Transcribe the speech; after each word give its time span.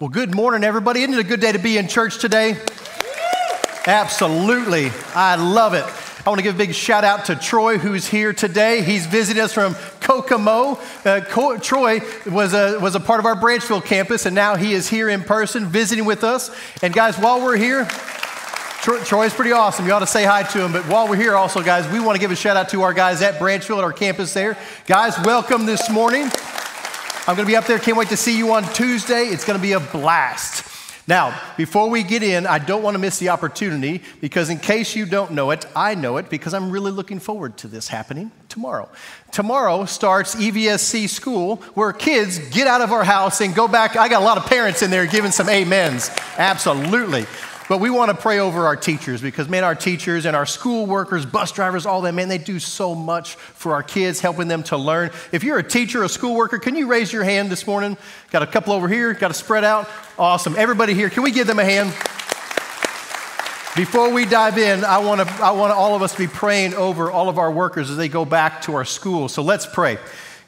Well, 0.00 0.10
good 0.10 0.34
morning, 0.34 0.64
everybody. 0.64 1.02
Isn't 1.02 1.14
it 1.14 1.20
a 1.20 1.22
good 1.22 1.38
day 1.38 1.52
to 1.52 1.60
be 1.60 1.78
in 1.78 1.86
church 1.86 2.18
today? 2.18 2.56
Absolutely. 3.86 4.90
I 5.14 5.36
love 5.36 5.72
it. 5.74 5.84
I 5.84 6.28
want 6.28 6.40
to 6.40 6.42
give 6.42 6.56
a 6.56 6.58
big 6.58 6.74
shout 6.74 7.04
out 7.04 7.26
to 7.26 7.36
Troy, 7.36 7.78
who's 7.78 8.04
here 8.04 8.32
today. 8.32 8.82
He's 8.82 9.06
visiting 9.06 9.40
us 9.40 9.52
from 9.52 9.76
Kokomo. 10.00 10.80
Uh, 11.04 11.20
Troy 11.60 12.00
was 12.26 12.54
a, 12.54 12.76
was 12.80 12.96
a 12.96 13.00
part 13.00 13.20
of 13.20 13.26
our 13.26 13.36
Branchville 13.36 13.84
campus, 13.84 14.26
and 14.26 14.34
now 14.34 14.56
he 14.56 14.72
is 14.72 14.88
here 14.88 15.08
in 15.08 15.22
person 15.22 15.66
visiting 15.66 16.06
with 16.06 16.24
us. 16.24 16.50
And 16.82 16.92
guys, 16.92 17.16
while 17.16 17.40
we're 17.40 17.56
here, 17.56 17.84
Troy, 18.82 18.98
Troy's 19.04 19.32
pretty 19.32 19.52
awesome. 19.52 19.86
You 19.86 19.92
ought 19.92 20.00
to 20.00 20.08
say 20.08 20.24
hi 20.24 20.42
to 20.42 20.64
him. 20.64 20.72
But 20.72 20.88
while 20.88 21.06
we're 21.06 21.14
here, 21.14 21.36
also, 21.36 21.62
guys, 21.62 21.86
we 21.92 22.00
want 22.00 22.16
to 22.16 22.20
give 22.20 22.32
a 22.32 22.36
shout 22.36 22.56
out 22.56 22.68
to 22.70 22.82
our 22.82 22.94
guys 22.94 23.22
at 23.22 23.38
Branchville 23.38 23.78
at 23.78 23.84
our 23.84 23.92
campus 23.92 24.34
there. 24.34 24.58
Guys, 24.88 25.16
welcome 25.20 25.66
this 25.66 25.88
morning. 25.88 26.32
I'm 27.26 27.36
going 27.36 27.46
to 27.46 27.50
be 27.50 27.56
up 27.56 27.64
there. 27.64 27.78
Can't 27.78 27.96
wait 27.96 28.10
to 28.10 28.18
see 28.18 28.36
you 28.36 28.52
on 28.52 28.64
Tuesday. 28.74 29.28
It's 29.28 29.46
going 29.46 29.58
to 29.58 29.62
be 29.62 29.72
a 29.72 29.80
blast. 29.80 30.70
Now, 31.08 31.40
before 31.56 31.88
we 31.88 32.02
get 32.02 32.22
in, 32.22 32.46
I 32.46 32.58
don't 32.58 32.82
want 32.82 32.96
to 32.96 32.98
miss 32.98 33.18
the 33.18 33.30
opportunity 33.30 34.02
because, 34.20 34.50
in 34.50 34.58
case 34.58 34.94
you 34.94 35.06
don't 35.06 35.32
know 35.32 35.50
it, 35.50 35.64
I 35.74 35.94
know 35.94 36.18
it 36.18 36.28
because 36.28 36.52
I'm 36.52 36.70
really 36.70 36.90
looking 36.92 37.20
forward 37.20 37.56
to 37.58 37.68
this 37.68 37.88
happening 37.88 38.30
tomorrow. 38.50 38.90
Tomorrow 39.32 39.86
starts 39.86 40.34
EVSC 40.34 41.08
school 41.08 41.56
where 41.72 41.94
kids 41.94 42.38
get 42.50 42.66
out 42.66 42.82
of 42.82 42.92
our 42.92 43.04
house 43.04 43.40
and 43.40 43.54
go 43.54 43.68
back. 43.68 43.96
I 43.96 44.08
got 44.08 44.20
a 44.20 44.24
lot 44.24 44.36
of 44.36 44.44
parents 44.44 44.82
in 44.82 44.90
there 44.90 45.06
giving 45.06 45.30
some 45.30 45.48
amens. 45.48 46.10
Absolutely. 46.36 47.24
But 47.66 47.78
we 47.78 47.88
want 47.88 48.10
to 48.10 48.16
pray 48.16 48.40
over 48.40 48.66
our 48.66 48.76
teachers 48.76 49.22
because, 49.22 49.48
man, 49.48 49.64
our 49.64 49.74
teachers 49.74 50.26
and 50.26 50.36
our 50.36 50.44
school 50.44 50.84
workers, 50.84 51.24
bus 51.24 51.50
drivers, 51.50 51.86
all 51.86 52.02
that, 52.02 52.12
man, 52.12 52.28
they 52.28 52.36
do 52.36 52.58
so 52.58 52.94
much 52.94 53.36
for 53.36 53.72
our 53.72 53.82
kids, 53.82 54.20
helping 54.20 54.48
them 54.48 54.62
to 54.64 54.76
learn. 54.76 55.10
If 55.32 55.44
you're 55.44 55.58
a 55.58 55.62
teacher, 55.62 56.02
a 56.02 56.08
school 56.08 56.34
worker, 56.34 56.58
can 56.58 56.76
you 56.76 56.86
raise 56.86 57.10
your 57.10 57.24
hand 57.24 57.50
this 57.50 57.66
morning? 57.66 57.96
Got 58.30 58.42
a 58.42 58.46
couple 58.46 58.74
over 58.74 58.86
here, 58.86 59.14
got 59.14 59.28
to 59.28 59.34
spread 59.34 59.64
out. 59.64 59.88
Awesome. 60.18 60.54
Everybody 60.58 60.92
here, 60.92 61.08
can 61.08 61.22
we 61.22 61.30
give 61.30 61.46
them 61.46 61.58
a 61.58 61.64
hand? 61.64 61.88
Before 63.76 64.10
we 64.10 64.24
dive 64.24 64.58
in, 64.58 64.84
I 64.84 64.98
want, 64.98 65.26
to, 65.26 65.34
I 65.42 65.50
want 65.50 65.72
all 65.72 65.96
of 65.96 66.02
us 66.02 66.12
to 66.12 66.18
be 66.18 66.28
praying 66.28 66.74
over 66.74 67.10
all 67.10 67.28
of 67.28 67.38
our 67.38 67.50
workers 67.50 67.90
as 67.90 67.96
they 67.96 68.08
go 68.08 68.24
back 68.24 68.62
to 68.62 68.74
our 68.74 68.84
schools. 68.84 69.32
So 69.32 69.42
let's 69.42 69.66
pray. 69.66 69.98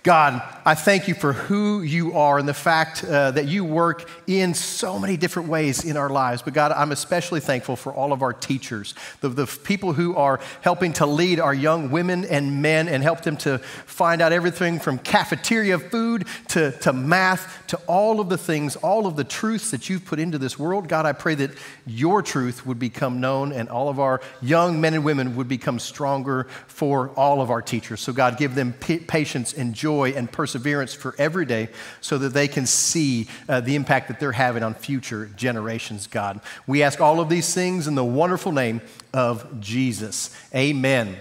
God, 0.07 0.41
I 0.65 0.77
thank 0.77 1.09
you 1.09 1.15
for 1.15 1.33
who 1.33 1.83
you 1.83 2.17
are 2.17 2.39
and 2.39 2.49
the 2.49 2.55
fact 2.55 3.03
uh, 3.03 3.33
that 3.33 3.47
you 3.47 3.65
work 3.65 4.09
in 4.29 4.55
so 4.55 5.01
many 5.01 5.17
different 5.17 5.48
ways 5.48 5.85
in 5.85 5.97
our 5.97 6.09
lives. 6.09 6.43
But 6.43 6.55
God, 6.55 6.71
I'm 6.71 6.93
especially 6.93 7.41
thankful 7.41 7.75
for 7.75 7.93
all 7.93 8.13
of 8.13 8.23
our 8.23 8.33
teachers, 8.33 8.95
the, 9.21 9.29
the 9.29 9.47
people 9.47 9.95
who 9.95 10.15
are 10.15 10.39
helping 10.61 10.93
to 10.95 11.07
lead 11.07 11.41
our 11.41 11.53
young 11.53 11.91
women 11.91 12.25
and 12.25 12.63
men 12.63 12.87
and 12.87 13.03
help 13.03 13.23
them 13.23 13.37
to 13.39 13.59
find 13.59 14.23
out 14.23 14.33
everything 14.33 14.79
from 14.79 14.98
cafeteria 14.98 15.77
food 15.77 16.27
to, 16.51 16.70
to 16.83 16.93
math 16.93 17.65
to 17.67 17.77
all 17.89 18.20
of 18.20 18.29
the 18.29 18.39
things, 18.39 18.77
all 18.77 19.09
of 19.09 19.17
the 19.17 19.25
truths 19.25 19.73
that 19.73 19.91
you've 19.91 20.05
put 20.05 20.20
into 20.20 20.39
this 20.39 20.57
world. 20.57 20.87
God, 20.87 21.05
I 21.05 21.15
pray 21.15 21.35
that 21.35 21.51
your 21.85 22.23
truth 22.23 22.65
would 22.65 22.79
become 22.79 23.20
known 23.20 23.51
and 23.51 23.69
all 23.69 23.89
of 23.89 23.98
our 23.98 24.20
young 24.41 24.81
men 24.81 24.95
and 24.95 25.03
women 25.03 25.35
would 25.35 25.48
become 25.48 25.81
stronger 25.81 26.47
for 26.69 27.09
all 27.17 27.41
of 27.41 27.51
our 27.51 27.63
teachers. 27.63 28.01
So, 28.01 28.13
God, 28.13 28.39
give 28.39 28.55
them 28.55 28.73
p- 28.73 29.01
patience 29.01 29.53
and 29.53 29.75
joy 29.75 29.95
joy 29.97 30.11
and 30.11 30.30
perseverance 30.30 30.92
for 30.92 31.14
every 31.19 31.47
day 31.47 31.69
so 32.00 32.19
that 32.19 32.34
they 32.34 32.48
can 32.48 32.66
see 32.66 33.27
uh, 33.48 33.61
the 33.61 33.75
impact 33.75 34.08
that 34.08 34.20
they're 34.20 34.33
having 34.33 34.62
on 34.62 34.75
future 34.75 35.30
generations, 35.36 36.06
God. 36.06 36.41
We 36.66 36.83
ask 36.83 37.00
all 37.00 37.20
of 37.20 37.28
these 37.28 37.55
things 37.55 37.86
in 37.86 37.94
the 37.94 38.05
wonderful 38.05 38.52
name 38.52 38.80
of 39.14 39.61
Jesus. 39.61 40.36
Amen. 40.55 41.17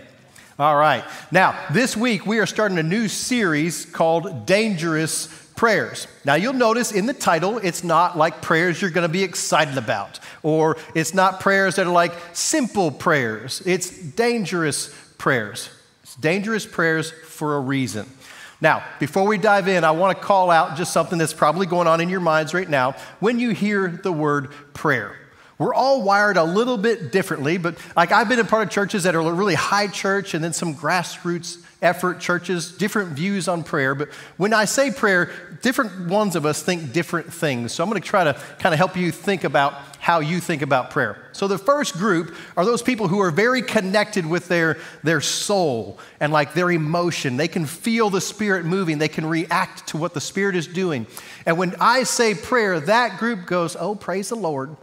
All 0.59 0.75
right. 0.75 1.03
Now, 1.31 1.57
this 1.71 1.95
week 1.95 2.25
we 2.25 2.39
are 2.39 2.45
starting 2.45 2.77
a 2.77 2.83
new 2.83 3.07
series 3.07 3.85
called 3.85 4.45
Dangerous 4.45 5.27
Prayers. 5.55 6.07
Now, 6.25 6.35
you'll 6.35 6.53
notice 6.53 6.91
in 6.91 7.05
the 7.05 7.13
title, 7.13 7.59
it's 7.59 7.83
not 7.83 8.17
like 8.17 8.41
prayers 8.41 8.81
you're 8.81 8.91
going 8.91 9.07
to 9.07 9.13
be 9.13 9.23
excited 9.23 9.77
about, 9.77 10.19
or 10.43 10.75
it's 10.93 11.13
not 11.13 11.39
prayers 11.39 11.75
that 11.75 11.87
are 11.87 11.93
like 11.93 12.13
simple 12.33 12.91
prayers. 12.91 13.61
It's 13.65 13.89
dangerous 13.89 14.93
prayers. 15.17 15.69
It's 16.03 16.15
dangerous 16.15 16.65
prayers 16.65 17.11
for 17.11 17.55
a 17.55 17.59
reason. 17.61 18.05
Now, 18.61 18.83
before 18.99 19.27
we 19.27 19.37
dive 19.37 19.67
in, 19.67 19.83
I 19.83 19.91
want 19.91 20.17
to 20.17 20.23
call 20.23 20.49
out 20.49 20.77
just 20.77 20.93
something 20.93 21.19
that's 21.19 21.33
probably 21.33 21.65
going 21.65 21.87
on 21.87 21.99
in 22.01 22.09
your 22.09 22.19
minds 22.19 22.53
right 22.53 22.69
now 22.69 22.95
when 23.19 23.39
you 23.39 23.51
hear 23.51 23.87
the 23.87 24.11
word 24.11 24.51
prayer. 24.73 25.17
We're 25.57 25.73
all 25.73 26.01
wired 26.01 26.37
a 26.37 26.43
little 26.43 26.77
bit 26.77 27.11
differently, 27.11 27.57
but 27.57 27.77
like 27.95 28.11
I've 28.11 28.27
been 28.27 28.39
a 28.39 28.45
part 28.45 28.67
of 28.67 28.69
churches 28.69 29.03
that 29.03 29.15
are 29.15 29.33
really 29.33 29.55
high 29.55 29.87
church 29.87 30.33
and 30.33 30.43
then 30.43 30.53
some 30.53 30.75
grassroots 30.75 31.59
effort 31.85 32.19
churches, 32.19 32.71
different 32.71 33.11
views 33.11 33.47
on 33.47 33.63
prayer. 33.63 33.93
But 33.93 34.09
when 34.37 34.53
I 34.53 34.65
say 34.65 34.91
prayer, 34.91 35.31
different 35.61 36.09
ones 36.09 36.35
of 36.35 36.45
us 36.45 36.63
think 36.63 36.91
different 36.91 37.31
things. 37.31 37.73
So 37.73 37.83
I'm 37.83 37.89
going 37.89 38.01
to 38.01 38.07
try 38.07 38.23
to 38.23 38.33
kind 38.59 38.73
of 38.73 38.79
help 38.79 38.97
you 38.97 39.11
think 39.11 39.43
about 39.43 39.75
how 39.99 40.19
you 40.19 40.39
think 40.39 40.61
about 40.61 40.91
prayer. 40.91 41.17
So 41.31 41.47
the 41.47 41.57
first 41.57 41.93
group 41.93 42.35
are 42.57 42.65
those 42.65 42.81
people 42.81 43.07
who 43.07 43.19
are 43.19 43.31
very 43.31 43.61
connected 43.61 44.25
with 44.25 44.47
their, 44.47 44.77
their 45.03 45.21
soul 45.21 45.99
and 46.19 46.33
like 46.33 46.53
their 46.53 46.71
emotion. 46.71 47.37
They 47.37 47.47
can 47.47 47.65
feel 47.65 48.09
the 48.09 48.21
Spirit 48.21 48.65
moving, 48.65 48.97
they 48.97 49.07
can 49.07 49.25
react 49.25 49.87
to 49.87 49.97
what 49.97 50.13
the 50.13 50.21
Spirit 50.21 50.55
is 50.55 50.67
doing. 50.67 51.07
And 51.45 51.57
when 51.57 51.75
I 51.79 52.03
say 52.03 52.33
prayer, 52.33 52.79
that 52.79 53.19
group 53.19 53.45
goes, 53.45 53.75
Oh, 53.75 53.95
praise 53.95 54.29
the 54.29 54.35
Lord. 54.35 54.75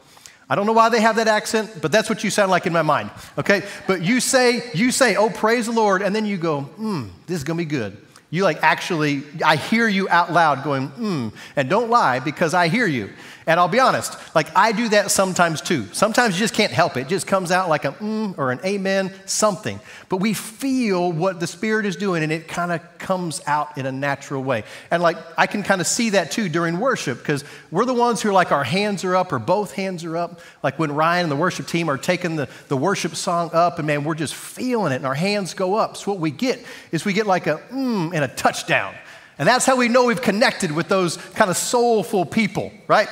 I 0.52 0.54
don't 0.54 0.66
know 0.66 0.74
why 0.74 0.90
they 0.90 1.00
have 1.00 1.16
that 1.16 1.28
accent, 1.28 1.80
but 1.80 1.90
that's 1.90 2.10
what 2.10 2.22
you 2.22 2.28
sound 2.28 2.50
like 2.50 2.66
in 2.66 2.74
my 2.74 2.82
mind. 2.82 3.10
Okay? 3.38 3.62
But 3.86 4.02
you 4.02 4.20
say, 4.20 4.70
you 4.74 4.90
say, 4.92 5.16
oh, 5.16 5.30
praise 5.30 5.64
the 5.64 5.72
Lord, 5.72 6.02
and 6.02 6.14
then 6.14 6.26
you 6.26 6.36
go, 6.36 6.60
hmm, 6.60 7.04
this 7.26 7.38
is 7.38 7.42
gonna 7.42 7.56
be 7.56 7.64
good. 7.64 7.96
You 8.28 8.44
like 8.44 8.62
actually, 8.62 9.22
I 9.42 9.56
hear 9.56 9.88
you 9.88 10.10
out 10.10 10.30
loud 10.30 10.62
going, 10.62 10.88
hmm, 10.88 11.28
and 11.56 11.70
don't 11.70 11.88
lie 11.88 12.18
because 12.18 12.52
I 12.52 12.68
hear 12.68 12.86
you. 12.86 13.08
And 13.46 13.58
I'll 13.58 13.68
be 13.68 13.80
honest, 13.80 14.16
like 14.34 14.48
I 14.56 14.72
do 14.72 14.88
that 14.90 15.10
sometimes 15.10 15.60
too. 15.60 15.86
Sometimes 15.92 16.34
you 16.34 16.38
just 16.38 16.54
can't 16.54 16.72
help 16.72 16.96
it. 16.96 17.02
It 17.02 17.08
just 17.08 17.26
comes 17.26 17.50
out 17.50 17.68
like 17.68 17.84
a 17.84 17.92
mm 17.92 18.38
or 18.38 18.52
an 18.52 18.60
amen, 18.64 19.12
something. 19.26 19.80
But 20.08 20.18
we 20.18 20.32
feel 20.32 21.10
what 21.10 21.40
the 21.40 21.46
Spirit 21.46 21.86
is 21.86 21.96
doing 21.96 22.22
and 22.22 22.30
it 22.30 22.46
kind 22.46 22.70
of 22.70 22.80
comes 22.98 23.40
out 23.46 23.76
in 23.76 23.86
a 23.86 23.92
natural 23.92 24.42
way. 24.42 24.64
And 24.90 25.02
like 25.02 25.16
I 25.36 25.46
can 25.46 25.62
kind 25.62 25.80
of 25.80 25.86
see 25.86 26.10
that 26.10 26.30
too 26.30 26.48
during 26.48 26.78
worship 26.78 27.18
because 27.18 27.44
we're 27.70 27.84
the 27.84 27.94
ones 27.94 28.22
who 28.22 28.28
are 28.28 28.32
like 28.32 28.52
our 28.52 28.64
hands 28.64 29.02
are 29.04 29.16
up 29.16 29.32
or 29.32 29.40
both 29.40 29.72
hands 29.72 30.04
are 30.04 30.16
up. 30.16 30.40
Like 30.62 30.78
when 30.78 30.92
Ryan 30.92 31.24
and 31.24 31.32
the 31.32 31.36
worship 31.36 31.66
team 31.66 31.88
are 31.88 31.98
taking 31.98 32.36
the, 32.36 32.48
the 32.68 32.76
worship 32.76 33.16
song 33.16 33.50
up 33.52 33.78
and 33.78 33.86
man, 33.86 34.04
we're 34.04 34.14
just 34.14 34.34
feeling 34.34 34.92
it 34.92 34.96
and 34.96 35.06
our 35.06 35.14
hands 35.14 35.54
go 35.54 35.74
up. 35.74 35.96
So 35.96 36.12
what 36.12 36.20
we 36.20 36.30
get 36.30 36.64
is 36.92 37.04
we 37.04 37.12
get 37.12 37.26
like 37.26 37.48
a 37.48 37.58
mm 37.72 38.12
and 38.14 38.24
a 38.24 38.28
touchdown. 38.28 38.94
And 39.38 39.48
that's 39.48 39.64
how 39.64 39.76
we 39.76 39.88
know 39.88 40.04
we've 40.04 40.22
connected 40.22 40.70
with 40.70 40.88
those 40.88 41.16
kind 41.16 41.50
of 41.50 41.56
soulful 41.56 42.24
people, 42.24 42.72
right? 42.86 43.08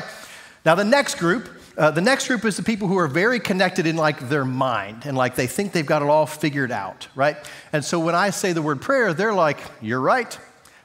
Now, 0.65 0.75
the 0.75 0.85
next 0.85 1.17
group, 1.19 1.49
uh, 1.79 1.91
the 1.91 2.01
next 2.01 2.29
group 2.29 2.45
is 2.45 2.57
the 2.57 2.63
people 2.63 2.87
who 2.89 2.99
are 2.99 3.09
very 3.09 3.41
connected 3.41 3.87
in 3.87 3.97
like 3.97 4.29
their 4.29 4.45
mind 4.45 5.05
and 5.07 5.17
like 5.17 5.35
they 5.35 5.47
think 5.47 5.73
they've 5.73 5.87
got 5.87 6.03
it 6.03 6.09
all 6.09 6.27
figured 6.27 6.71
out, 6.71 7.09
right? 7.15 7.37
And 7.73 7.85
so 7.85 7.99
when 7.99 8.15
I 8.15 8.31
say 8.31 8.53
the 8.53 8.61
word 8.61 8.83
prayer, 8.83 9.15
they're 9.15 9.33
like, 9.33 9.59
you're 9.81 10.01
right. 10.01 10.39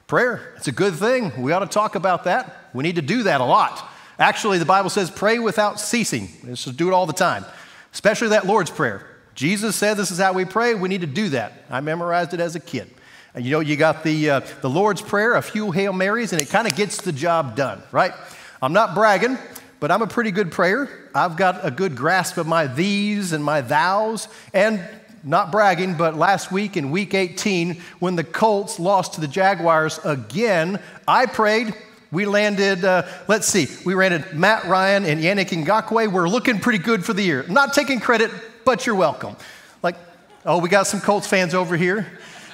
Prayer, 0.06 0.54
it's 0.56 0.68
a 0.68 0.72
good 0.72 0.94
thing. 0.94 1.42
We 1.42 1.52
ought 1.52 1.58
to 1.58 1.66
talk 1.66 1.96
about 1.96 2.24
that. 2.24 2.70
We 2.72 2.84
need 2.84 2.96
to 2.96 3.02
do 3.02 3.24
that 3.24 3.40
a 3.40 3.44
lot. 3.44 3.90
Actually, 4.18 4.58
the 4.58 4.64
Bible 4.64 4.88
says 4.88 5.10
pray 5.10 5.38
without 5.38 5.80
ceasing. 5.80 6.28
Let's 6.44 6.64
just 6.64 6.76
do 6.76 6.88
it 6.88 6.92
all 6.92 7.06
the 7.06 7.12
time, 7.12 7.44
especially 7.92 8.28
that 8.28 8.46
Lord's 8.46 8.70
Prayer. 8.70 9.04
Jesus 9.34 9.76
said 9.76 9.98
this 9.98 10.10
is 10.10 10.18
how 10.18 10.32
we 10.32 10.46
pray. 10.46 10.74
We 10.74 10.88
need 10.88 11.02
to 11.02 11.06
do 11.06 11.28
that. 11.30 11.64
I 11.68 11.80
memorized 11.80 12.32
it 12.32 12.40
as 12.40 12.54
a 12.54 12.60
kid. 12.60 12.88
And 13.34 13.44
you 13.44 13.50
know, 13.50 13.60
you 13.60 13.76
got 13.76 14.02
the, 14.02 14.30
uh, 14.30 14.40
the 14.62 14.70
Lord's 14.70 15.02
Prayer, 15.02 15.34
a 15.34 15.42
few 15.42 15.70
Hail 15.72 15.92
Marys, 15.92 16.32
and 16.32 16.40
it 16.40 16.48
kind 16.48 16.66
of 16.66 16.74
gets 16.74 17.02
the 17.02 17.12
job 17.12 17.54
done, 17.54 17.82
right? 17.92 18.14
I'm 18.62 18.72
not 18.72 18.94
bragging, 18.94 19.36
but 19.80 19.90
I'm 19.90 20.02
a 20.02 20.06
pretty 20.06 20.30
good 20.30 20.50
prayer. 20.50 20.88
I've 21.14 21.36
got 21.36 21.64
a 21.64 21.70
good 21.70 21.96
grasp 21.96 22.36
of 22.38 22.46
my 22.46 22.66
these 22.66 23.32
and 23.32 23.44
my 23.44 23.62
thous. 23.62 24.28
And 24.52 24.80
not 25.26 25.50
bragging, 25.50 25.94
but 25.94 26.14
last 26.14 26.52
week 26.52 26.76
in 26.76 26.90
week 26.90 27.12
18, 27.12 27.82
when 27.98 28.14
the 28.14 28.24
Colts 28.24 28.78
lost 28.78 29.14
to 29.14 29.20
the 29.20 29.26
Jaguars 29.26 29.98
again, 30.04 30.80
I 31.06 31.26
prayed. 31.26 31.74
We 32.12 32.26
landed, 32.26 32.84
uh, 32.84 33.02
let's 33.26 33.48
see, 33.48 33.66
we 33.84 33.94
landed 33.96 34.32
Matt 34.32 34.64
Ryan 34.66 35.04
and 35.04 35.20
Yannick 35.20 35.48
Ngakoue. 35.48 36.12
We're 36.12 36.28
looking 36.28 36.60
pretty 36.60 36.78
good 36.78 37.04
for 37.04 37.12
the 37.12 37.22
year. 37.22 37.44
not 37.48 37.74
taking 37.74 37.98
credit, 37.98 38.30
but 38.64 38.86
you're 38.86 38.94
welcome. 38.94 39.36
Like, 39.82 39.96
oh, 40.44 40.58
we 40.58 40.68
got 40.68 40.86
some 40.86 41.00
Colts 41.00 41.26
fans 41.26 41.52
over 41.52 41.76
here, 41.76 42.06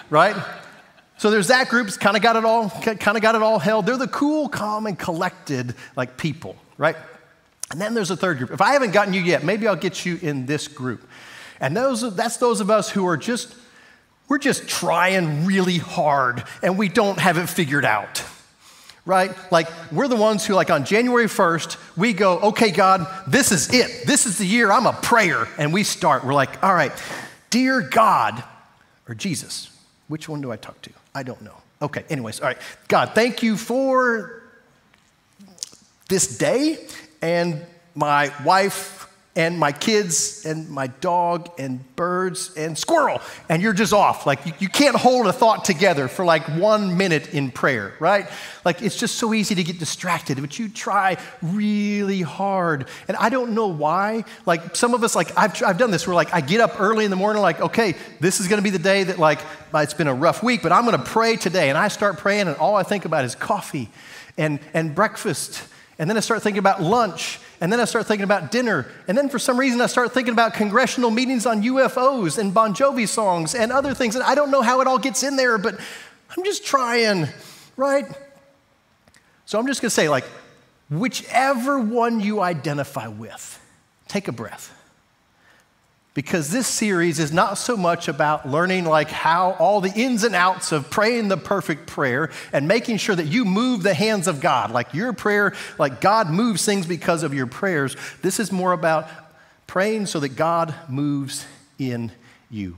right? 0.08 0.34
So 1.18 1.30
there's 1.30 1.48
that 1.48 1.68
group, 1.68 1.88
kind 2.00 2.16
of 2.16 2.22
got 2.22 2.36
it 2.36 2.44
all, 2.46 2.70
kind 2.70 3.16
of 3.16 3.22
got 3.22 3.34
it 3.34 3.42
all 3.42 3.58
held. 3.58 3.84
They're 3.84 3.98
the 3.98 4.08
cool, 4.08 4.48
calm, 4.48 4.86
and 4.86 4.98
collected 4.98 5.74
like 5.94 6.16
people, 6.16 6.56
right? 6.78 6.96
And 7.72 7.80
then 7.80 7.94
there's 7.94 8.10
a 8.10 8.16
third 8.16 8.38
group. 8.38 8.50
If 8.50 8.60
I 8.60 8.74
haven't 8.74 8.92
gotten 8.92 9.14
you 9.14 9.22
yet, 9.22 9.42
maybe 9.42 9.66
I'll 9.66 9.74
get 9.74 10.04
you 10.04 10.18
in 10.20 10.46
this 10.46 10.68
group. 10.68 11.08
And 11.58 11.76
those, 11.76 12.14
that's 12.14 12.36
those 12.36 12.60
of 12.60 12.70
us 12.70 12.90
who 12.90 13.06
are 13.06 13.16
just, 13.16 13.54
we're 14.28 14.38
just 14.38 14.68
trying 14.68 15.46
really 15.46 15.78
hard 15.78 16.44
and 16.62 16.76
we 16.76 16.88
don't 16.88 17.18
have 17.18 17.38
it 17.38 17.48
figured 17.48 17.86
out. 17.86 18.22
Right? 19.04 19.32
Like, 19.50 19.68
we're 19.90 20.06
the 20.06 20.16
ones 20.16 20.46
who, 20.46 20.54
like, 20.54 20.70
on 20.70 20.84
January 20.84 21.26
1st, 21.26 21.76
we 21.96 22.12
go, 22.12 22.38
okay, 22.38 22.70
God, 22.70 23.06
this 23.26 23.50
is 23.50 23.72
it. 23.74 24.06
This 24.06 24.26
is 24.26 24.38
the 24.38 24.46
year. 24.46 24.70
I'm 24.70 24.86
a 24.86 24.92
prayer. 24.92 25.48
And 25.58 25.72
we 25.72 25.82
start. 25.82 26.24
We're 26.24 26.34
like, 26.34 26.62
all 26.62 26.72
right, 26.72 26.92
dear 27.50 27.80
God, 27.80 28.44
or 29.08 29.16
Jesus, 29.16 29.76
which 30.06 30.28
one 30.28 30.40
do 30.40 30.52
I 30.52 30.56
talk 30.56 30.80
to? 30.82 30.90
I 31.14 31.24
don't 31.24 31.42
know. 31.42 31.56
Okay, 31.80 32.04
anyways, 32.10 32.40
all 32.40 32.46
right. 32.46 32.58
God, 32.86 33.10
thank 33.12 33.42
you 33.42 33.56
for 33.56 34.44
this 36.08 36.38
day, 36.38 36.78
and 37.22 37.64
my 37.94 38.32
wife 38.44 39.02
and 39.34 39.58
my 39.58 39.72
kids 39.72 40.44
and 40.44 40.68
my 40.68 40.88
dog 40.88 41.48
and 41.58 41.96
birds 41.96 42.54
and 42.54 42.76
squirrel, 42.76 43.18
and 43.48 43.62
you're 43.62 43.72
just 43.72 43.94
off. 43.94 44.26
Like 44.26 44.44
you, 44.44 44.52
you, 44.58 44.68
can't 44.68 44.94
hold 44.94 45.26
a 45.26 45.32
thought 45.32 45.64
together 45.64 46.06
for 46.06 46.22
like 46.22 46.42
one 46.58 46.98
minute 46.98 47.32
in 47.32 47.50
prayer, 47.50 47.94
right? 47.98 48.28
Like 48.62 48.82
it's 48.82 48.96
just 48.96 49.14
so 49.14 49.32
easy 49.32 49.54
to 49.54 49.64
get 49.64 49.78
distracted, 49.78 50.38
but 50.38 50.58
you 50.58 50.68
try 50.68 51.16
really 51.40 52.20
hard. 52.20 52.88
And 53.08 53.16
I 53.16 53.30
don't 53.30 53.54
know 53.54 53.68
why. 53.68 54.24
Like 54.44 54.76
some 54.76 54.92
of 54.92 55.02
us, 55.02 55.16
like 55.16 55.36
I've, 55.38 55.62
I've 55.62 55.78
done 55.78 55.90
this 55.90 56.06
where 56.06 56.14
like 56.14 56.34
I 56.34 56.42
get 56.42 56.60
up 56.60 56.78
early 56.78 57.06
in 57.06 57.10
the 57.10 57.16
morning, 57.16 57.40
like, 57.40 57.60
okay, 57.60 57.94
this 58.20 58.38
is 58.38 58.48
gonna 58.48 58.60
be 58.60 58.70
the 58.70 58.78
day 58.78 59.04
that 59.04 59.18
like 59.18 59.40
it's 59.72 59.94
been 59.94 60.08
a 60.08 60.14
rough 60.14 60.42
week, 60.42 60.62
but 60.62 60.72
I'm 60.72 60.84
gonna 60.84 60.98
pray 60.98 61.36
today. 61.36 61.70
And 61.70 61.78
I 61.78 61.88
start 61.88 62.18
praying, 62.18 62.48
and 62.48 62.56
all 62.58 62.76
I 62.76 62.82
think 62.82 63.06
about 63.06 63.24
is 63.24 63.34
coffee 63.34 63.88
and, 64.36 64.60
and 64.74 64.94
breakfast. 64.94 65.68
And 66.02 66.10
then 66.10 66.16
I 66.16 66.20
start 66.20 66.42
thinking 66.42 66.58
about 66.58 66.82
lunch 66.82 67.38
and 67.60 67.72
then 67.72 67.78
I 67.78 67.84
start 67.84 68.06
thinking 68.06 68.24
about 68.24 68.50
dinner. 68.50 68.88
And 69.06 69.16
then 69.16 69.28
for 69.28 69.38
some 69.38 69.56
reason, 69.56 69.80
I 69.80 69.86
start 69.86 70.12
thinking 70.12 70.32
about 70.32 70.52
congressional 70.52 71.12
meetings 71.12 71.46
on 71.46 71.62
UFOs 71.62 72.38
and 72.38 72.52
Bon 72.52 72.74
Jovi 72.74 73.06
songs 73.06 73.54
and 73.54 73.70
other 73.70 73.94
things. 73.94 74.16
And 74.16 74.24
I 74.24 74.34
don't 74.34 74.50
know 74.50 74.62
how 74.62 74.80
it 74.80 74.88
all 74.88 74.98
gets 74.98 75.22
in 75.22 75.36
there, 75.36 75.58
but 75.58 75.78
I'm 76.36 76.42
just 76.42 76.66
trying, 76.66 77.28
right? 77.76 78.04
So 79.46 79.60
I'm 79.60 79.66
just 79.68 79.80
to 79.82 79.90
say, 79.90 80.08
like, 80.08 80.24
whichever 80.90 81.78
one 81.78 82.18
you 82.18 82.40
identify 82.40 83.06
with, 83.06 83.60
take 84.08 84.26
a 84.26 84.32
breath 84.32 84.76
because 86.14 86.50
this 86.50 86.66
series 86.66 87.18
is 87.18 87.32
not 87.32 87.56
so 87.56 87.76
much 87.76 88.08
about 88.08 88.46
learning 88.48 88.84
like 88.84 89.08
how 89.08 89.52
all 89.52 89.80
the 89.80 89.92
ins 89.94 90.24
and 90.24 90.34
outs 90.34 90.72
of 90.72 90.90
praying 90.90 91.28
the 91.28 91.36
perfect 91.36 91.86
prayer 91.86 92.30
and 92.52 92.68
making 92.68 92.98
sure 92.98 93.16
that 93.16 93.26
you 93.26 93.44
move 93.44 93.82
the 93.82 93.94
hands 93.94 94.28
of 94.28 94.40
God. 94.40 94.70
Like 94.70 94.92
your 94.92 95.12
prayer 95.12 95.54
like 95.78 96.00
God 96.00 96.28
moves 96.28 96.64
things 96.64 96.86
because 96.86 97.22
of 97.22 97.32
your 97.32 97.46
prayers. 97.46 97.96
This 98.20 98.38
is 98.38 98.52
more 98.52 98.72
about 98.72 99.08
praying 99.66 100.06
so 100.06 100.20
that 100.20 100.36
God 100.36 100.74
moves 100.88 101.46
in 101.78 102.12
you 102.50 102.76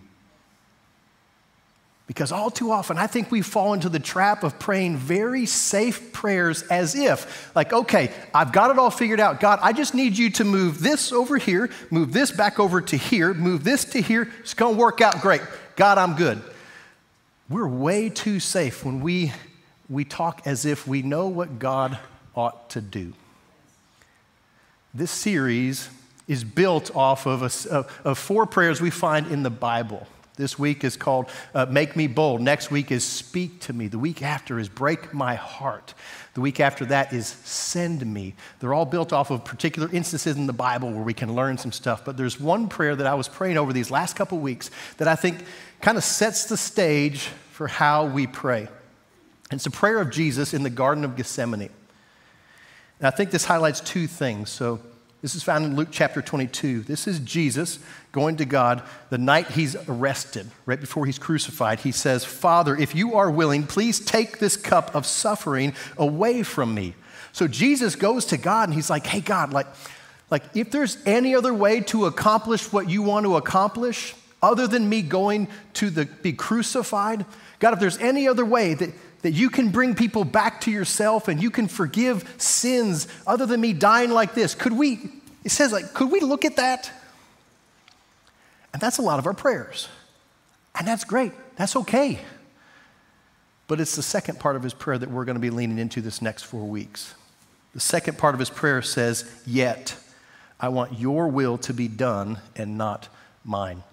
because 2.06 2.33
all 2.33 2.51
too 2.51 2.71
often, 2.71 2.99
I 2.99 3.06
think 3.06 3.31
we 3.31 3.41
fall 3.41 3.73
into 3.73 3.89
the 3.89 3.99
trap 3.99 4.45
of 4.45 4.59
praying 4.59 4.99
very 4.99 5.47
safe 5.47 6.12
prayers 6.12 6.62
as 6.65 6.95
if, 6.95 7.51
like, 7.56 7.73
okay, 7.73 8.12
I've 8.35 8.53
got 8.53 8.71
it 8.71 8.79
all 8.79 8.91
figured 8.91 9.21
out. 9.21 9.41
God, 9.41 9.59
I 9.62 9.73
just 9.73 9.95
need 9.95 10.19
you 10.19 10.29
to 10.33 10.45
move 10.45 10.81
this 10.81 11.12
over 11.12 11.39
here, 11.39 11.71
move 11.91 12.12
this 12.12 12.31
back 12.31 12.61
over 12.61 12.83
to 12.83 12.97
here, 12.97 13.33
move 13.33 13.65
this 13.65 13.87
to 13.87 14.03
here. 14.03 14.31
It's 14.41 14.53
going 14.53 14.75
to 14.75 14.79
work 14.79 15.01
out 15.01 15.23
great. 15.23 15.41
God, 15.77 15.97
I'm 15.97 16.15
good. 16.15 16.43
We're 17.49 17.69
way 17.69 18.11
too 18.11 18.39
safe 18.39 18.85
when 18.85 19.01
we, 19.01 19.33
we 19.89 20.05
talk 20.05 20.43
as 20.47 20.67
if 20.67 20.87
we 20.87 21.01
know 21.01 21.29
what 21.29 21.59
God 21.59 21.99
ought 22.35 22.69
to 22.71 22.83
do. 22.83 23.15
This 24.93 25.11
series 25.11 25.89
is 26.29 26.45
built 26.45 26.95
off 26.95 27.27
of, 27.27 27.43
a, 27.43 27.87
of 28.05 28.19
four 28.19 28.45
prayers 28.47 28.81
we 28.81 28.91
find 28.91 29.27
in 29.29 29.43
the 29.43 29.51
Bible. 29.51 30.06
This 30.37 30.59
week 30.59 30.83
is 30.83 30.97
called 30.97 31.31
uh, 31.55 31.67
Make 31.67 31.95
Me 31.95 32.09
Bold. 32.09 32.41
Next 32.41 32.69
week 32.69 32.91
is 32.91 33.05
Speak 33.05 33.61
to 33.61 33.73
Me. 33.73 33.87
The 33.87 34.01
week 34.01 34.21
after 34.21 34.59
is 34.59 34.69
Break 34.69 35.15
My 35.15 35.37
Heart. 35.37 35.95
The 36.35 36.41
week 36.41 36.59
after 36.59 36.85
that 36.87 37.13
is 37.13 37.29
Send 37.29 38.05
Me. 38.05 38.35
They're 38.59 38.75
all 38.75 38.85
built 38.85 39.13
off 39.13 39.31
of 39.31 39.45
particular 39.45 39.89
instances 39.93 40.37
in 40.37 40.49
the 40.49 40.53
Bible 40.53 40.91
where 40.91 41.05
we 41.05 41.15
can 41.15 41.37
learn 41.37 41.57
some 41.57 41.71
stuff. 41.71 42.05
But 42.05 42.17
there's 42.17 42.41
one 42.41 42.69
prayer 42.69 42.97
that 42.97 43.07
I 43.07 43.15
was 43.15 43.29
praying 43.29 43.59
over 43.59 43.73
these 43.73 43.93
last 43.93 44.17
couple 44.17 44.39
weeks 44.39 44.73
that 44.97 45.07
I 45.07 45.15
think 45.15 45.45
kind 45.81 45.97
of 45.97 46.03
sets 46.03 46.47
the 46.47 46.57
stage 46.57 47.29
for 47.53 47.69
how 47.69 48.07
we 48.07 48.27
pray. 48.27 48.67
It's 49.53 49.67
a 49.67 49.71
prayer 49.71 50.01
of 50.01 50.11
Jesus 50.11 50.53
in 50.53 50.65
the 50.65 50.71
Garden 50.71 51.05
of 51.05 51.15
Gethsemane. 51.15 51.71
And 52.99 53.07
I 53.07 53.11
think 53.11 53.31
this 53.31 53.45
highlights 53.45 53.81
two 53.81 54.09
things. 54.09 54.51
So 54.51 54.81
this 55.25 55.35
is 55.35 55.43
found 55.43 55.65
in 55.65 55.75
Luke 55.75 55.88
chapter 55.91 56.21
22. 56.21 56.82
This 56.82 57.06
is 57.06 57.19
Jesus 57.19 57.79
going 58.12 58.37
to 58.37 58.44
God 58.44 58.82
the 59.09 59.17
night 59.17 59.53
he's 59.53 59.75
arrested, 59.88 60.50
right 60.67 60.79
before 60.79 61.06
he's 61.06 61.19
crucified. 61.19 61.81
He 61.81 61.93
says, 61.93 62.26
Father, 62.26 62.76
if 62.76 62.94
you 62.94 63.15
are 63.15 63.31
willing, 63.31 63.67
please 63.67 64.00
take 64.00 64.38
this 64.38 64.59
cup 64.59 64.94
of 64.94 65.06
suffering 65.06 65.73
away 65.97 66.43
from 66.43 66.75
me. 66.75 66.94
So 67.32 67.49
Jesus 67.49 67.97
goes 67.97 68.26
to 68.26 68.37
God 68.37 68.69
and 68.69 68.75
he's 68.75 68.91
like, 68.91 69.06
Hey, 69.06 69.23
God, 69.23 69.50
like, 69.50 69.67
like 70.31 70.43
if 70.55 70.71
there's 70.71 70.99
any 71.06 71.35
other 71.35 71.55
way 71.55 71.81
to 71.81 72.05
accomplish 72.05 72.70
what 72.70 72.91
you 72.91 73.00
want 73.00 73.25
to 73.25 73.37
accomplish 73.37 74.15
other 74.43 74.67
than 74.67 74.91
me 74.91 75.00
going 75.00 75.49
to 75.73 75.88
the, 75.88 76.05
be 76.05 76.35
crucified, 76.35 77.25
God, 77.61 77.73
if 77.73 77.81
there's 77.81 77.97
any 77.97 78.29
other 78.29 78.44
way 78.44 78.75
that, 78.75 78.91
that 79.25 79.32
you 79.32 79.49
can 79.49 79.71
bring 79.71 79.94
people 79.94 80.23
back 80.23 80.61
to 80.61 80.71
yourself 80.71 81.29
and 81.29 81.43
you 81.43 81.50
can 81.50 81.67
forgive 81.67 82.35
sins 82.37 83.09
other 83.26 83.47
than 83.47 83.59
me 83.59 83.73
dying 83.73 84.11
like 84.11 84.35
this. 84.35 84.55
Could 84.55 84.75
we, 84.75 85.00
it 85.43 85.50
says, 85.50 85.73
like, 85.73 85.94
could 85.94 86.12
we 86.12 86.21
look 86.21 86.44
at 86.44 86.56
that? 86.56 86.93
And 88.75 88.82
that's 88.82 88.99
a 88.99 89.03
lot 89.03 89.19
of 89.19 89.26
our 89.26 89.32
prayers. 89.32 89.88
And 90.79 90.87
that's 90.87 91.05
great. 91.05 91.32
That's 91.56 91.75
okay. 91.75 92.19
But 93.67 93.81
it's 93.81 93.97
the 93.97 94.03
second 94.03 94.41
part 94.41 94.56
of 94.56 94.62
his 94.62 94.75
prayer 94.75 94.99
that 94.99 95.11
we're 95.11 95.25
going 95.25 95.37
to 95.37 95.41
be 95.41 95.49
leaning 95.49 95.79
into 95.79 96.03
this 96.03 96.20
next 96.20 96.43
four 96.43 96.67
weeks. 96.67 97.15
The 97.73 97.81
second 97.81 98.19
part 98.19 98.35
of 98.35 98.41
his 98.41 98.50
prayer 98.50 98.82
says, 98.82 99.25
Yet 99.47 99.97
I 100.61 100.69
want 100.69 100.99
your 100.99 101.29
will 101.29 101.56
to 101.59 101.73
be 101.73 101.88
done 101.88 102.41
and 102.56 102.77
not 102.77 103.09
mine. 103.43 103.85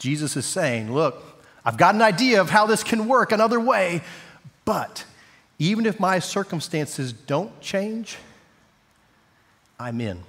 Jesus 0.00 0.36
is 0.36 0.44
saying, 0.44 0.92
Look, 0.92 1.35
I've 1.66 1.76
got 1.76 1.96
an 1.96 2.02
idea 2.02 2.40
of 2.40 2.48
how 2.48 2.66
this 2.66 2.84
can 2.84 3.08
work 3.08 3.32
another 3.32 3.58
way, 3.58 4.02
but 4.64 5.04
even 5.58 5.84
if 5.84 5.98
my 5.98 6.20
circumstances 6.20 7.12
don't 7.12 7.60
change, 7.60 8.18
I'm 9.76 10.00
in. 10.00 10.22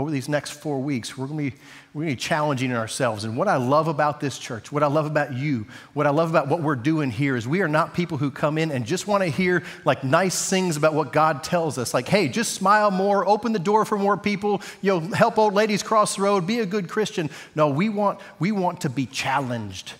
Over 0.00 0.10
these 0.10 0.30
next 0.30 0.52
four 0.52 0.80
weeks, 0.80 1.18
we're 1.18 1.26
going 1.26 1.50
to 1.50 1.56
be 1.56 1.62
we're 1.92 2.04
going 2.04 2.14
to 2.14 2.16
be 2.16 2.20
challenging 2.22 2.72
ourselves. 2.72 3.24
And 3.24 3.36
what 3.36 3.48
I 3.48 3.56
love 3.56 3.86
about 3.86 4.18
this 4.18 4.38
church, 4.38 4.72
what 4.72 4.82
I 4.82 4.86
love 4.86 5.04
about 5.04 5.34
you, 5.34 5.66
what 5.92 6.06
I 6.06 6.10
love 6.10 6.30
about 6.30 6.48
what 6.48 6.62
we're 6.62 6.74
doing 6.74 7.10
here 7.10 7.36
is 7.36 7.46
we 7.46 7.60
are 7.60 7.68
not 7.68 7.92
people 7.92 8.16
who 8.16 8.30
come 8.30 8.56
in 8.56 8.70
and 8.70 8.86
just 8.86 9.06
want 9.06 9.24
to 9.24 9.28
hear 9.28 9.62
like 9.84 10.02
nice 10.02 10.48
things 10.48 10.78
about 10.78 10.94
what 10.94 11.12
God 11.12 11.44
tells 11.44 11.76
us. 11.76 11.92
Like, 11.92 12.08
hey, 12.08 12.28
just 12.28 12.54
smile 12.54 12.90
more, 12.90 13.28
open 13.28 13.52
the 13.52 13.58
door 13.58 13.84
for 13.84 13.98
more 13.98 14.16
people, 14.16 14.62
you 14.80 14.92
know, 14.92 15.00
help 15.00 15.36
old 15.36 15.52
ladies 15.52 15.82
cross 15.82 16.16
the 16.16 16.22
road, 16.22 16.46
be 16.46 16.60
a 16.60 16.66
good 16.66 16.88
Christian. 16.88 17.28
No, 17.54 17.68
we 17.68 17.90
want, 17.90 18.20
we 18.38 18.52
want 18.52 18.80
to 18.80 18.88
be 18.88 19.04
challenged. 19.04 19.92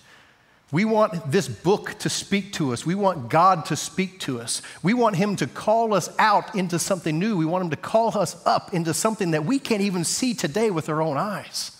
We 0.71 0.85
want 0.85 1.29
this 1.29 1.49
book 1.49 1.95
to 1.99 2.09
speak 2.09 2.53
to 2.53 2.71
us. 2.71 2.85
We 2.85 2.95
want 2.95 3.29
God 3.29 3.65
to 3.65 3.75
speak 3.75 4.19
to 4.21 4.39
us. 4.39 4.61
We 4.81 4.93
want 4.93 5.17
Him 5.17 5.35
to 5.37 5.47
call 5.47 5.93
us 5.93 6.09
out 6.17 6.55
into 6.55 6.79
something 6.79 7.19
new. 7.19 7.35
We 7.35 7.45
want 7.45 7.65
Him 7.65 7.69
to 7.71 7.75
call 7.75 8.17
us 8.17 8.41
up 8.45 8.73
into 8.73 8.93
something 8.93 9.31
that 9.31 9.43
we 9.43 9.59
can't 9.59 9.81
even 9.81 10.05
see 10.05 10.33
today 10.33 10.71
with 10.71 10.87
our 10.87 11.01
own 11.01 11.17
eyes. 11.17 11.77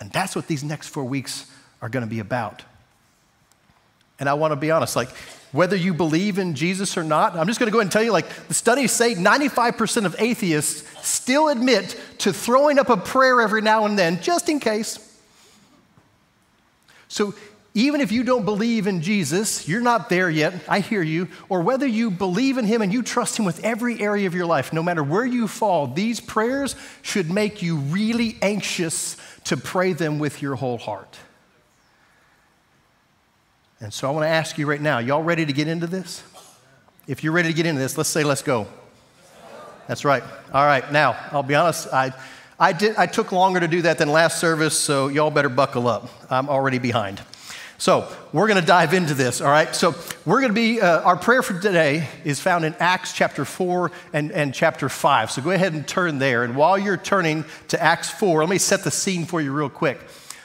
And 0.00 0.10
that's 0.10 0.34
what 0.34 0.46
these 0.46 0.64
next 0.64 0.88
four 0.88 1.04
weeks 1.04 1.44
are 1.82 1.90
going 1.90 2.04
to 2.04 2.10
be 2.10 2.20
about. 2.20 2.62
And 4.18 4.26
I 4.26 4.34
want 4.34 4.52
to 4.52 4.56
be 4.56 4.70
honest, 4.70 4.96
like, 4.96 5.10
whether 5.52 5.76
you 5.76 5.92
believe 5.92 6.38
in 6.38 6.54
Jesus 6.54 6.96
or 6.96 7.04
not, 7.04 7.36
I'm 7.36 7.46
just 7.46 7.58
going 7.58 7.66
to 7.66 7.72
go 7.72 7.78
ahead 7.78 7.86
and 7.86 7.92
tell 7.92 8.02
you, 8.02 8.12
like, 8.12 8.28
the 8.48 8.54
studies 8.54 8.92
say 8.92 9.14
95% 9.14 10.06
of 10.06 10.16
atheists 10.18 11.06
still 11.06 11.48
admit 11.48 12.00
to 12.18 12.32
throwing 12.32 12.78
up 12.78 12.88
a 12.88 12.96
prayer 12.96 13.42
every 13.42 13.60
now 13.60 13.84
and 13.84 13.98
then, 13.98 14.22
just 14.22 14.48
in 14.48 14.58
case. 14.58 15.09
So, 17.10 17.34
even 17.74 18.00
if 18.00 18.10
you 18.10 18.22
don't 18.22 18.44
believe 18.44 18.86
in 18.86 19.02
Jesus, 19.02 19.68
you're 19.68 19.80
not 19.80 20.08
there 20.08 20.30
yet, 20.30 20.54
I 20.68 20.80
hear 20.80 21.02
you, 21.02 21.28
or 21.48 21.60
whether 21.60 21.86
you 21.86 22.10
believe 22.10 22.56
in 22.56 22.64
Him 22.64 22.82
and 22.82 22.92
you 22.92 23.02
trust 23.02 23.36
Him 23.36 23.44
with 23.44 23.62
every 23.64 24.00
area 24.00 24.26
of 24.26 24.34
your 24.34 24.46
life, 24.46 24.72
no 24.72 24.82
matter 24.82 25.02
where 25.02 25.24
you 25.24 25.46
fall, 25.46 25.88
these 25.88 26.20
prayers 26.20 26.74
should 27.02 27.30
make 27.30 27.62
you 27.62 27.76
really 27.76 28.38
anxious 28.42 29.16
to 29.44 29.56
pray 29.56 29.92
them 29.92 30.20
with 30.20 30.40
your 30.40 30.54
whole 30.54 30.78
heart. 30.78 31.18
And 33.80 33.92
so 33.92 34.08
I 34.08 34.12
want 34.12 34.24
to 34.24 34.28
ask 34.28 34.56
you 34.56 34.66
right 34.66 34.80
now, 34.80 34.98
y'all 34.98 35.22
ready 35.22 35.46
to 35.46 35.52
get 35.52 35.66
into 35.66 35.86
this? 35.86 36.22
If 37.06 37.24
you're 37.24 37.32
ready 37.32 37.48
to 37.48 37.54
get 37.54 37.66
into 37.66 37.80
this, 37.80 37.96
let's 37.98 38.10
say, 38.10 38.22
let's 38.22 38.42
go. 38.42 38.68
That's 39.88 40.04
right. 40.04 40.22
All 40.52 40.64
right. 40.64 40.90
Now, 40.92 41.16
I'll 41.32 41.42
be 41.42 41.56
honest, 41.56 41.88
I, 41.92 42.12
I, 42.62 42.74
did, 42.74 42.96
I 42.96 43.06
took 43.06 43.32
longer 43.32 43.58
to 43.58 43.68
do 43.68 43.80
that 43.82 43.96
than 43.96 44.12
last 44.12 44.38
service, 44.38 44.78
so 44.78 45.08
y'all 45.08 45.30
better 45.30 45.48
buckle 45.48 45.88
up. 45.88 46.10
I'm 46.30 46.50
already 46.50 46.78
behind. 46.78 47.22
So, 47.78 48.06
we're 48.34 48.48
going 48.48 48.60
to 48.60 48.66
dive 48.66 48.92
into 48.92 49.14
this, 49.14 49.40
all 49.40 49.48
right? 49.48 49.74
So, 49.74 49.94
we're 50.26 50.42
going 50.42 50.50
to 50.50 50.54
be, 50.54 50.78
uh, 50.82 51.00
our 51.00 51.16
prayer 51.16 51.42
for 51.42 51.58
today 51.58 52.06
is 52.22 52.38
found 52.38 52.66
in 52.66 52.74
Acts 52.78 53.14
chapter 53.14 53.46
4 53.46 53.90
and, 54.12 54.30
and 54.32 54.52
chapter 54.52 54.90
5. 54.90 55.30
So, 55.30 55.40
go 55.40 55.52
ahead 55.52 55.72
and 55.72 55.88
turn 55.88 56.18
there. 56.18 56.44
And 56.44 56.54
while 56.54 56.76
you're 56.76 56.98
turning 56.98 57.46
to 57.68 57.82
Acts 57.82 58.10
4, 58.10 58.40
let 58.40 58.50
me 58.50 58.58
set 58.58 58.84
the 58.84 58.90
scene 58.90 59.24
for 59.24 59.40
you 59.40 59.54
real 59.54 59.70
quick. 59.70 59.98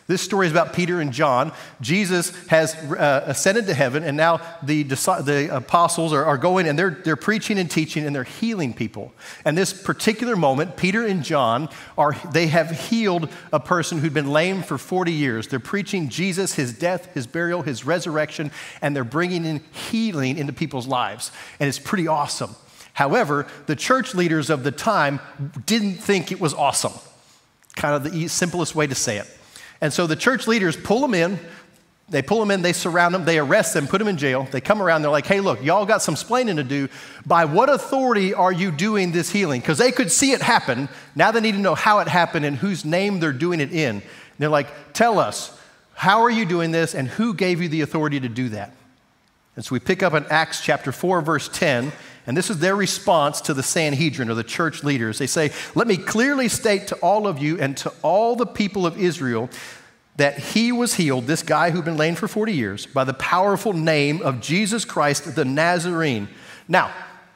This 0.08 0.22
story 0.22 0.46
is 0.46 0.52
about 0.52 0.74
Peter 0.74 1.02
and 1.02 1.12
John. 1.12 1.52
Jesus 1.82 2.30
has 2.46 2.76
uh, 2.76 3.24
ascended 3.26 3.66
to 3.66 3.74
heaven, 3.74 4.04
and 4.04 4.16
now 4.16 4.40
the, 4.62 4.84
the 4.84 5.50
apostles 5.52 6.14
are, 6.14 6.24
are 6.24 6.38
going 6.38 6.68
and 6.68 6.78
they're, 6.78 6.92
they're 6.92 7.16
preaching 7.16 7.58
and 7.58 7.70
teaching 7.70 8.06
and 8.06 8.16
they're 8.16 8.24
healing 8.24 8.72
people. 8.72 9.14
And 9.46 9.58
this 9.58 9.74
particular 9.74 10.36
moment, 10.36 10.78
Peter 10.78 11.04
and 11.04 11.24
John 11.24 11.70
are 11.98 12.14
they 12.32 12.48
have 12.48 12.70
healed 12.70 13.30
a 13.52 13.60
person 13.60 13.98
who'd 13.98 14.14
been 14.14 14.30
lame 14.30 14.62
for 14.62 14.78
40 14.78 15.12
years. 15.12 15.48
They're 15.48 15.60
preaching 15.60 16.10
Jesus, 16.10 16.54
his 16.54 16.72
death, 16.78 17.12
his 17.16 17.26
burial, 17.26 17.64
his 17.64 17.84
resurrection, 17.84 18.52
and 18.84 18.96
they're 18.96 19.04
bringing 19.04 19.44
in 19.44 19.64
healing 19.72 20.38
into 20.38 20.54
people's 20.54 20.86
lives. 20.86 21.32
And 21.60 21.68
it's 21.68 21.80
pretty 21.80 22.08
awesome. 22.08 22.56
However, 22.94 23.48
the 23.66 23.76
church 23.76 24.14
leaders 24.14 24.52
of 24.52 24.64
the 24.64 24.72
time 24.72 25.20
didn't 25.66 25.96
think 25.96 26.32
it 26.32 26.40
was 26.40 26.54
awesome. 26.54 26.94
Kind 27.76 27.96
of 27.96 28.14
the 28.14 28.28
simplest 28.28 28.76
way 28.76 28.86
to 28.86 28.96
say 28.96 29.18
it. 29.18 29.28
And 29.82 29.92
so 29.92 30.08
the 30.08 30.16
church 30.16 30.48
leaders 30.48 30.76
pull 30.76 31.02
them 31.02 31.14
in. 31.14 31.40
They 32.08 32.22
pull 32.22 32.40
them 32.40 32.52
in, 32.52 32.62
they 32.62 32.74
surround 32.74 33.16
them, 33.16 33.26
they 33.26 33.40
arrest 33.40 33.74
them, 33.74 33.88
put 33.88 33.98
them 33.98 34.08
in 34.08 34.18
jail. 34.18 34.48
They 34.52 34.62
come 34.62 34.80
around, 34.80 35.02
they're 35.02 35.10
like, 35.10 35.26
hey, 35.26 35.40
look, 35.40 35.64
y'all 35.64 35.88
got 35.88 36.04
some 36.04 36.14
splaining 36.14 36.58
to 36.58 36.64
do. 36.64 36.88
By 37.26 37.46
what 37.46 37.68
authority 37.68 38.32
are 38.32 38.52
you 38.52 38.70
doing 38.70 39.12
this 39.12 39.32
healing? 39.32 39.60
Because 39.60 39.80
they 39.80 39.92
could 39.92 40.12
see 40.12 40.32
it 40.32 40.42
happen. 40.42 40.88
Now 41.16 41.32
they 41.32 41.40
need 41.40 41.54
to 41.54 41.58
know 41.58 41.74
how 41.74 42.00
it 42.00 42.08
happened 42.08 42.46
and 42.46 42.58
whose 42.58 42.86
name 42.86 43.20
they're 43.20 43.34
doing 43.34 43.60
it 43.60 43.72
in. 43.72 43.96
And 43.96 44.04
they're 44.38 44.50
like, 44.50 44.94
tell 44.94 45.18
us, 45.18 45.60
how 45.96 46.22
are 46.22 46.30
you 46.30 46.46
doing 46.46 46.70
this 46.70 46.94
and 46.94 47.08
who 47.08 47.34
gave 47.34 47.60
you 47.60 47.70
the 47.70 47.82
authority 47.82 48.20
to 48.20 48.30
do 48.30 48.50
that? 48.50 48.76
And 49.56 49.66
so 49.66 49.74
we 49.74 49.80
pick 49.80 50.04
up 50.04 50.14
in 50.14 50.26
Acts 50.30 50.62
chapter 50.62 50.92
4, 50.92 51.22
verse 51.22 51.50
10, 51.50 51.92
and 52.28 52.36
this 52.36 52.50
is 52.50 52.60
their 52.60 52.76
response 52.76 53.42
to 53.42 53.54
the 53.54 53.64
Sanhedrin 53.64 54.30
or 54.30 54.34
the 54.34 54.44
church 54.44 54.84
leaders. 54.84 55.20
They 55.20 55.28
say, 55.28 55.52
Let 55.76 55.88
me 55.88 55.98
clearly 55.98 56.48
state 56.48 56.88
to 56.88 56.96
all 56.98 57.28
of 57.28 57.40
you 57.40 57.60
and 57.60 57.78
to 57.78 57.94
all 58.02 58.36
the 58.36 58.48
people 58.48 58.88
of 58.88 58.98
Israel 58.98 59.50
that 60.18 60.40
he 60.40 60.72
was 60.72 60.96
healed, 60.96 61.28
this 61.28 61.44
guy 61.44 61.72
who'd 61.72 61.86
been 61.86 61.98
lame 61.98 62.16
for 62.16 62.28
40 62.28 62.54
years, 62.54 62.86
by 62.86 63.04
the 63.04 63.14
powerful 63.14 63.74
name 63.74 64.22
of 64.22 64.40
Jesus 64.40 64.86
Christ 64.86 65.36
the 65.36 65.46
Nazarene. 65.46 66.30
Now, 66.68 66.92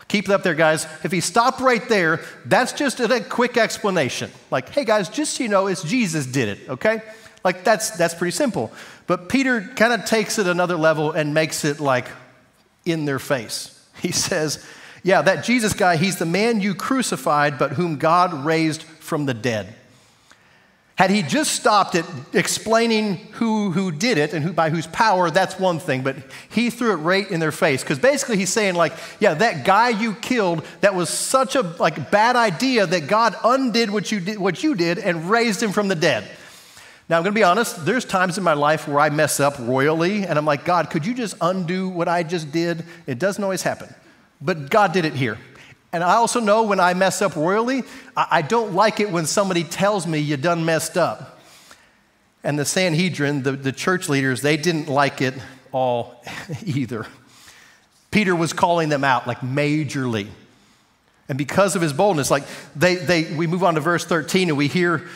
keep 0.08 0.26
it 0.26 0.32
up 0.32 0.44
there, 0.44 0.56
guys. 0.56 0.88
If 1.04 1.12
he 1.12 1.20
stopped 1.20 1.60
right 1.60 1.88
there, 1.90 2.22
that's 2.46 2.72
just 2.72 3.00
a 3.00 3.22
quick 3.22 3.58
explanation. 3.58 4.32
Like, 4.50 4.70
hey, 4.70 4.86
guys, 4.86 5.10
just 5.10 5.36
so 5.36 5.44
you 5.44 5.50
know, 5.50 5.68
it's 5.68 5.84
Jesus 5.84 6.26
did 6.26 6.50
it, 6.50 6.70
okay? 6.70 7.02
Like, 7.44 7.64
that's, 7.64 7.92
that's 7.92 8.14
pretty 8.14 8.32
simple. 8.32 8.72
But 9.08 9.30
Peter 9.30 9.62
kind 9.76 9.94
of 9.94 10.06
takes 10.06 10.40
it 10.40 10.48
another 10.48 10.78
level 10.78 11.12
and 11.12 11.34
makes 11.34 11.66
it 11.66 11.80
like 11.80 12.08
in 12.86 13.06
their 13.06 13.20
face. 13.20 13.76
He 14.02 14.14
says, 14.14 14.66
yeah, 15.04 15.22
that 15.22 15.44
Jesus 15.44 15.74
guy, 15.74 15.96
he's 15.98 16.18
the 16.18 16.26
man 16.26 16.62
you 16.62 16.76
crucified, 16.76 17.58
but 17.58 17.72
whom 17.72 17.98
God 17.98 18.46
raised 18.46 18.84
from 18.84 19.26
the 19.26 19.34
dead. 19.34 19.76
Had 20.96 21.12
he 21.12 21.22
just 21.22 21.54
stopped 21.54 21.96
at 21.96 22.06
explaining 22.34 23.16
who, 23.34 23.72
who 23.72 23.90
did 23.90 24.18
it 24.18 24.34
and 24.34 24.44
who, 24.44 24.52
by 24.52 24.70
whose 24.70 24.86
power, 24.88 25.32
that's 25.32 25.58
one 25.58 25.80
thing, 25.80 26.04
but 26.04 26.18
he 26.50 26.70
threw 26.70 26.92
it 26.92 26.98
right 26.98 27.32
in 27.32 27.40
their 27.40 27.54
face. 27.54 27.82
Because 27.82 28.00
basically 28.00 28.36
he's 28.36 28.52
saying, 28.52 28.76
like, 28.76 28.92
yeah, 29.18 29.34
that 29.36 29.64
guy 29.64 29.90
you 29.90 30.14
killed, 30.16 30.66
that 30.82 30.94
was 30.94 31.10
such 31.10 31.56
a 31.56 31.62
like 31.62 32.12
bad 32.12 32.36
idea 32.36 32.86
that 32.86 33.08
God 33.08 33.34
undid 33.46 33.90
what 33.90 34.12
you 34.12 34.20
did, 34.20 34.40
what 34.40 34.62
you 34.62 34.76
did 34.76 35.00
and 35.00 35.30
raised 35.30 35.64
him 35.64 35.72
from 35.72 35.88
the 35.88 35.96
dead. 35.96 36.30
Now, 37.08 37.16
I'm 37.16 37.24
going 37.24 37.34
to 37.34 37.40
be 37.40 37.44
honest, 37.44 37.86
there's 37.86 38.04
times 38.04 38.38
in 38.38 38.44
my 38.44 38.54
life 38.54 38.86
where 38.86 39.00
I 39.00 39.10
mess 39.10 39.40
up 39.40 39.56
royally, 39.58 40.26
and 40.26 40.38
I'm 40.38 40.46
like, 40.46 40.66
God, 40.66 40.90
could 40.90 41.06
you 41.06 41.14
just 41.14 41.34
undo 41.40 41.88
what 41.88 42.10
I 42.10 42.24
just 42.24 42.52
did? 42.52 42.84
It 43.08 43.18
doesn't 43.20 43.44
always 43.44 43.64
happen. 43.64 43.96
But 44.42 44.70
God 44.70 44.94
did 44.94 45.06
it 45.06 45.14
here. 45.14 45.38
And 45.92 46.04
I 46.04 46.16
also 46.16 46.40
know 46.40 46.64
when 46.64 46.80
I 46.80 46.94
mess 46.94 47.22
up 47.22 47.36
royally, 47.36 47.84
I 48.16 48.42
don't 48.42 48.74
like 48.74 49.00
it 49.00 49.10
when 49.10 49.26
somebody 49.26 49.64
tells 49.64 50.06
me 50.06 50.20
you 50.20 50.38
done 50.38 50.64
messed 50.64 50.98
up. 50.98 51.40
And 52.44 52.58
the 52.58 52.66
Sanhedrin, 52.66 53.44
the, 53.44 53.54
the 53.54 53.72
church 53.72 54.08
leaders, 54.08 54.42
they 54.42 54.56
didn't 54.56 54.88
like 54.88 55.22
it 55.22 55.34
all 55.72 56.24
either. 56.66 57.06
Peter 58.12 58.36
was 58.36 58.54
calling 58.54 58.90
them 58.90 59.04
out 59.04 59.28
like 59.28 59.40
majorly. 59.40 60.28
And 61.28 61.38
because 61.38 61.76
of 61.76 61.82
his 61.82 61.94
boldness, 61.94 62.32
like 62.32 62.44
they, 62.76 62.96
they, 62.96 63.36
we 63.36 63.46
move 63.48 63.64
on 63.64 63.76
to 63.76 63.82
verse 63.82 64.06
13 64.06 64.50
and 64.50 64.58
we 64.58 64.68
hear 64.68 65.08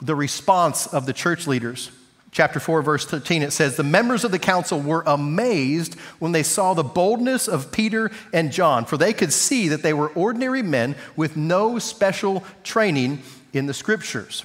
the 0.00 0.14
response 0.14 0.86
of 0.86 1.06
the 1.06 1.12
church 1.12 1.46
leaders 1.46 1.90
chapter 2.36 2.60
4, 2.60 2.82
verse 2.82 3.06
13, 3.06 3.40
it 3.40 3.50
says, 3.50 3.76
The 3.76 3.82
members 3.82 4.22
of 4.22 4.30
the 4.30 4.38
council 4.38 4.78
were 4.78 5.02
amazed 5.06 5.94
when 6.18 6.32
they 6.32 6.42
saw 6.42 6.74
the 6.74 6.84
boldness 6.84 7.48
of 7.48 7.72
Peter 7.72 8.10
and 8.30 8.52
John, 8.52 8.84
for 8.84 8.98
they 8.98 9.14
could 9.14 9.32
see 9.32 9.68
that 9.68 9.82
they 9.82 9.94
were 9.94 10.10
ordinary 10.10 10.60
men 10.60 10.96
with 11.16 11.34
no 11.34 11.78
special 11.78 12.44
training 12.62 13.22
in 13.54 13.64
the 13.64 13.72
scriptures. 13.72 14.44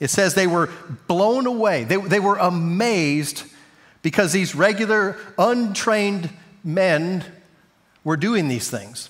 It 0.00 0.10
says 0.10 0.34
they 0.34 0.48
were 0.48 0.70
blown 1.06 1.46
away. 1.46 1.84
They, 1.84 1.98
they 1.98 2.18
were 2.18 2.36
amazed 2.36 3.44
because 4.02 4.32
these 4.32 4.56
regular, 4.56 5.16
untrained 5.38 6.30
men 6.64 7.24
were 8.02 8.16
doing 8.16 8.48
these 8.48 8.68
things. 8.68 9.08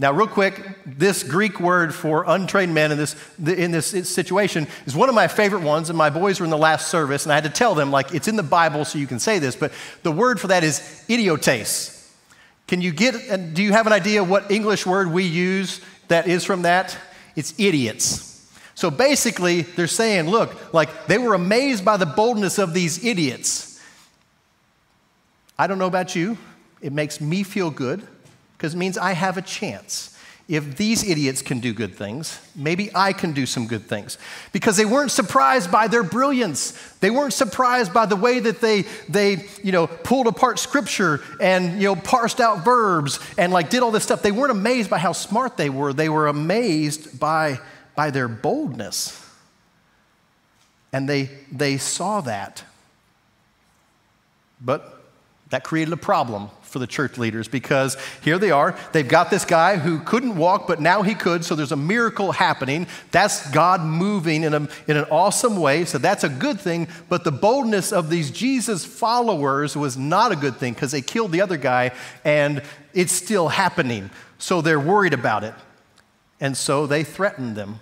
Now, 0.00 0.12
real 0.12 0.26
quick, 0.26 0.58
this 0.86 1.22
Greek 1.22 1.60
word 1.60 1.94
for 1.94 2.24
untrained 2.26 2.72
men 2.72 2.90
in 2.90 2.96
this, 2.96 3.14
in 3.38 3.70
this 3.70 4.08
situation 4.08 4.66
is 4.86 4.96
one 4.96 5.10
of 5.10 5.14
my 5.14 5.28
favorite 5.28 5.62
ones, 5.62 5.90
and 5.90 5.98
my 5.98 6.08
boys 6.08 6.40
were 6.40 6.44
in 6.44 6.50
the 6.50 6.56
last 6.56 6.88
service, 6.88 7.26
and 7.26 7.32
I 7.32 7.34
had 7.34 7.44
to 7.44 7.50
tell 7.50 7.74
them, 7.74 7.90
like, 7.90 8.14
it's 8.14 8.26
in 8.26 8.36
the 8.36 8.42
Bible, 8.42 8.86
so 8.86 8.98
you 8.98 9.06
can 9.06 9.18
say 9.18 9.38
this, 9.38 9.54
but 9.54 9.72
the 10.02 10.10
word 10.10 10.40
for 10.40 10.46
that 10.46 10.64
is 10.64 11.04
idiotes. 11.06 12.10
Can 12.66 12.80
you 12.80 12.92
get, 12.92 13.52
do 13.52 13.62
you 13.62 13.72
have 13.72 13.86
an 13.86 13.92
idea 13.92 14.24
what 14.24 14.50
English 14.50 14.86
word 14.86 15.12
we 15.12 15.24
use 15.24 15.82
that 16.08 16.26
is 16.26 16.46
from 16.46 16.62
that? 16.62 16.96
It's 17.36 17.52
idiots. 17.58 18.50
So 18.74 18.90
basically, 18.90 19.62
they're 19.62 19.86
saying, 19.86 20.30
look, 20.30 20.72
like, 20.72 21.08
they 21.08 21.18
were 21.18 21.34
amazed 21.34 21.84
by 21.84 21.98
the 21.98 22.06
boldness 22.06 22.58
of 22.58 22.72
these 22.72 23.04
idiots. 23.04 23.78
I 25.58 25.66
don't 25.66 25.78
know 25.78 25.86
about 25.86 26.16
you, 26.16 26.38
it 26.80 26.94
makes 26.94 27.20
me 27.20 27.42
feel 27.42 27.70
good 27.70 28.06
because 28.60 28.74
it 28.74 28.76
means 28.76 28.98
I 28.98 29.12
have 29.12 29.38
a 29.38 29.42
chance. 29.42 30.14
If 30.46 30.76
these 30.76 31.02
idiots 31.02 31.40
can 31.40 31.60
do 31.60 31.72
good 31.72 31.94
things, 31.94 32.38
maybe 32.54 32.90
I 32.94 33.14
can 33.14 33.32
do 33.32 33.46
some 33.46 33.66
good 33.66 33.86
things. 33.86 34.18
Because 34.52 34.76
they 34.76 34.84
weren't 34.84 35.10
surprised 35.10 35.72
by 35.72 35.88
their 35.88 36.02
brilliance. 36.02 36.72
They 37.00 37.08
weren't 37.08 37.32
surprised 37.32 37.94
by 37.94 38.04
the 38.04 38.16
way 38.16 38.38
that 38.38 38.60
they, 38.60 38.82
they 39.08 39.46
you 39.62 39.72
know, 39.72 39.86
pulled 39.86 40.26
apart 40.26 40.58
scripture 40.58 41.22
and, 41.40 41.80
you 41.80 41.88
know, 41.88 41.96
parsed 41.96 42.38
out 42.38 42.62
verbs 42.62 43.18
and 43.38 43.50
like 43.50 43.70
did 43.70 43.82
all 43.82 43.92
this 43.92 44.02
stuff. 44.02 44.20
They 44.20 44.32
weren't 44.32 44.50
amazed 44.50 44.90
by 44.90 44.98
how 44.98 45.12
smart 45.12 45.56
they 45.56 45.70
were. 45.70 45.94
They 45.94 46.10
were 46.10 46.26
amazed 46.26 47.18
by, 47.18 47.60
by 47.96 48.10
their 48.10 48.28
boldness. 48.28 49.18
And 50.92 51.08
they, 51.08 51.30
they 51.50 51.78
saw 51.78 52.20
that. 52.20 52.62
But 54.60 54.99
that 55.50 55.64
created 55.64 55.92
a 55.92 55.96
problem 55.96 56.48
for 56.62 56.78
the 56.78 56.86
church 56.86 57.18
leaders 57.18 57.48
because 57.48 57.96
here 58.22 58.38
they 58.38 58.52
are. 58.52 58.78
They've 58.92 59.06
got 59.06 59.30
this 59.30 59.44
guy 59.44 59.76
who 59.76 59.98
couldn't 60.00 60.36
walk, 60.36 60.68
but 60.68 60.80
now 60.80 61.02
he 61.02 61.14
could. 61.14 61.44
So 61.44 61.56
there's 61.56 61.72
a 61.72 61.76
miracle 61.76 62.30
happening. 62.30 62.86
That's 63.10 63.50
God 63.50 63.82
moving 63.82 64.44
in, 64.44 64.54
a, 64.54 64.68
in 64.86 64.96
an 64.96 65.04
awesome 65.10 65.56
way. 65.56 65.84
So 65.84 65.98
that's 65.98 66.22
a 66.22 66.28
good 66.28 66.60
thing. 66.60 66.88
But 67.08 67.24
the 67.24 67.32
boldness 67.32 67.92
of 67.92 68.08
these 68.08 68.30
Jesus 68.30 68.84
followers 68.84 69.76
was 69.76 69.96
not 69.96 70.30
a 70.30 70.36
good 70.36 70.56
thing 70.56 70.74
because 70.74 70.92
they 70.92 71.02
killed 71.02 71.32
the 71.32 71.40
other 71.40 71.56
guy 71.56 71.90
and 72.24 72.62
it's 72.94 73.12
still 73.12 73.48
happening. 73.48 74.10
So 74.38 74.62
they're 74.62 74.80
worried 74.80 75.14
about 75.14 75.42
it. 75.42 75.54
And 76.38 76.56
so 76.56 76.86
they 76.86 77.02
threatened 77.02 77.56
them. 77.56 77.80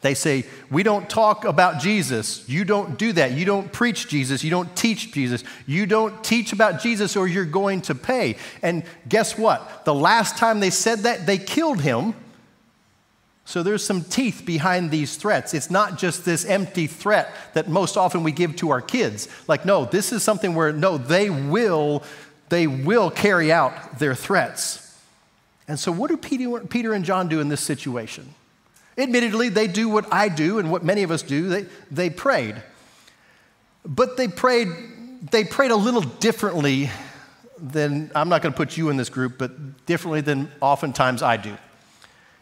They 0.00 0.14
say, 0.14 0.44
We 0.70 0.82
don't 0.82 1.10
talk 1.10 1.44
about 1.44 1.80
Jesus. 1.80 2.48
You 2.48 2.64
don't 2.64 2.98
do 2.98 3.12
that. 3.14 3.32
You 3.32 3.44
don't 3.44 3.72
preach 3.72 4.08
Jesus. 4.08 4.44
You 4.44 4.50
don't 4.50 4.74
teach 4.76 5.12
Jesus. 5.12 5.42
You 5.66 5.86
don't 5.86 6.22
teach 6.22 6.52
about 6.52 6.80
Jesus 6.80 7.16
or 7.16 7.26
you're 7.26 7.44
going 7.44 7.82
to 7.82 7.94
pay. 7.94 8.36
And 8.62 8.84
guess 9.08 9.36
what? 9.36 9.84
The 9.84 9.94
last 9.94 10.36
time 10.36 10.60
they 10.60 10.70
said 10.70 11.00
that, 11.00 11.26
they 11.26 11.38
killed 11.38 11.80
him. 11.80 12.14
So 13.44 13.62
there's 13.62 13.82
some 13.82 14.04
teeth 14.04 14.42
behind 14.44 14.90
these 14.90 15.16
threats. 15.16 15.54
It's 15.54 15.70
not 15.70 15.98
just 15.98 16.26
this 16.26 16.44
empty 16.44 16.86
threat 16.86 17.34
that 17.54 17.66
most 17.66 17.96
often 17.96 18.22
we 18.22 18.30
give 18.30 18.56
to 18.56 18.70
our 18.70 18.82
kids. 18.82 19.26
Like, 19.48 19.64
no, 19.64 19.86
this 19.86 20.12
is 20.12 20.22
something 20.22 20.54
where, 20.54 20.70
no, 20.70 20.98
they 20.98 21.30
will, 21.30 22.02
they 22.50 22.66
will 22.66 23.10
carry 23.10 23.50
out 23.50 23.98
their 23.98 24.14
threats. 24.14 24.84
And 25.66 25.80
so, 25.80 25.90
what 25.90 26.10
do 26.10 26.18
Peter, 26.18 26.92
and 26.92 27.04
John 27.06 27.28
do 27.28 27.40
in 27.40 27.48
this 27.48 27.62
situation? 27.62 28.34
Admittedly, 28.98 29.48
they 29.48 29.68
do 29.68 29.88
what 29.88 30.12
I 30.12 30.28
do 30.28 30.58
and 30.58 30.70
what 30.70 30.84
many 30.84 31.04
of 31.04 31.10
us 31.10 31.22
do. 31.22 31.48
They, 31.48 31.66
they 31.90 32.10
prayed. 32.10 32.60
But 33.86 34.16
they 34.16 34.26
prayed, 34.26 34.68
they 35.30 35.44
prayed 35.44 35.70
a 35.70 35.76
little 35.76 36.02
differently 36.02 36.90
than, 37.56 38.10
I'm 38.14 38.28
not 38.28 38.42
going 38.42 38.52
to 38.52 38.56
put 38.56 38.76
you 38.76 38.90
in 38.90 38.96
this 38.96 39.08
group, 39.08 39.38
but 39.38 39.86
differently 39.86 40.20
than 40.20 40.50
oftentimes 40.60 41.22
I 41.22 41.36
do. 41.36 41.56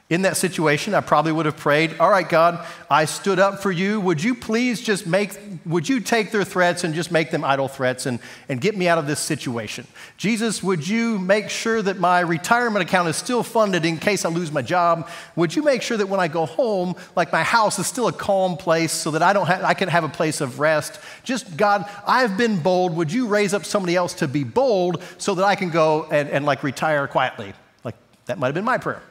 In 0.09 0.23
that 0.23 0.37
situation, 0.37 0.95
I 0.95 1.01
probably 1.01 1.33
would 1.33 1.47
have 1.47 1.57
prayed, 1.57 1.99
All 1.99 2.09
right, 2.09 2.29
God, 2.29 2.65
I 2.89 3.07
stood 3.07 3.41
up 3.41 3.61
for 3.61 3.73
you. 3.73 4.01
Would 4.01 4.23
you 4.23 4.37
please 4.37 4.81
just 4.81 5.05
make, 5.05 5.37
would 5.65 5.89
you 5.89 5.99
take 5.99 6.31
their 6.31 6.45
threats 6.45 6.85
and 6.85 6.95
just 6.95 7.11
make 7.11 7.33
them 7.33 7.43
idle 7.43 7.67
threats 7.67 8.07
and, 8.07 8.21
and 8.49 8.61
get 8.61 8.77
me 8.77 8.87
out 8.87 8.99
of 8.99 9.09
this 9.09 9.19
situation? 9.19 9.85
Jesus, 10.17 10.63
would 10.63 10.87
you 10.87 11.19
make 11.19 11.51
sure 11.51 11.83
that 11.83 11.99
my 11.99 12.21
retirement 12.21 12.85
account 12.85 13.09
is 13.09 13.17
still 13.17 13.43
funded 13.43 13.85
in 13.85 13.99
case 13.99 14.25
I 14.25 14.29
lose 14.29 14.53
my 14.53 14.63
job? 14.63 15.09
Would 15.35 15.57
you 15.57 15.65
make 15.65 15.83
sure 15.83 15.97
that 15.97 16.09
when 16.09 16.21
I 16.21 16.29
go 16.29 16.47
home, 16.47 16.95
like 17.17 17.33
my 17.33 17.43
house 17.43 17.81
is 17.81 17.89
still 17.89 18.07
a 18.07 18.13
calm 18.13 18.57
place 18.57 18.93
so 18.93 19.11
that 19.11 19.23
I, 19.23 19.33
don't 19.33 19.49
have, 19.49 19.65
I 19.65 19.75
can 19.75 19.89
have 19.89 20.05
a 20.05 20.09
place 20.09 20.41
of 20.41 20.61
rest? 20.61 21.01
Just, 21.25 21.57
God, 21.57 21.85
I've 22.07 22.39
been 22.39 22.63
bold. 22.63 22.95
Would 22.95 23.13
you 23.13 23.27
raise 23.27 23.53
up 23.53 23.65
somebody 23.65 23.97
else 23.97 24.15
to 24.15 24.29
be 24.29 24.45
bold 24.45 25.03
so 25.19 25.35
that 25.35 25.45
I 25.45 25.57
can 25.57 25.71
go 25.71 26.05
and, 26.13 26.29
and 26.29 26.45
like 26.45 26.63
retire 26.63 27.09
quietly? 27.09 27.55
Like 27.83 27.97
that 28.27 28.39
might 28.39 28.47
have 28.47 28.55
been 28.55 28.65
my 28.65 28.79
prayer. 28.79 29.03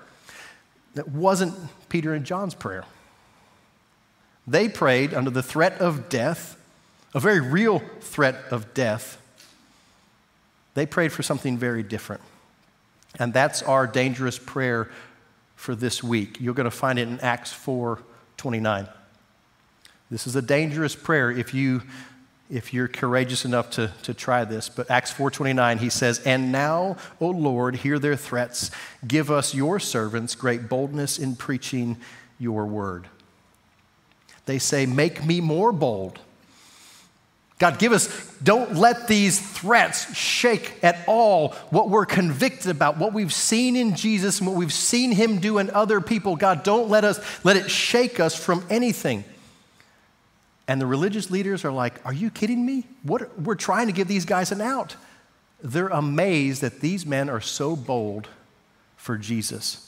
That 0.95 1.09
wasn't 1.09 1.53
Peter 1.89 2.13
and 2.13 2.25
John's 2.25 2.55
prayer. 2.55 2.85
They 4.47 4.69
prayed 4.69 5.13
under 5.13 5.29
the 5.29 5.43
threat 5.43 5.79
of 5.79 6.09
death, 6.09 6.57
a 7.13 7.19
very 7.19 7.39
real 7.39 7.79
threat 8.01 8.35
of 8.51 8.73
death. 8.73 9.21
They 10.73 10.85
prayed 10.85 11.11
for 11.11 11.23
something 11.23 11.57
very 11.57 11.83
different. 11.83 12.21
And 13.17 13.33
that's 13.33 13.63
our 13.63 13.87
dangerous 13.87 14.37
prayer 14.37 14.89
for 15.55 15.73
this 15.73 16.03
week. 16.03 16.37
You're 16.39 16.53
going 16.53 16.65
to 16.65 16.71
find 16.71 16.99
it 16.99 17.07
in 17.07 17.19
Acts 17.21 17.51
4 17.53 17.99
29. 18.37 18.87
This 20.11 20.27
is 20.27 20.35
a 20.35 20.41
dangerous 20.41 20.95
prayer 20.95 21.31
if 21.31 21.53
you 21.53 21.81
if 22.49 22.73
you're 22.73 22.87
courageous 22.87 23.43
enough 23.43 23.71
to, 23.71 23.91
to 24.03 24.13
try 24.13 24.45
this. 24.45 24.69
But 24.69 24.89
Acts 24.91 25.13
4.29, 25.13 25.79
he 25.79 25.89
says, 25.89 26.19
And 26.19 26.51
now, 26.51 26.97
O 27.19 27.29
Lord, 27.29 27.77
hear 27.77 27.97
their 27.97 28.15
threats. 28.15 28.71
Give 29.05 29.31
us, 29.31 29.55
your 29.55 29.79
servants, 29.79 30.35
great 30.35 30.69
boldness 30.69 31.17
in 31.17 31.35
preaching 31.35 31.97
your 32.39 32.65
word. 32.65 33.07
They 34.45 34.59
say, 34.59 34.85
Make 34.85 35.25
me 35.25 35.41
more 35.41 35.71
bold. 35.71 36.19
God, 37.57 37.79
give 37.79 37.93
us, 37.93 38.35
don't 38.43 38.75
let 38.75 39.07
these 39.07 39.39
threats 39.39 40.13
shake 40.13 40.73
at 40.83 40.97
all 41.07 41.53
what 41.69 41.89
we're 41.89 42.05
convicted 42.05 42.69
about, 42.69 42.97
what 42.97 43.13
we've 43.13 43.33
seen 43.33 43.77
in 43.77 43.95
Jesus 43.95 44.39
and 44.39 44.47
what 44.47 44.57
we've 44.57 44.73
seen 44.73 45.13
him 45.13 45.39
do 45.39 45.57
in 45.57 45.69
other 45.69 46.01
people. 46.01 46.35
God, 46.35 46.63
don't 46.63 46.89
let 46.89 47.05
us, 47.05 47.17
let 47.45 47.55
it 47.55 47.71
shake 47.71 48.19
us 48.19 48.35
from 48.35 48.65
anything. 48.69 49.23
And 50.67 50.81
the 50.81 50.87
religious 50.87 51.29
leaders 51.29 51.63
are 51.63 51.71
like, 51.71 52.03
Are 52.05 52.13
you 52.13 52.29
kidding 52.29 52.65
me? 52.65 52.85
What, 53.03 53.39
we're 53.39 53.55
trying 53.55 53.87
to 53.87 53.93
give 53.93 54.07
these 54.07 54.25
guys 54.25 54.51
an 54.51 54.61
out. 54.61 54.95
They're 55.61 55.87
amazed 55.87 56.61
that 56.61 56.81
these 56.81 57.05
men 57.05 57.29
are 57.29 57.41
so 57.41 57.75
bold 57.75 58.27
for 58.97 59.17
Jesus. 59.17 59.84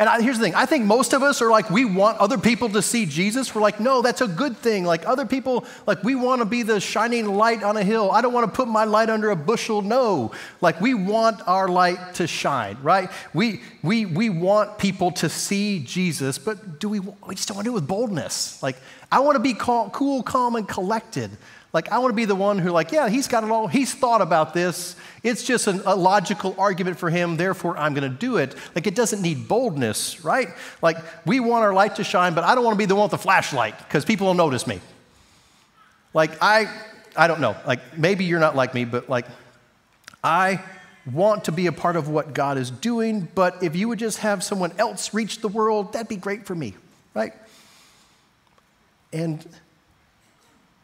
And 0.00 0.08
I, 0.08 0.22
here's 0.22 0.38
the 0.38 0.44
thing 0.44 0.54
I 0.54 0.64
think 0.64 0.84
most 0.84 1.12
of 1.12 1.24
us 1.24 1.42
are 1.42 1.50
like, 1.50 1.70
we 1.70 1.84
want 1.84 2.18
other 2.18 2.38
people 2.38 2.68
to 2.68 2.82
see 2.82 3.04
Jesus. 3.04 3.52
We're 3.52 3.60
like, 3.60 3.80
no, 3.80 4.00
that's 4.00 4.20
a 4.20 4.28
good 4.28 4.56
thing. 4.56 4.84
Like, 4.84 5.06
other 5.08 5.26
people, 5.26 5.64
like, 5.86 6.04
we 6.04 6.14
want 6.14 6.40
to 6.40 6.44
be 6.44 6.62
the 6.62 6.78
shining 6.78 7.26
light 7.26 7.64
on 7.64 7.76
a 7.76 7.82
hill. 7.82 8.12
I 8.12 8.20
don't 8.20 8.32
want 8.32 8.46
to 8.46 8.56
put 8.56 8.68
my 8.68 8.84
light 8.84 9.10
under 9.10 9.30
a 9.30 9.36
bushel. 9.36 9.82
No. 9.82 10.30
Like, 10.60 10.80
we 10.80 10.94
want 10.94 11.46
our 11.48 11.66
light 11.66 12.14
to 12.14 12.28
shine, 12.28 12.76
right? 12.80 13.10
We, 13.34 13.60
we, 13.82 14.06
we 14.06 14.30
want 14.30 14.78
people 14.78 15.10
to 15.12 15.28
see 15.28 15.80
Jesus, 15.80 16.38
but 16.38 16.78
do 16.78 16.88
we, 16.88 17.00
we 17.00 17.34
just 17.34 17.48
don't 17.48 17.56
want 17.56 17.64
to 17.64 17.70
do 17.70 17.72
it 17.72 17.80
with 17.80 17.88
boldness. 17.88 18.62
Like, 18.62 18.76
I 19.10 19.18
want 19.20 19.34
to 19.34 19.42
be 19.42 19.54
cool, 19.54 20.22
calm, 20.22 20.54
and 20.54 20.68
collected. 20.68 21.30
Like, 21.78 21.92
I 21.92 21.98
want 21.98 22.10
to 22.10 22.16
be 22.16 22.24
the 22.24 22.34
one 22.34 22.58
who, 22.58 22.72
like, 22.72 22.90
yeah, 22.90 23.08
he's 23.08 23.28
got 23.28 23.44
it 23.44 23.52
all. 23.52 23.68
He's 23.68 23.94
thought 23.94 24.20
about 24.20 24.52
this. 24.52 24.96
It's 25.22 25.44
just 25.44 25.68
an, 25.68 25.80
a 25.86 25.94
logical 25.94 26.56
argument 26.58 26.98
for 26.98 27.08
him. 27.08 27.36
Therefore, 27.36 27.78
I'm 27.78 27.94
going 27.94 28.10
to 28.10 28.18
do 28.18 28.38
it. 28.38 28.56
Like, 28.74 28.88
it 28.88 28.96
doesn't 28.96 29.22
need 29.22 29.46
boldness, 29.46 30.24
right? 30.24 30.48
Like, 30.82 30.96
we 31.24 31.38
want 31.38 31.62
our 31.62 31.72
light 31.72 31.94
to 31.94 32.02
shine, 32.02 32.34
but 32.34 32.42
I 32.42 32.56
don't 32.56 32.64
want 32.64 32.74
to 32.74 32.78
be 32.78 32.86
the 32.86 32.96
one 32.96 33.04
with 33.04 33.12
the 33.12 33.18
flashlight 33.18 33.78
because 33.78 34.04
people 34.04 34.26
will 34.26 34.34
notice 34.34 34.66
me. 34.66 34.80
Like, 36.14 36.32
I, 36.42 36.68
I 37.16 37.28
don't 37.28 37.40
know. 37.40 37.54
Like, 37.64 37.96
maybe 37.96 38.24
you're 38.24 38.40
not 38.40 38.56
like 38.56 38.74
me, 38.74 38.84
but 38.84 39.08
like, 39.08 39.26
I 40.24 40.60
want 41.12 41.44
to 41.44 41.52
be 41.52 41.68
a 41.68 41.72
part 41.72 41.94
of 41.94 42.08
what 42.08 42.34
God 42.34 42.58
is 42.58 42.72
doing, 42.72 43.28
but 43.36 43.62
if 43.62 43.76
you 43.76 43.86
would 43.86 44.00
just 44.00 44.18
have 44.18 44.42
someone 44.42 44.72
else 44.78 45.14
reach 45.14 45.42
the 45.42 45.48
world, 45.48 45.92
that'd 45.92 46.08
be 46.08 46.16
great 46.16 46.44
for 46.44 46.56
me, 46.56 46.74
right? 47.14 47.34
And 49.12 49.46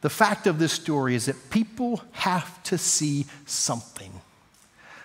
the 0.05 0.11
fact 0.11 0.47
of 0.47 0.59
this 0.59 0.75
story 0.75 1.15
is 1.15 1.25
that 1.25 1.49
people 1.49 2.03
have 2.13 2.63
to 2.65 2.77
see 2.77 3.25
something. 3.47 4.13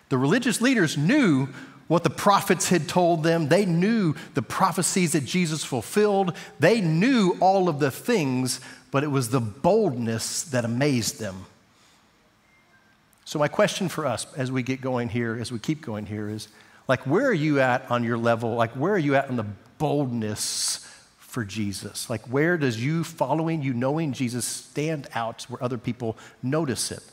The 0.10 0.18
religious 0.18 0.60
leaders 0.60 0.98
knew 0.98 1.48
what 1.88 2.04
the 2.04 2.10
prophets 2.10 2.68
had 2.68 2.90
told 2.90 3.24
them. 3.24 3.48
They 3.48 3.66
knew 3.66 4.16
the 4.34 4.42
prophecies 4.42 5.14
that 5.14 5.24
Jesus 5.24 5.64
fulfilled. 5.64 6.36
They 6.60 6.82
knew 6.82 7.38
all 7.40 7.70
of 7.70 7.80
the 7.80 7.92
things, 7.92 8.60
but 8.92 9.06
it 9.06 9.08
was 9.08 9.30
the 9.30 9.40
boldness 9.40 10.44
that 10.44 10.66
amazed 10.66 11.18
them. 11.18 11.46
So, 13.24 13.40
my 13.40 13.48
question 13.48 13.88
for 13.88 14.06
us 14.06 14.28
as 14.36 14.52
we 14.52 14.64
get 14.64 14.82
going 14.82 15.08
here, 15.08 15.38
as 15.40 15.50
we 15.50 15.60
keep 15.60 15.82
going 15.82 16.08
here, 16.08 16.30
is 16.30 16.50
like, 16.90 17.08
where 17.08 17.28
are 17.28 17.34
you 17.34 17.62
at 17.62 17.90
on 17.90 18.04
your 18.04 18.18
level? 18.18 18.56
Like, 18.56 18.72
where 18.72 18.96
are 18.96 18.98
you 18.98 19.16
at 19.16 19.30
on 19.30 19.38
the 19.38 19.46
boldness 19.78 20.89
for 21.30 21.46
Jesus? 21.46 22.10
Like, 22.10 22.22
where 22.24 22.58
does 22.58 22.84
you 22.84 23.04
following, 23.04 23.62
you 23.62 23.74
knowing 23.74 24.14
Jesus 24.14 24.46
stand 24.46 25.08
out 25.14 25.44
where 25.44 25.64
other 25.64 25.78
people 25.78 26.18
notice 26.42 26.92
it? 26.92 27.04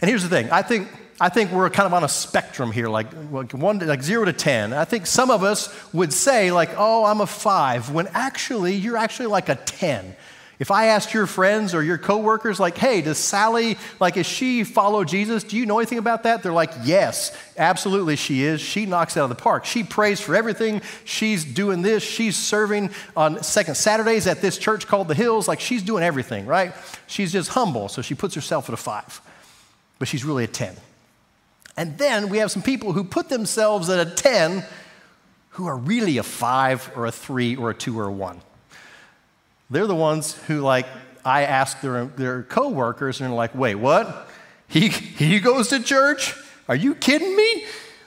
And 0.00 0.08
here's 0.10 0.22
the 0.22 0.28
thing 0.28 0.50
I 0.50 0.62
think, 0.62 0.88
I 1.20 1.28
think 1.28 1.52
we're 1.52 1.70
kind 1.70 1.86
of 1.86 1.94
on 1.94 2.04
a 2.04 2.08
spectrum 2.08 2.72
here, 2.72 2.88
like, 2.88 3.06
like, 3.30 3.52
one, 3.52 3.78
like 3.78 4.02
zero 4.02 4.24
to 4.24 4.32
10. 4.32 4.72
I 4.72 4.84
think 4.84 5.06
some 5.06 5.30
of 5.30 5.42
us 5.42 5.72
would 5.94 6.12
say, 6.12 6.50
like, 6.50 6.70
oh, 6.76 7.04
I'm 7.04 7.20
a 7.20 7.26
five, 7.26 7.90
when 7.90 8.08
actually 8.08 8.74
you're 8.74 8.98
actually 8.98 9.26
like 9.26 9.48
a 9.48 9.54
10. 9.54 10.16
If 10.58 10.70
I 10.70 10.86
asked 10.86 11.12
your 11.12 11.26
friends 11.26 11.74
or 11.74 11.82
your 11.82 11.98
coworkers, 11.98 12.58
like, 12.58 12.78
hey, 12.78 13.02
does 13.02 13.18
Sally, 13.18 13.76
like, 14.00 14.16
is 14.16 14.24
she 14.24 14.64
follow 14.64 15.04
Jesus? 15.04 15.44
Do 15.44 15.56
you 15.56 15.66
know 15.66 15.78
anything 15.78 15.98
about 15.98 16.22
that? 16.22 16.42
They're 16.42 16.52
like, 16.52 16.72
yes, 16.82 17.36
absolutely 17.58 18.16
she 18.16 18.42
is. 18.42 18.60
She 18.60 18.86
knocks 18.86 19.18
out 19.18 19.24
of 19.24 19.28
the 19.28 19.42
park. 19.42 19.66
She 19.66 19.84
prays 19.84 20.18
for 20.18 20.34
everything. 20.34 20.80
She's 21.04 21.44
doing 21.44 21.82
this. 21.82 22.02
She's 22.02 22.36
serving 22.36 22.90
on 23.14 23.42
second 23.42 23.74
Saturdays 23.74 24.26
at 24.26 24.40
this 24.40 24.56
church 24.56 24.86
called 24.86 25.08
The 25.08 25.14
Hills. 25.14 25.46
Like, 25.46 25.60
she's 25.60 25.82
doing 25.82 26.02
everything, 26.02 26.46
right? 26.46 26.72
She's 27.06 27.32
just 27.32 27.50
humble, 27.50 27.90
so 27.90 28.00
she 28.00 28.14
puts 28.14 28.34
herself 28.34 28.70
at 28.70 28.72
a 28.72 28.78
five, 28.78 29.20
but 29.98 30.08
she's 30.08 30.24
really 30.24 30.44
a 30.44 30.48
10. 30.48 30.74
And 31.76 31.98
then 31.98 32.30
we 32.30 32.38
have 32.38 32.50
some 32.50 32.62
people 32.62 32.94
who 32.94 33.04
put 33.04 33.28
themselves 33.28 33.90
at 33.90 34.06
a 34.06 34.10
10 34.10 34.64
who 35.50 35.66
are 35.66 35.76
really 35.76 36.16
a 36.16 36.22
five 36.22 36.90
or 36.96 37.04
a 37.04 37.12
three 37.12 37.56
or 37.56 37.70
a 37.70 37.74
two 37.74 37.98
or 37.98 38.06
a 38.06 38.12
one. 38.12 38.40
They're 39.70 39.86
the 39.86 39.94
ones 39.94 40.34
who, 40.46 40.60
like, 40.60 40.86
I 41.24 41.42
ask 41.42 41.80
their, 41.80 42.04
their 42.06 42.42
coworkers, 42.44 43.20
and 43.20 43.28
they're 43.28 43.36
like, 43.36 43.54
wait, 43.54 43.74
what? 43.74 44.28
He, 44.68 44.88
he 44.88 45.40
goes 45.40 45.68
to 45.68 45.82
church? 45.82 46.34
Are 46.68 46.76
you 46.76 46.94
kidding 46.94 47.34
me? 47.36 47.64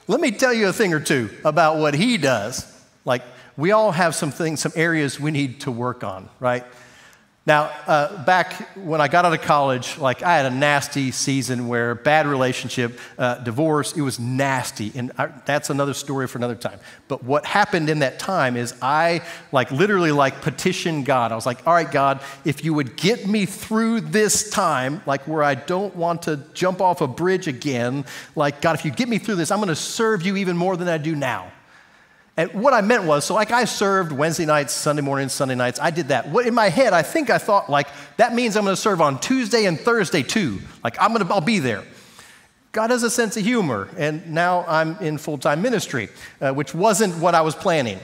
Let 0.08 0.22
me 0.22 0.32
tell 0.32 0.54
you 0.54 0.70
a 0.70 0.74
thing 0.74 0.94
or 0.94 1.00
two 1.00 1.30
about 1.44 1.78
what 1.78 1.94
he 1.94 2.18
does. 2.18 2.66
Like, 3.06 3.24
we 3.58 3.72
all 3.72 3.92
have 3.92 4.16
some 4.16 4.32
things, 4.32 4.62
some 4.62 4.72
areas 4.76 5.20
we 5.20 5.32
need 5.32 5.62
to 5.62 5.72
work 5.72 6.04
on, 6.04 6.30
right? 6.40 6.64
Now, 7.50 7.72
uh, 7.88 8.24
back 8.26 8.78
when 8.78 9.02
I 9.02 9.08
got 9.08 9.26
out 9.26 9.34
of 9.34 9.42
college, 9.42 9.98
like 9.98 10.22
I 10.22 10.38
had 10.38 10.46
a 10.46 10.56
nasty 10.56 11.10
season 11.10 11.68
where 11.68 11.96
bad 11.96 12.28
relationship, 12.28 13.00
uh, 13.18 13.40
divorce, 13.40 13.98
it 13.98 14.02
was 14.02 14.20
nasty. 14.20 14.92
And 14.94 15.12
I, 15.18 15.30
that's 15.46 15.72
another 15.72 15.96
story 15.96 16.28
for 16.28 16.38
another 16.38 16.54
time. 16.54 16.78
But 17.08 17.24
what 17.24 17.48
happened 17.48 17.90
in 17.90 18.00
that 18.00 18.20
time 18.20 18.56
is 18.56 18.76
I 18.84 19.24
like 19.52 19.72
literally 19.72 20.12
like 20.12 20.44
petitioned 20.44 21.08
God. 21.08 21.32
I 21.32 21.36
was 21.36 21.48
like, 21.48 21.66
all 21.66 21.74
right, 21.74 21.92
God, 21.92 22.22
if 22.46 22.64
you 22.64 22.76
would 22.76 22.96
get 22.96 23.26
me 23.26 23.48
through 23.48 24.02
this 24.02 24.52
time, 24.52 25.02
like 25.08 25.28
where 25.28 25.42
I 25.42 25.56
don't 25.56 25.96
want 25.96 26.22
to 26.24 26.38
jump 26.54 26.82
off 26.82 27.02
a 27.02 27.08
bridge 27.08 27.48
again, 27.48 28.06
like 28.36 28.62
God, 28.62 28.76
if 28.76 28.86
you 28.86 28.92
get 28.92 29.10
me 29.10 29.18
through 29.18 29.38
this, 29.38 29.50
I'm 29.50 29.58
going 29.58 29.70
to 29.70 29.76
serve 29.76 30.22
you 30.22 30.36
even 30.36 30.56
more 30.56 30.78
than 30.78 30.88
I 30.88 31.00
do 31.00 31.16
now. 31.16 31.52
And 32.40 32.54
what 32.54 32.74
I 32.74 32.80
meant 32.80 33.04
was, 33.04 33.26
so 33.26 33.34
like 33.34 33.52
I 33.52 33.66
served 33.66 34.14
Wednesday 34.14 34.46
nights, 34.46 34.72
Sunday 34.72 35.02
mornings, 35.02 35.34
Sunday 35.34 35.56
nights. 35.56 35.78
I 35.78 35.92
did 35.92 36.08
that. 36.08 36.30
What, 36.30 36.48
in 36.48 36.54
my 36.54 36.70
head, 36.70 36.94
I 36.94 37.02
think 37.02 37.30
I 37.30 37.38
thought 37.38 37.70
like 37.70 37.90
that 38.16 38.34
means 38.34 38.56
I'm 38.56 38.64
going 38.64 38.78
to 38.78 38.82
serve 38.82 39.02
on 39.02 39.20
Tuesday 39.20 39.66
and 39.66 39.78
Thursday 39.78 40.24
too. 40.24 40.60
Like 40.82 40.96
I'm 41.02 41.12
going 41.14 41.28
to, 41.28 41.34
I'll 41.34 41.42
be 41.42 41.60
there. 41.60 41.84
God 42.72 42.92
has 42.92 43.04
a 43.04 43.10
sense 43.10 43.36
of 43.36 43.44
humor, 43.44 43.90
and 43.98 44.34
now 44.34 44.64
I'm 44.70 44.96
in 45.00 45.18
full 45.18 45.38
time 45.38 45.62
ministry, 45.62 46.08
uh, 46.40 46.54
which 46.54 46.74
wasn't 46.74 47.18
what 47.18 47.36
I 47.36 47.42
was 47.42 47.56
planning. 47.56 48.00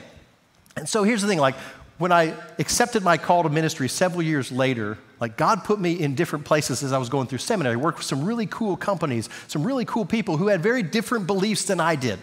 And 0.76 0.86
so 0.86 1.02
here's 1.02 1.22
the 1.22 1.28
thing: 1.28 1.38
like 1.38 1.54
when 1.96 2.12
I 2.12 2.34
accepted 2.58 3.02
my 3.02 3.16
call 3.16 3.42
to 3.42 3.48
ministry 3.48 3.88
several 3.88 4.20
years 4.20 4.52
later, 4.52 4.98
like 5.18 5.38
God 5.38 5.64
put 5.64 5.80
me 5.80 5.98
in 5.98 6.14
different 6.14 6.44
places 6.44 6.82
as 6.82 6.92
I 6.92 6.98
was 6.98 7.08
going 7.08 7.26
through 7.26 7.38
seminary. 7.38 7.76
I 7.76 7.78
worked 7.78 7.96
with 7.96 8.06
some 8.06 8.22
really 8.22 8.44
cool 8.44 8.76
companies, 8.76 9.30
some 9.48 9.64
really 9.66 9.86
cool 9.86 10.04
people 10.04 10.36
who 10.36 10.48
had 10.48 10.62
very 10.62 10.82
different 10.82 11.26
beliefs 11.26 11.64
than 11.64 11.80
I 11.80 11.96
did. 11.96 12.18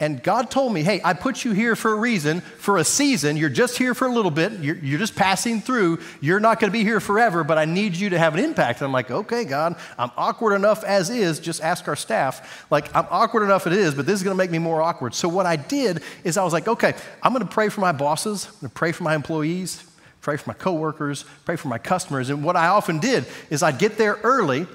And 0.00 0.22
God 0.22 0.48
told 0.48 0.72
me, 0.72 0.84
hey, 0.84 1.00
I 1.02 1.12
put 1.12 1.44
you 1.44 1.50
here 1.50 1.74
for 1.74 1.90
a 1.90 1.96
reason, 1.96 2.40
for 2.40 2.76
a 2.76 2.84
season. 2.84 3.36
You're 3.36 3.48
just 3.48 3.76
here 3.76 3.94
for 3.94 4.06
a 4.06 4.12
little 4.12 4.30
bit. 4.30 4.52
You're, 4.60 4.76
you're 4.76 4.98
just 4.98 5.16
passing 5.16 5.60
through. 5.60 5.98
You're 6.20 6.38
not 6.38 6.60
going 6.60 6.70
to 6.70 6.78
be 6.78 6.84
here 6.84 7.00
forever, 7.00 7.42
but 7.42 7.58
I 7.58 7.64
need 7.64 7.96
you 7.96 8.10
to 8.10 8.18
have 8.18 8.34
an 8.34 8.44
impact. 8.44 8.78
And 8.78 8.86
I'm 8.86 8.92
like, 8.92 9.10
okay, 9.10 9.44
God, 9.44 9.74
I'm 9.98 10.12
awkward 10.16 10.54
enough 10.54 10.84
as 10.84 11.10
is. 11.10 11.40
Just 11.40 11.60
ask 11.64 11.88
our 11.88 11.96
staff. 11.96 12.64
Like, 12.70 12.94
I'm 12.94 13.06
awkward 13.10 13.42
enough 13.42 13.66
it 13.66 13.72
is, 13.72 13.92
but 13.92 14.06
this 14.06 14.14
is 14.14 14.22
going 14.22 14.36
to 14.36 14.38
make 14.38 14.52
me 14.52 14.58
more 14.58 14.80
awkward. 14.80 15.14
So 15.14 15.28
what 15.28 15.46
I 15.46 15.56
did 15.56 16.00
is 16.22 16.36
I 16.36 16.44
was 16.44 16.52
like, 16.52 16.68
okay, 16.68 16.94
I'm 17.20 17.32
going 17.32 17.44
to 17.44 17.52
pray 17.52 17.68
for 17.68 17.80
my 17.80 17.90
bosses. 17.90 18.46
I'm 18.46 18.52
going 18.60 18.70
to 18.70 18.74
pray 18.74 18.92
for 18.92 19.02
my 19.02 19.16
employees, 19.16 19.82
pray 20.20 20.36
for 20.36 20.48
my 20.48 20.54
coworkers, 20.54 21.24
pray 21.44 21.56
for 21.56 21.66
my 21.66 21.78
customers. 21.78 22.30
And 22.30 22.44
what 22.44 22.54
I 22.54 22.68
often 22.68 23.00
did 23.00 23.26
is 23.50 23.64
I'd 23.64 23.80
get 23.80 23.98
there 23.98 24.20
early, 24.22 24.68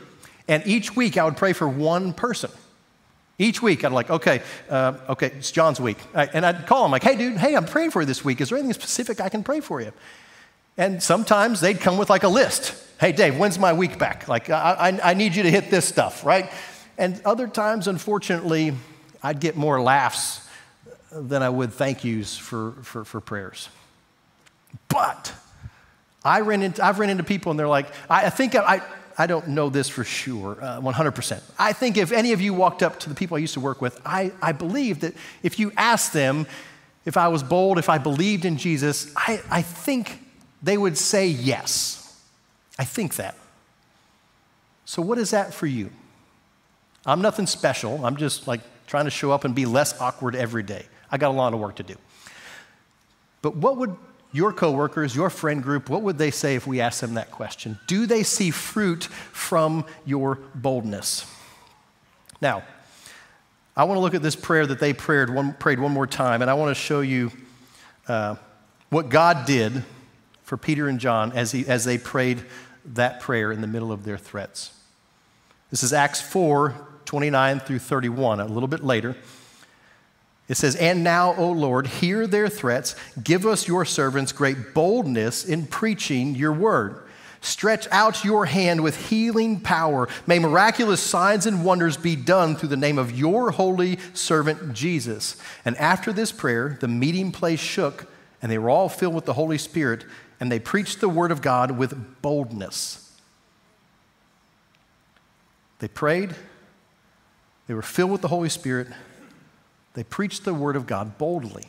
and 0.50 0.68
each 0.68 0.98
week 0.98 1.16
I 1.16 1.24
would 1.24 1.38
pray 1.38 1.54
for 1.54 1.70
one 1.70 2.12
person. 2.12 2.52
Each 3.40 3.62
week, 3.62 3.84
I'd 3.84 3.92
like, 3.92 4.10
okay, 4.10 4.42
uh, 4.70 4.94
okay, 5.10 5.28
it's 5.28 5.52
John's 5.52 5.80
week. 5.82 5.98
And 6.14 6.46
I'd 6.46 6.68
call 6.68 6.86
him, 6.86 6.92
like, 6.92 7.04
hey, 7.04 7.16
dude, 7.16 7.38
hey, 7.38 7.56
I'm 7.56 7.66
praying 7.66 7.92
for 7.92 8.02
you 8.02 8.06
this 8.06 8.24
week. 8.24 8.42
Is 8.42 8.50
there 8.50 8.58
anything 8.58 8.74
specific 8.74 9.20
I 9.20 9.30
can 9.30 9.44
pray 9.44 9.60
for 9.60 9.82
you? 9.82 9.92
And 10.78 11.02
sometimes 11.02 11.60
they'd 11.60 11.80
come 11.80 11.98
with 11.98 12.10
like 12.10 12.24
a 12.24 12.28
list. 12.28 12.76
Hey, 13.00 13.12
Dave, 13.12 13.38
when's 13.38 13.58
my 13.58 13.74
week 13.74 13.98
back? 13.98 14.28
Like, 14.28 14.50
I, 14.50 14.74
I, 14.74 15.12
I 15.12 15.14
need 15.14 15.36
you 15.36 15.44
to 15.44 15.52
hit 15.52 15.72
this 15.72 15.88
stuff, 15.88 16.26
right? 16.26 16.52
And 16.98 17.20
other 17.26 17.48
times, 17.48 17.88
unfortunately, 17.88 18.74
I'd 19.22 19.40
get 19.40 19.56
more 19.56 19.82
laughs 19.82 20.48
than 21.12 21.42
I 21.44 21.50
would 21.50 21.74
thank 21.74 22.04
yous 22.04 22.38
for, 22.38 22.74
for, 22.84 23.04
for 23.04 23.20
prayers. 23.20 23.70
But 24.90 25.34
I 26.24 26.42
ran 26.42 26.62
into, 26.62 26.84
I've 26.84 27.00
run 27.00 27.10
into 27.10 27.24
people 27.24 27.52
and 27.52 27.60
they're 27.60 27.68
like, 27.68 27.88
I, 28.10 28.28
I 28.28 28.30
think 28.30 28.56
I, 28.56 28.76
I 28.76 28.82
I 29.18 29.28
don't 29.28 29.50
know 29.50 29.70
this 29.70 29.90
for 29.90 30.04
sure, 30.04 30.58
uh, 30.62 30.82
100%. 30.82 31.42
I 31.60 31.74
think 31.74 31.98
if 31.98 32.12
any 32.12 32.34
of 32.34 32.42
you 32.42 32.54
walked 32.54 32.84
up 32.84 33.00
to 33.02 33.10
the 33.10 33.16
people 33.16 33.38
I 33.38 33.40
used 33.40 33.54
to 33.54 33.60
work 33.60 33.82
with, 33.82 34.00
I, 34.06 34.32
I 34.42 34.52
believe 34.52 35.02
that 35.02 35.14
if 35.42 35.60
you 35.60 35.72
asked 35.78 36.14
them 36.14 36.48
if 37.06 37.18
I 37.18 37.28
was 37.28 37.44
bold, 37.44 37.78
if 37.78 37.90
I 37.90 37.98
believed 37.98 38.46
in 38.46 38.58
Jesus, 38.58 39.14
I, 39.16 39.42
I 39.50 39.62
think 39.62 40.20
they 40.62 40.78
would 40.78 40.98
say 40.98 41.28
yes. 41.28 42.22
I 42.80 42.86
think 42.86 43.16
that. 43.16 43.36
So, 44.86 45.02
what 45.02 45.18
is 45.18 45.32
that 45.32 45.54
for 45.54 45.68
you? 45.68 45.90
I'm 47.06 47.22
nothing 47.22 47.48
special. 47.48 48.06
I'm 48.06 48.16
just 48.16 48.48
like 48.48 48.62
trying 48.88 49.06
to 49.06 49.12
show 49.12 49.32
up 49.32 49.44
and 49.44 49.54
be 49.54 49.66
less 49.66 50.00
awkward 50.00 50.36
every 50.36 50.64
day. 50.64 50.86
I 51.12 51.18
got 51.18 51.30
a 51.30 51.34
lot 51.34 51.54
of 51.54 51.60
work 51.60 51.76
to 51.76 51.84
do. 51.84 51.96
But 53.42 53.56
what 53.56 53.78
would 53.78 53.96
your 54.34 54.52
coworkers, 54.52 55.16
your 55.16 55.30
friend 55.30 55.64
group, 55.64 55.90
what 55.90 56.02
would 56.02 56.18
they 56.18 56.32
say 56.32 56.56
if 56.56 56.68
we 56.68 56.82
asked 56.82 57.00
them 57.00 57.14
that 57.14 57.32
question? 57.32 57.80
Do 57.88 58.06
they 58.06 58.24
see 58.24 58.52
fruit 58.52 59.06
from 59.06 59.86
your 60.06 60.40
boldness? 60.56 61.26
Now, 62.42 62.64
I 63.78 63.86
want 63.86 63.98
to 63.98 64.02
look 64.02 64.16
at 64.16 64.22
this 64.22 64.36
prayer 64.36 64.66
that 64.68 64.80
they 64.80 64.92
prayed 64.92 65.30
one, 65.30 65.54
prayed 65.54 65.80
one 65.80 65.92
more 65.92 66.08
time, 66.08 66.42
and 66.42 66.52
I 66.52 66.56
want 66.56 66.76
to 66.76 66.82
show 66.82 67.02
you 67.02 67.32
uh, 68.08 68.36
what 68.90 69.10
God 69.10 69.46
did 69.46 69.84
for 70.44 70.58
Peter 70.58 70.88
and 70.88 71.00
John 71.00 71.32
as, 71.32 71.52
he, 71.52 71.66
as 71.68 71.86
they 71.86 71.98
prayed 71.98 72.44
that 72.86 73.22
prayer 73.22 73.52
in 73.52 73.62
the 73.62 73.68
middle 73.68 73.92
of 73.92 74.04
their 74.04 74.18
threats. 74.18 74.78
This 75.72 75.84
is 75.84 75.94
Acts 75.94 76.22
4 76.22 76.76
29 77.06 77.60
through 77.60 77.80
31, 77.80 78.40
a 78.40 78.46
little 78.46 78.68
bit 78.68 78.84
later. 78.84 79.16
It 80.54 80.58
says, 80.58 80.76
And 80.76 81.04
now, 81.04 81.34
O 81.34 81.50
Lord, 81.50 81.88
hear 81.88 82.28
their 82.28 82.48
threats. 82.48 82.96
Give 83.24 83.48
us, 83.48 83.68
your 83.68 83.86
servants, 83.86 84.32
great 84.32 84.76
boldness 84.76 85.44
in 85.44 85.66
preaching 85.66 86.36
your 86.36 86.54
word. 86.54 87.02
Stretch 87.42 87.88
out 87.90 88.24
your 88.24 88.46
hand 88.46 88.84
with 88.84 89.10
healing 89.10 89.60
power. 89.60 90.08
May 90.28 90.38
miraculous 90.38 91.02
signs 91.02 91.48
and 91.48 91.66
wonders 91.66 91.98
be 91.98 92.16
done 92.16 92.56
through 92.56 92.70
the 92.70 92.78
name 92.78 93.00
of 93.00 93.18
your 93.18 93.50
holy 93.50 93.98
servant 94.14 94.74
Jesus. 94.74 95.38
And 95.66 95.76
after 95.78 96.14
this 96.14 96.32
prayer, 96.32 96.78
the 96.80 96.88
meeting 96.88 97.32
place 97.32 97.60
shook, 97.60 98.06
and 98.40 98.52
they 98.52 98.60
were 98.60 98.70
all 98.70 98.90
filled 98.90 99.16
with 99.16 99.26
the 99.26 99.34
Holy 99.34 99.58
Spirit, 99.58 100.06
and 100.40 100.52
they 100.52 100.60
preached 100.60 101.02
the 101.02 101.10
word 101.10 101.32
of 101.32 101.42
God 101.42 101.72
with 101.72 102.22
boldness. 102.22 103.20
They 105.80 105.88
prayed, 105.88 106.36
they 107.66 107.74
were 107.74 107.82
filled 107.82 108.12
with 108.12 108.22
the 108.22 108.28
Holy 108.28 108.50
Spirit 108.50 108.90
they 109.94 110.04
preach 110.04 110.42
the 110.42 110.54
word 110.54 110.76
of 110.76 110.88
God 110.88 111.18
boldly. 111.18 111.66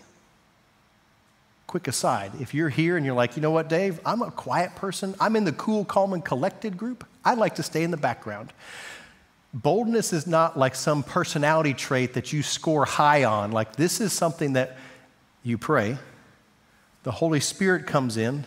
Quick 1.67 1.89
aside, 1.89 2.33
if 2.41 2.55
you're 2.55 2.69
here 2.69 2.97
and 2.97 3.05
you're 3.05 3.15
like, 3.15 3.37
you 3.37 3.43
know 3.43 3.51
what, 3.51 3.69
Dave, 3.69 4.01
I'm 4.07 4.23
a 4.23 4.31
quiet 4.31 4.77
person, 4.77 5.15
I'm 5.19 5.35
in 5.35 5.45
the 5.45 5.53
cool, 5.53 5.85
calm, 5.85 6.13
and 6.13 6.25
collected 6.25 6.77
group, 6.77 7.05
I 7.25 7.35
like 7.35 7.57
to 7.57 7.63
stay 7.63 7.83
in 7.83 7.91
the 7.91 7.97
background. 7.97 8.53
Boldness 9.53 10.13
is 10.13 10.27
not 10.27 10.59
like 10.59 10.75
some 10.75 11.03
personality 11.03 11.75
trait 11.75 12.15
that 12.15 12.33
you 12.33 12.43
score 12.43 12.85
high 12.85 13.25
on. 13.25 13.53
Like, 13.53 13.77
this 13.77 14.01
is 14.01 14.13
something 14.13 14.55
that 14.55 14.77
you 15.43 15.59
pray, 15.59 15.99
the 17.05 17.13
Holy 17.13 17.41
Spirit 17.41 17.87
comes 17.87 18.17
in 18.17 18.45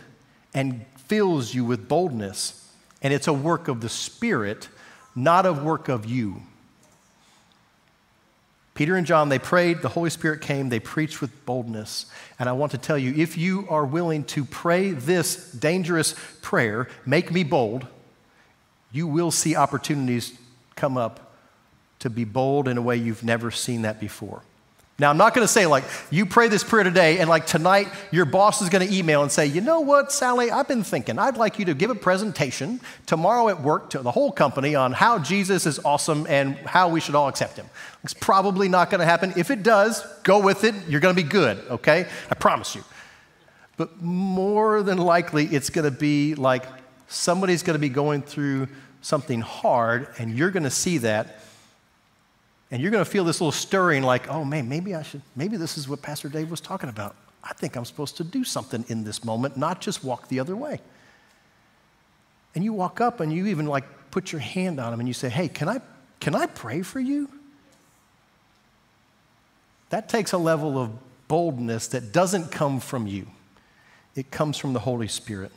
and 0.52 0.84
fills 1.06 1.54
you 1.54 1.64
with 1.64 1.88
boldness. 1.88 2.70
And 3.00 3.14
it's 3.14 3.28
a 3.28 3.32
work 3.32 3.68
of 3.68 3.80
the 3.80 3.88
Spirit, 3.88 4.68
not 5.14 5.46
a 5.46 5.52
work 5.52 5.88
of 5.88 6.04
you. 6.06 6.42
Peter 8.78 8.94
and 8.94 9.08
John, 9.08 9.28
they 9.28 9.40
prayed, 9.40 9.82
the 9.82 9.88
Holy 9.88 10.08
Spirit 10.08 10.40
came, 10.40 10.68
they 10.68 10.78
preached 10.78 11.20
with 11.20 11.44
boldness. 11.44 12.06
And 12.38 12.48
I 12.48 12.52
want 12.52 12.70
to 12.70 12.78
tell 12.78 12.96
you 12.96 13.12
if 13.12 13.36
you 13.36 13.66
are 13.68 13.84
willing 13.84 14.22
to 14.26 14.44
pray 14.44 14.92
this 14.92 15.50
dangerous 15.50 16.14
prayer, 16.42 16.86
make 17.04 17.32
me 17.32 17.42
bold, 17.42 17.88
you 18.92 19.08
will 19.08 19.32
see 19.32 19.56
opportunities 19.56 20.38
come 20.76 20.96
up 20.96 21.34
to 21.98 22.08
be 22.08 22.22
bold 22.22 22.68
in 22.68 22.78
a 22.78 22.80
way 22.80 22.94
you've 22.96 23.24
never 23.24 23.50
seen 23.50 23.82
that 23.82 23.98
before. 23.98 24.42
Now, 25.00 25.10
I'm 25.10 25.16
not 25.16 25.32
going 25.32 25.46
to 25.46 25.52
say, 25.52 25.64
like, 25.66 25.84
you 26.10 26.26
pray 26.26 26.48
this 26.48 26.64
prayer 26.64 26.82
today, 26.82 27.18
and 27.20 27.30
like 27.30 27.46
tonight, 27.46 27.86
your 28.10 28.24
boss 28.24 28.60
is 28.60 28.68
going 28.68 28.86
to 28.86 28.92
email 28.92 29.22
and 29.22 29.30
say, 29.30 29.46
you 29.46 29.60
know 29.60 29.78
what, 29.78 30.10
Sally, 30.10 30.50
I've 30.50 30.66
been 30.66 30.82
thinking, 30.82 31.20
I'd 31.20 31.36
like 31.36 31.60
you 31.60 31.66
to 31.66 31.74
give 31.74 31.90
a 31.90 31.94
presentation 31.94 32.80
tomorrow 33.06 33.48
at 33.48 33.62
work 33.62 33.90
to 33.90 34.00
the 34.00 34.10
whole 34.10 34.32
company 34.32 34.74
on 34.74 34.92
how 34.92 35.20
Jesus 35.20 35.66
is 35.66 35.78
awesome 35.84 36.26
and 36.28 36.56
how 36.56 36.88
we 36.88 36.98
should 36.98 37.14
all 37.14 37.28
accept 37.28 37.56
him. 37.56 37.66
It's 38.02 38.12
probably 38.12 38.68
not 38.68 38.90
going 38.90 38.98
to 38.98 39.04
happen. 39.04 39.34
If 39.36 39.52
it 39.52 39.62
does, 39.62 40.04
go 40.24 40.40
with 40.40 40.64
it. 40.64 40.74
You're 40.88 41.00
going 41.00 41.14
to 41.14 41.22
be 41.22 41.28
good, 41.28 41.58
okay? 41.70 42.08
I 42.28 42.34
promise 42.34 42.74
you. 42.74 42.82
But 43.76 44.02
more 44.02 44.82
than 44.82 44.98
likely, 44.98 45.46
it's 45.46 45.70
going 45.70 45.84
to 45.84 45.96
be 45.96 46.34
like 46.34 46.64
somebody's 47.06 47.62
going 47.62 47.76
to 47.76 47.80
be 47.80 47.88
going 47.88 48.22
through 48.22 48.66
something 49.02 49.42
hard, 49.42 50.08
and 50.18 50.36
you're 50.36 50.50
going 50.50 50.64
to 50.64 50.70
see 50.70 50.98
that 50.98 51.40
and 52.70 52.82
you're 52.82 52.90
going 52.90 53.04
to 53.04 53.10
feel 53.10 53.24
this 53.24 53.40
little 53.40 53.52
stirring 53.52 54.02
like, 54.02 54.28
oh 54.28 54.44
man, 54.44 54.68
maybe 54.68 54.94
I 54.94 55.02
should, 55.02 55.22
maybe 55.34 55.56
this 55.56 55.78
is 55.78 55.88
what 55.88 56.02
Pastor 56.02 56.28
Dave 56.28 56.50
was 56.50 56.60
talking 56.60 56.88
about. 56.88 57.16
I 57.42 57.54
think 57.54 57.76
I'm 57.76 57.84
supposed 57.84 58.16
to 58.18 58.24
do 58.24 58.44
something 58.44 58.84
in 58.88 59.04
this 59.04 59.24
moment, 59.24 59.56
not 59.56 59.80
just 59.80 60.04
walk 60.04 60.28
the 60.28 60.40
other 60.40 60.56
way. 60.56 60.80
And 62.54 62.62
you 62.62 62.72
walk 62.72 63.00
up 63.00 63.20
and 63.20 63.32
you 63.32 63.46
even 63.46 63.66
like 63.66 63.84
put 64.10 64.32
your 64.32 64.40
hand 64.40 64.80
on 64.80 64.92
him 64.92 65.00
and 65.00 65.08
you 65.08 65.14
say, 65.14 65.28
hey, 65.28 65.48
can 65.48 65.68
I, 65.68 65.80
can 66.20 66.34
I 66.34 66.46
pray 66.46 66.82
for 66.82 67.00
you? 67.00 67.30
That 69.90 70.08
takes 70.08 70.32
a 70.32 70.38
level 70.38 70.78
of 70.78 70.90
boldness 71.28 71.88
that 71.88 72.12
doesn't 72.12 72.50
come 72.50 72.80
from 72.80 73.06
you, 73.06 73.28
it 74.14 74.30
comes 74.30 74.56
from 74.58 74.72
the 74.72 74.80
Holy 74.80 75.08
Spirit. 75.08 75.52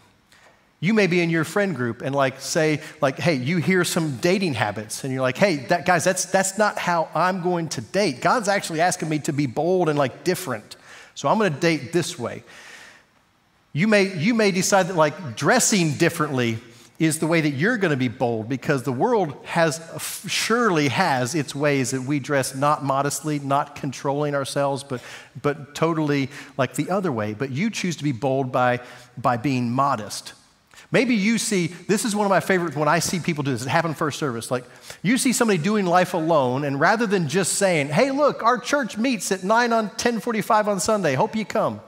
You 0.81 0.93
may 0.93 1.07
be 1.07 1.21
in 1.21 1.29
your 1.29 1.43
friend 1.43 1.75
group 1.75 2.01
and 2.01 2.13
like 2.13 2.41
say, 2.41 2.81
like, 2.99 3.19
hey, 3.19 3.35
you 3.35 3.57
hear 3.57 3.83
some 3.85 4.17
dating 4.17 4.55
habits, 4.55 5.03
and 5.03 5.13
you're 5.13 5.21
like, 5.21 5.37
hey, 5.37 5.57
that 5.67 5.85
guys, 5.85 6.03
that's 6.03 6.25
that's 6.25 6.57
not 6.57 6.77
how 6.77 7.07
I'm 7.13 7.41
going 7.41 7.69
to 7.69 7.81
date. 7.81 8.19
God's 8.19 8.49
actually 8.49 8.81
asking 8.81 9.07
me 9.07 9.19
to 9.19 9.31
be 9.31 9.45
bold 9.45 9.87
and 9.87 9.97
like 9.97 10.23
different. 10.23 10.75
So 11.13 11.29
I'm 11.29 11.37
gonna 11.37 11.51
date 11.51 11.93
this 11.93 12.17
way. 12.17 12.43
You 13.73 13.87
may, 13.87 14.17
you 14.17 14.33
may 14.33 14.51
decide 14.51 14.87
that 14.87 14.95
like 14.95 15.37
dressing 15.37 15.93
differently 15.93 16.57
is 16.99 17.19
the 17.19 17.25
way 17.25 17.41
that 17.41 17.51
you're 17.51 17.77
going 17.77 17.91
to 17.91 17.97
be 17.97 18.09
bold 18.09 18.47
because 18.47 18.83
the 18.83 18.91
world 18.91 19.35
has 19.43 19.81
surely 20.27 20.87
has 20.87 21.33
its 21.33 21.55
ways 21.55 21.91
that 21.91 22.01
we 22.01 22.19
dress 22.19 22.53
not 22.53 22.83
modestly, 22.83 23.39
not 23.39 23.75
controlling 23.75 24.35
ourselves, 24.35 24.83
but, 24.83 25.01
but 25.41 25.73
totally 25.73 26.29
like 26.57 26.75
the 26.75 26.91
other 26.91 27.11
way. 27.11 27.33
But 27.33 27.49
you 27.49 27.71
choose 27.71 27.95
to 27.95 28.03
be 28.03 28.11
bold 28.11 28.51
by, 28.51 28.81
by 29.17 29.37
being 29.37 29.71
modest. 29.71 30.33
Maybe 30.91 31.15
you 31.15 31.37
see, 31.37 31.67
this 31.67 32.03
is 32.03 32.15
one 32.15 32.25
of 32.25 32.29
my 32.29 32.41
favorites 32.41 32.75
when 32.75 32.89
I 32.89 32.99
see 32.99 33.19
people 33.19 33.43
do 33.43 33.51
this. 33.51 33.65
It 33.65 33.69
happened 33.69 33.95
first 33.95 34.19
service. 34.19 34.51
Like, 34.51 34.65
you 35.01 35.17
see 35.17 35.31
somebody 35.31 35.57
doing 35.57 35.85
life 35.85 36.13
alone, 36.13 36.65
and 36.65 36.79
rather 36.79 37.07
than 37.07 37.29
just 37.29 37.53
saying, 37.53 37.87
hey, 37.87 38.11
look, 38.11 38.43
our 38.43 38.57
church 38.57 38.97
meets 38.97 39.31
at 39.31 39.43
9 39.43 39.71
on 39.71 39.85
1045 39.85 40.67
on 40.67 40.79
Sunday, 40.81 41.15
hope 41.15 41.35
you 41.35 41.45
come. 41.45 41.79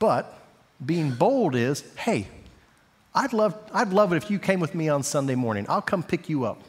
But 0.00 0.36
being 0.84 1.12
bold 1.12 1.54
is, 1.54 1.84
hey, 1.96 2.26
I'd 3.14 3.32
love, 3.32 3.56
I'd 3.72 3.92
love 3.92 4.12
it 4.12 4.16
if 4.16 4.28
you 4.28 4.40
came 4.40 4.58
with 4.58 4.74
me 4.74 4.88
on 4.88 5.04
Sunday 5.04 5.36
morning. 5.36 5.64
I'll 5.68 5.82
come 5.82 6.02
pick 6.02 6.28
you 6.28 6.44
up. 6.44 6.60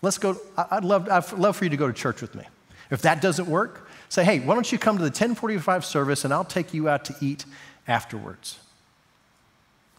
Let's 0.00 0.18
go, 0.18 0.36
I'd 0.56 0.84
love, 0.84 1.08
I'd 1.08 1.32
love 1.32 1.56
for 1.56 1.64
you 1.64 1.70
to 1.70 1.76
go 1.76 1.88
to 1.88 1.92
church 1.92 2.20
with 2.20 2.36
me. 2.36 2.44
If 2.90 3.02
that 3.02 3.20
doesn't 3.20 3.48
work, 3.48 3.88
say, 4.08 4.22
hey, 4.22 4.38
why 4.38 4.54
don't 4.54 4.70
you 4.70 4.78
come 4.78 4.96
to 4.96 5.02
the 5.02 5.06
1045 5.06 5.84
service 5.84 6.24
and 6.24 6.32
I'll 6.32 6.44
take 6.44 6.72
you 6.72 6.88
out 6.88 7.04
to 7.06 7.16
eat 7.20 7.46
afterwards. 7.88 8.58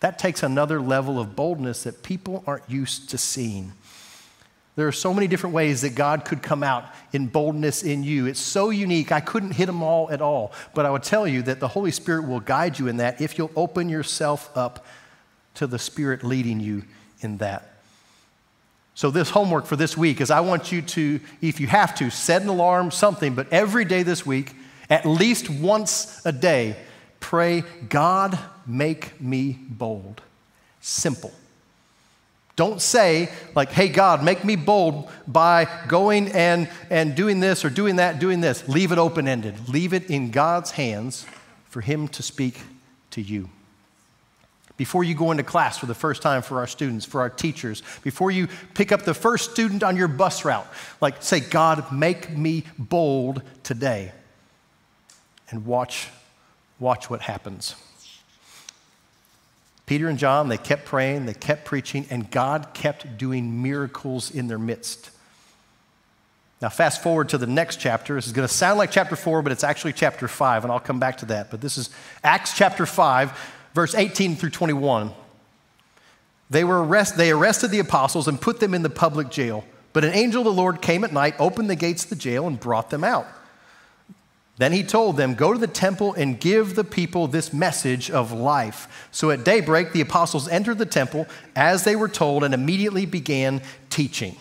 That 0.04 0.20
takes 0.20 0.44
another 0.44 0.82
level 0.82 1.18
of 1.18 1.34
boldness 1.34 1.84
that 1.84 2.04
people 2.04 2.44
aren't 2.46 2.70
used 2.70 3.10
to 3.12 3.18
seeing. 3.18 3.72
There 4.76 4.86
are 4.86 4.92
so 4.92 5.14
many 5.14 5.30
different 5.30 5.56
ways 5.56 5.84
that 5.84 5.96
God 5.96 6.26
could 6.26 6.44
come 6.44 6.62
out 6.62 6.84
in 7.14 7.28
boldness 7.28 7.84
in 7.84 8.04
you. 8.04 8.26
It's 8.26 8.42
so 8.42 8.70
unique. 8.70 9.14
I 9.14 9.22
couldn't 9.22 9.52
hit 9.52 9.68
them 9.68 9.82
all 9.82 10.12
at 10.12 10.22
all. 10.22 10.52
But 10.74 10.86
I 10.86 10.90
would 10.90 11.04
tell 11.04 11.26
you 11.26 11.42
that 11.44 11.62
the 11.62 11.70
Holy 11.70 11.92
Spirit 11.92 12.28
will 12.28 12.42
guide 12.42 12.80
you 12.80 12.90
in 12.90 12.98
that 12.98 13.22
if 13.22 13.38
you'll 13.38 13.54
open 13.56 13.88
yourself 13.88 14.52
up 14.58 14.86
to 15.54 15.68
the 15.68 15.80
Spirit 15.80 16.22
leading 16.22 16.60
you 16.60 16.84
in 17.22 17.38
that. 17.38 17.72
So, 18.96 19.10
this 19.10 19.30
homework 19.30 19.66
for 19.66 19.78
this 19.78 19.96
week 19.96 20.20
is 20.20 20.30
I 20.30 20.42
want 20.42 20.70
you 20.74 20.82
to, 20.82 21.22
if 21.40 21.62
you 21.62 21.68
have 21.68 21.96
to, 21.96 22.10
set 22.10 22.42
an 22.42 22.50
alarm, 22.50 22.92
something, 22.92 23.36
but 23.36 23.54
every 23.54 23.86
day 23.86 24.04
this 24.04 24.26
week, 24.26 24.52
at 24.90 25.06
least 25.06 25.50
once 25.50 26.22
a 26.26 26.34
day, 26.34 26.76
pray, 27.22 27.64
God, 27.88 28.38
make 28.66 29.20
me 29.22 29.58
bold. 29.70 30.22
Simple. 30.82 31.34
Don't 32.56 32.82
say, 32.82 33.30
like, 33.56 33.72
hey, 33.72 33.90
God, 33.90 34.24
make 34.24 34.46
me 34.46 34.56
bold 34.56 35.10
by 35.28 35.68
going 35.88 36.32
and, 36.34 36.70
and 36.92 37.16
doing 37.16 37.40
this 37.40 37.66
or 37.66 37.70
doing 37.72 37.96
that, 37.96 38.20
doing 38.20 38.42
this. 38.42 38.68
Leave 38.68 38.92
it 38.92 39.00
open 39.00 39.28
ended. 39.28 39.70
Leave 39.70 39.94
it 39.94 40.10
in 40.10 40.30
God's 40.30 40.72
hands 40.72 41.26
for 41.70 41.82
Him 41.82 42.08
to 42.10 42.22
speak 42.22 42.62
to 43.12 43.22
you. 43.22 43.50
Before 44.78 45.04
you 45.04 45.16
go 45.16 45.32
into 45.32 45.44
class 45.44 45.78
for 45.78 45.88
the 45.88 45.96
first 45.96 46.22
time 46.22 46.42
for 46.42 46.60
our 46.60 46.68
students, 46.68 47.06
for 47.06 47.22
our 47.22 47.30
teachers, 47.30 47.82
before 48.04 48.30
you 48.30 48.48
pick 48.76 48.92
up 48.92 49.04
the 49.04 49.14
first 49.14 49.52
student 49.52 49.82
on 49.82 49.96
your 49.96 50.08
bus 50.08 50.46
route, 50.46 50.68
like, 51.02 51.24
say, 51.24 51.40
God, 51.40 51.92
make 51.92 52.36
me 52.36 52.66
bold 52.78 53.42
today. 53.64 54.12
And 55.50 55.66
watch, 55.66 56.10
watch 56.80 57.10
what 57.10 57.22
happens. 57.22 57.76
Peter 59.86 60.08
and 60.08 60.18
John, 60.18 60.48
they 60.48 60.58
kept 60.58 60.86
praying, 60.86 61.26
they 61.26 61.34
kept 61.34 61.66
preaching, 61.66 62.06
and 62.10 62.30
God 62.32 62.74
kept 62.74 63.18
doing 63.18 63.62
miracles 63.62 64.32
in 64.32 64.48
their 64.48 64.60
midst. 64.60 65.10
Now, 66.62 66.70
fast 66.70 67.04
forward 67.04 67.28
to 67.30 67.38
the 67.38 67.48
next 67.48 67.82
chapter. 67.82 68.16
This 68.16 68.26
is 68.26 68.32
going 68.32 68.48
to 68.48 68.54
sound 68.54 68.78
like 68.78 68.90
chapter 68.90 69.18
4, 69.18 69.42
but 69.42 69.52
it's 69.52 69.66
actually 69.66 69.92
chapter 69.92 70.30
5, 70.30 70.64
and 70.64 70.72
I'll 70.72 70.80
come 70.80 71.00
back 71.00 71.18
to 71.18 71.26
that. 71.26 71.52
But 71.52 71.60
this 71.60 71.78
is 71.78 71.90
Acts 72.24 72.56
chapter 72.56 72.86
5, 72.86 73.38
verse 73.74 73.94
18 73.94 74.38
through 74.38 74.52
21. 74.52 75.12
They, 76.50 76.64
were 76.64 76.82
arrest, 76.82 77.18
they 77.18 77.32
arrested 77.32 77.72
the 77.72 77.80
apostles 77.80 78.30
and 78.30 78.40
put 78.40 78.62
them 78.62 78.74
in 78.74 78.82
the 78.82 78.90
public 78.90 79.30
jail. 79.30 79.66
But 79.92 80.06
an 80.06 80.14
angel 80.14 80.42
of 80.42 80.46
the 80.46 80.54
Lord 80.54 80.82
came 80.82 81.04
at 81.04 81.12
night, 81.12 81.36
opened 81.38 81.70
the 81.70 81.76
gates 81.76 82.06
of 82.06 82.10
the 82.10 82.16
jail, 82.16 82.48
and 82.48 82.58
brought 82.58 82.90
them 82.90 83.04
out. 83.04 83.28
Then 84.58 84.72
he 84.72 84.84
told 84.84 85.18
them, 85.18 85.34
Go 85.34 85.52
to 85.54 85.60
the 85.60 85.68
temple 85.68 86.14
and 86.14 86.40
give 86.40 86.76
the 86.76 86.84
people 86.84 87.28
this 87.28 87.52
message 87.52 88.12
of 88.12 88.32
life. 88.32 89.08
So 89.12 89.32
at 89.32 89.44
daybreak, 89.44 89.94
the 89.94 90.02
apostles 90.02 90.48
entered 90.48 90.78
the 90.78 90.86
temple 90.86 91.28
as 91.56 91.84
they 91.84 91.96
were 91.96 92.08
told 92.08 92.44
and 92.44 92.54
immediately 92.54 93.06
began 93.06 93.62
teaching. 93.90 94.36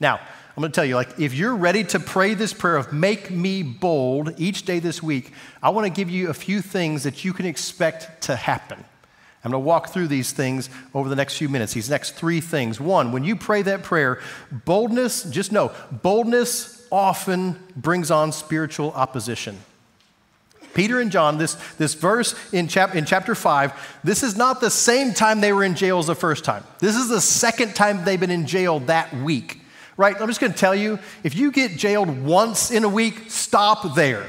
Now, 0.00 0.16
I'm 0.56 0.60
going 0.60 0.70
to 0.70 0.74
tell 0.74 0.84
you, 0.84 0.94
like, 0.94 1.18
if 1.18 1.34
you're 1.34 1.56
ready 1.56 1.82
to 1.84 1.98
pray 1.98 2.34
this 2.34 2.52
prayer 2.52 2.76
of 2.76 2.92
make 2.92 3.30
me 3.30 3.62
bold 3.62 4.38
each 4.38 4.64
day 4.64 4.78
this 4.78 5.02
week, 5.02 5.32
I 5.62 5.70
want 5.70 5.86
to 5.86 5.90
give 5.90 6.10
you 6.10 6.28
a 6.28 6.34
few 6.34 6.60
things 6.60 7.02
that 7.02 7.24
you 7.24 7.32
can 7.32 7.46
expect 7.46 8.22
to 8.24 8.36
happen. 8.36 8.78
I'm 9.42 9.50
going 9.50 9.62
to 9.62 9.66
walk 9.66 9.88
through 9.88 10.08
these 10.08 10.32
things 10.32 10.70
over 10.94 11.08
the 11.08 11.16
next 11.16 11.36
few 11.36 11.48
minutes, 11.48 11.74
these 11.74 11.90
next 11.90 12.12
three 12.12 12.40
things. 12.40 12.80
One, 12.80 13.12
when 13.12 13.24
you 13.24 13.34
pray 13.34 13.62
that 13.62 13.82
prayer, 13.82 14.20
boldness, 14.50 15.24
just 15.24 15.52
know, 15.52 15.72
boldness 15.90 16.73
often 16.94 17.58
brings 17.74 18.10
on 18.10 18.30
spiritual 18.30 18.92
opposition. 18.92 19.58
Peter 20.74 21.00
and 21.00 21.10
John, 21.10 21.38
this, 21.38 21.54
this 21.76 21.94
verse 21.94 22.34
in, 22.52 22.68
chap, 22.68 22.94
in 22.94 23.04
chapter 23.04 23.34
5, 23.34 23.98
this 24.04 24.22
is 24.22 24.36
not 24.36 24.60
the 24.60 24.70
same 24.70 25.12
time 25.12 25.40
they 25.40 25.52
were 25.52 25.64
in 25.64 25.74
jail 25.74 25.98
as 25.98 26.06
the 26.06 26.14
first 26.14 26.44
time. 26.44 26.64
This 26.78 26.96
is 26.96 27.08
the 27.08 27.20
second 27.20 27.74
time 27.74 28.04
they've 28.04 28.18
been 28.18 28.30
in 28.30 28.46
jail 28.46 28.80
that 28.80 29.14
week. 29.14 29.60
Right? 29.96 30.20
I'm 30.20 30.26
just 30.26 30.40
going 30.40 30.52
to 30.52 30.58
tell 30.58 30.74
you 30.74 30.98
if 31.22 31.36
you 31.36 31.52
get 31.52 31.76
jailed 31.76 32.24
once 32.24 32.72
in 32.72 32.82
a 32.82 32.88
week, 32.88 33.30
stop 33.30 33.94
there. 33.94 34.26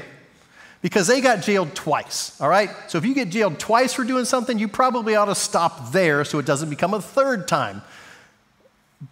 Because 0.82 1.08
they 1.08 1.20
got 1.20 1.42
jailed 1.42 1.74
twice, 1.74 2.40
all 2.40 2.48
right? 2.48 2.70
So 2.86 2.98
if 2.98 3.04
you 3.04 3.14
get 3.14 3.30
jailed 3.30 3.58
twice 3.58 3.92
for 3.92 4.04
doing 4.04 4.24
something, 4.24 4.56
you 4.56 4.68
probably 4.68 5.16
ought 5.16 5.24
to 5.24 5.34
stop 5.34 5.90
there 5.90 6.24
so 6.24 6.38
it 6.38 6.46
doesn't 6.46 6.70
become 6.70 6.94
a 6.94 7.02
third 7.02 7.48
time. 7.48 7.82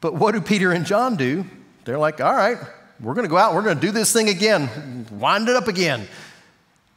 But 0.01 0.15
what 0.15 0.35
do 0.35 0.41
Peter 0.41 0.71
and 0.71 0.87
John 0.87 1.17
do? 1.17 1.45
They're 1.85 1.99
like, 1.99 2.21
all 2.21 2.33
right, 2.33 2.59
we're 3.01 3.15
going 3.15 3.25
to 3.25 3.31
go 3.31 3.37
out, 3.37 3.55
we're 3.55 3.63
going 3.63 3.77
to 3.79 3.87
do 3.87 3.93
this 3.93 4.13
thing 4.13 4.29
again, 4.29 5.07
wind 5.11 5.49
it 5.49 5.57
up 5.57 5.69
again. 5.69 6.07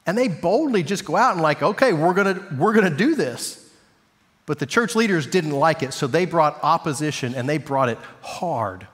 And 0.06 0.18
they 0.18 0.28
boldly 0.28 0.84
just 0.84 1.04
go 1.04 1.16
out 1.16 1.34
and, 1.34 1.42
like, 1.42 1.62
okay, 1.62 1.92
we're 1.92 2.14
going 2.14 2.36
to, 2.36 2.56
we're 2.56 2.74
going 2.74 2.90
to 2.90 2.98
do 2.98 3.16
this. 3.16 3.64
But 4.46 4.60
the 4.60 4.66
church 4.66 4.96
leaders 4.96 5.28
didn't 5.28 5.52
like 5.52 5.84
it, 5.84 5.94
so 5.94 6.08
they 6.08 6.26
brought 6.26 6.64
opposition 6.64 7.36
and 7.36 7.50
they 7.50 7.58
brought 7.58 7.90
it 7.90 7.98
hard. 8.22 8.88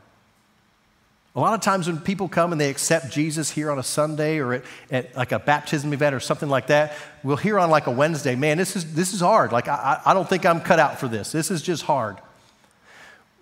A 1.36 1.40
lot 1.40 1.54
of 1.54 1.62
times 1.62 1.88
when 1.88 2.00
people 2.00 2.28
come 2.28 2.52
and 2.52 2.62
they 2.62 2.70
accept 2.70 3.12
Jesus 3.12 3.50
here 3.50 3.72
on 3.72 3.80
a 3.80 3.84
Sunday 3.84 4.38
or 4.38 4.54
at, 4.54 4.64
at, 4.92 5.16
like 5.16 5.32
a 5.32 5.40
baptism 5.40 5.92
event 5.92 6.14
or 6.14 6.20
something 6.20 6.50
like 6.50 6.68
that, 6.68 6.94
we'll 7.24 7.38
hear 7.38 7.60
on 7.60 7.72
like 7.72 7.88
a 7.88 7.92
Wednesday, 7.92 8.36
man, 8.36 8.58
this 8.58 8.76
is, 8.76 8.94
this 8.94 9.14
is 9.14 9.22
hard. 9.22 9.52
Like, 9.52 9.68
I, 9.68 10.00
I 10.06 10.14
don't 10.14 10.30
think 10.30 10.46
I'm 10.46 10.62
cut 10.62 10.80
out 10.80 11.00
for 11.00 11.08
this. 11.08 11.32
This 11.32 11.50
is 11.50 11.62
just 11.62 11.84
hard. 11.84 12.18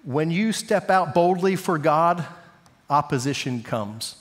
When 0.03 0.31
you 0.31 0.51
step 0.51 0.89
out 0.89 1.13
boldly 1.13 1.57
for 1.57 1.77
God, 1.77 2.25
opposition 2.91 3.63
comes. 3.63 4.17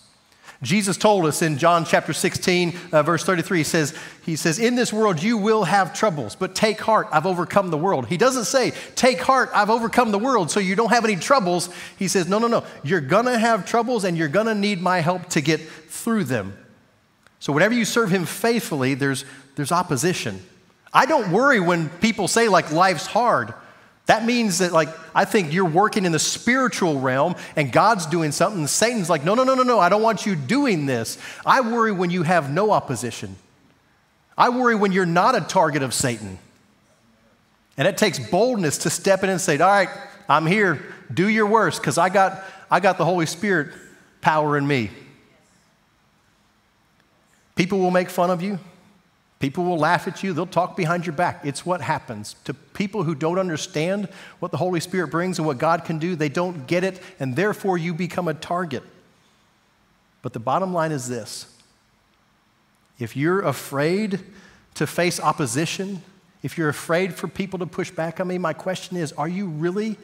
Jesus 0.63 0.99
told 0.99 1.25
us 1.25 1.41
in 1.41 1.57
John 1.57 1.87
chapter 1.87 2.13
16, 2.13 2.77
uh, 2.93 3.03
verse 3.03 3.25
33, 3.25 3.59
he 3.59 3.65
says, 3.65 3.97
he 4.27 4.37
says, 4.37 4.59
In 4.59 4.75
this 4.75 4.93
world 4.93 5.23
you 5.23 5.39
will 5.39 5.65
have 5.65 5.95
troubles, 5.95 6.37
but 6.37 6.55
take 6.55 6.81
heart, 6.81 7.09
I've 7.11 7.25
overcome 7.25 7.71
the 7.71 7.79
world. 7.79 8.09
He 8.09 8.19
doesn't 8.19 8.45
say, 8.45 8.73
Take 8.95 9.21
heart, 9.21 9.49
I've 9.55 9.71
overcome 9.71 10.11
the 10.11 10.19
world, 10.19 10.51
so 10.51 10.61
you 10.61 10.77
don't 10.77 10.91
have 10.91 11.05
any 11.07 11.17
troubles. 11.17 11.71
He 11.99 12.09
says, 12.09 12.29
No, 12.29 12.39
no, 12.39 12.47
no. 12.47 12.65
You're 12.85 13.01
gonna 13.01 13.39
have 13.39 13.65
troubles 13.65 14.05
and 14.05 14.19
you're 14.19 14.29
gonna 14.29 14.55
need 14.55 14.83
my 14.83 15.01
help 15.01 15.31
to 15.31 15.41
get 15.41 15.61
through 15.61 16.25
them. 16.25 16.55
So 17.39 17.55
whenever 17.55 17.73
you 17.73 17.87
serve 17.87 18.11
him 18.11 18.27
faithfully, 18.27 18.93
there's, 18.93 19.25
there's 19.57 19.73
opposition. 19.73 20.43
I 20.93 21.07
don't 21.07 21.33
worry 21.33 21.59
when 21.59 21.89
people 21.89 22.29
say, 22.29 22.49
like, 22.49 22.71
life's 22.71 23.07
hard. 23.07 23.55
That 24.11 24.25
means 24.25 24.59
that, 24.59 24.73
like, 24.73 24.89
I 25.15 25.25
think 25.25 25.53
you're 25.53 25.65
working 25.65 26.05
in 26.05 26.11
the 26.11 26.19
spiritual 26.19 26.99
realm 26.99 27.37
and 27.55 27.71
God's 27.71 28.07
doing 28.07 28.33
something. 28.33 28.67
Satan's 28.67 29.09
like, 29.09 29.23
no, 29.23 29.37
no, 29.37 29.45
no, 29.45 29.55
no, 29.55 29.63
no, 29.63 29.79
I 29.79 29.89
don't 29.89 30.03
want 30.03 30.27
you 30.27 30.35
doing 30.35 30.87
this. 30.87 31.17
I 31.47 31.61
worry 31.61 31.93
when 31.93 32.11
you 32.11 32.25
have 32.25 32.51
no 32.51 32.73
opposition. 32.73 33.37
I 34.37 34.49
worry 34.49 34.75
when 34.75 34.91
you're 34.91 35.07
not 35.07 35.37
a 35.37 35.41
target 35.41 35.85
of 35.85 35.95
Satan. 35.95 36.41
And 37.77 37.87
it 37.87 37.97
takes 37.97 38.19
boldness 38.19 38.79
to 38.79 38.91
step 38.91 39.23
in 39.23 39.31
and 39.31 39.41
say, 39.41 39.57
all 39.59 39.69
right, 39.69 39.89
I'm 40.29 40.45
here, 40.45 40.85
do 41.15 41.29
your 41.29 41.47
worst, 41.47 41.81
because 41.81 41.97
I 41.97 42.09
got, 42.09 42.43
I 42.69 42.81
got 42.81 42.99
the 42.99 43.05
Holy 43.05 43.27
Spirit 43.27 43.69
power 44.23 44.59
in 44.59 44.67
me. 44.67 44.91
People 47.55 47.79
will 47.79 47.93
make 47.93 48.11
fun 48.11 48.31
of 48.31 48.43
you. 48.43 48.59
People 49.41 49.65
will 49.65 49.79
laugh 49.79 50.07
at 50.07 50.23
you, 50.23 50.35
they'll 50.35 50.47
talk 50.47 50.77
behind 50.77 51.07
your 51.07 51.15
back. 51.15 51.41
It's 51.45 51.65
what 51.65 51.81
happens. 51.81 52.37
To 52.45 52.53
people 52.53 53.05
who 53.05 53.15
don't 53.15 53.39
understand 53.39 54.09
what 54.39 54.53
the 54.53 54.59
Holy 54.59 54.81
Spirit 54.81 55.09
brings 55.09 55.39
and 55.39 55.47
what 55.47 55.57
God 55.57 55.87
can 55.87 55.99
do, 55.99 56.15
they 56.15 56.29
don't 56.29 56.67
get 56.67 56.85
it, 56.85 57.03
and 57.19 57.35
therefore 57.35 57.79
you 57.79 57.95
become 57.95 58.29
a 58.29 58.35
target. 58.35 58.83
But 60.21 60.35
the 60.35 60.41
bottom 60.41 60.75
line 60.75 60.93
is 60.93 61.09
this 61.09 61.47
if 62.99 63.17
you're 63.17 63.41
afraid 63.41 64.21
to 64.75 64.87
face 64.87 65.19
opposition, 65.19 66.03
if 66.43 66.59
you're 66.59 66.69
afraid 66.69 67.15
for 67.15 67.27
people 67.27 67.59
to 67.61 67.67
push 67.67 67.91
back 67.91 68.21
on 68.21 68.29
me, 68.29 68.37
my 68.37 68.53
question 68.53 68.99
is 68.99 69.13
are 69.13 69.29
you 69.29 69.47
really 69.47 69.97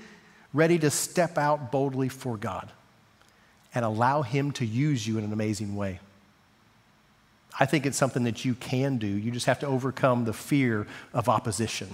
ready 0.54 0.78
to 0.78 0.90
step 0.90 1.36
out 1.36 1.70
boldly 1.70 2.08
for 2.08 2.38
God 2.38 2.72
and 3.74 3.84
allow 3.84 4.22
Him 4.22 4.50
to 4.52 4.64
use 4.64 5.06
you 5.06 5.18
in 5.18 5.24
an 5.24 5.34
amazing 5.34 5.76
way? 5.76 6.00
I 7.58 7.66
think 7.66 7.86
it's 7.86 7.96
something 7.96 8.24
that 8.24 8.44
you 8.44 8.54
can 8.54 8.98
do. 8.98 9.06
You 9.06 9.30
just 9.30 9.46
have 9.46 9.60
to 9.60 9.66
overcome 9.66 10.24
the 10.24 10.32
fear 10.32 10.86
of 11.14 11.28
opposition. 11.28 11.88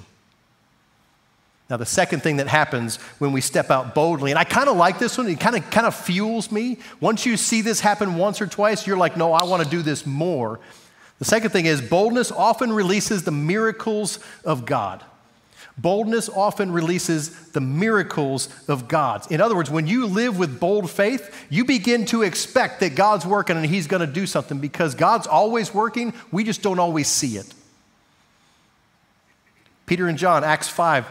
Now, 1.70 1.76
the 1.76 1.86
second 1.86 2.22
thing 2.22 2.36
that 2.36 2.48
happens 2.48 2.96
when 3.18 3.32
we 3.32 3.40
step 3.40 3.70
out 3.70 3.94
boldly, 3.94 4.30
and 4.30 4.38
I 4.38 4.44
kind 4.44 4.68
of 4.68 4.76
like 4.76 4.98
this 4.98 5.16
one, 5.16 5.28
it 5.28 5.40
kind 5.40 5.56
of 5.56 5.70
kind 5.70 5.86
of 5.86 5.94
fuels 5.94 6.52
me. 6.52 6.78
Once 7.00 7.24
you 7.24 7.36
see 7.36 7.62
this 7.62 7.80
happen 7.80 8.16
once 8.16 8.42
or 8.42 8.46
twice, 8.46 8.86
you're 8.86 8.96
like, 8.96 9.16
no, 9.16 9.32
I 9.32 9.44
want 9.44 9.62
to 9.62 9.68
do 9.70 9.80
this 9.80 10.04
more. 10.04 10.60
The 11.18 11.24
second 11.24 11.50
thing 11.50 11.66
is 11.66 11.80
boldness 11.80 12.32
often 12.32 12.72
releases 12.72 13.22
the 13.22 13.30
miracles 13.30 14.18
of 14.44 14.66
God. 14.66 15.02
Boldness 15.78 16.28
often 16.28 16.70
releases 16.70 17.50
the 17.52 17.60
miracles 17.60 18.48
of 18.68 18.88
God. 18.88 19.30
In 19.32 19.40
other 19.40 19.56
words, 19.56 19.70
when 19.70 19.86
you 19.86 20.06
live 20.06 20.38
with 20.38 20.60
bold 20.60 20.90
faith, 20.90 21.46
you 21.48 21.64
begin 21.64 22.04
to 22.06 22.22
expect 22.22 22.80
that 22.80 22.94
God's 22.94 23.24
working 23.24 23.56
and 23.56 23.64
He's 23.64 23.86
going 23.86 24.06
to 24.06 24.12
do 24.12 24.26
something 24.26 24.58
because 24.58 24.94
God's 24.94 25.26
always 25.26 25.72
working. 25.72 26.12
We 26.30 26.44
just 26.44 26.62
don't 26.62 26.78
always 26.78 27.08
see 27.08 27.38
it. 27.38 27.54
Peter 29.86 30.08
and 30.08 30.18
John, 30.18 30.44
Acts 30.44 30.68
5, 30.68 31.06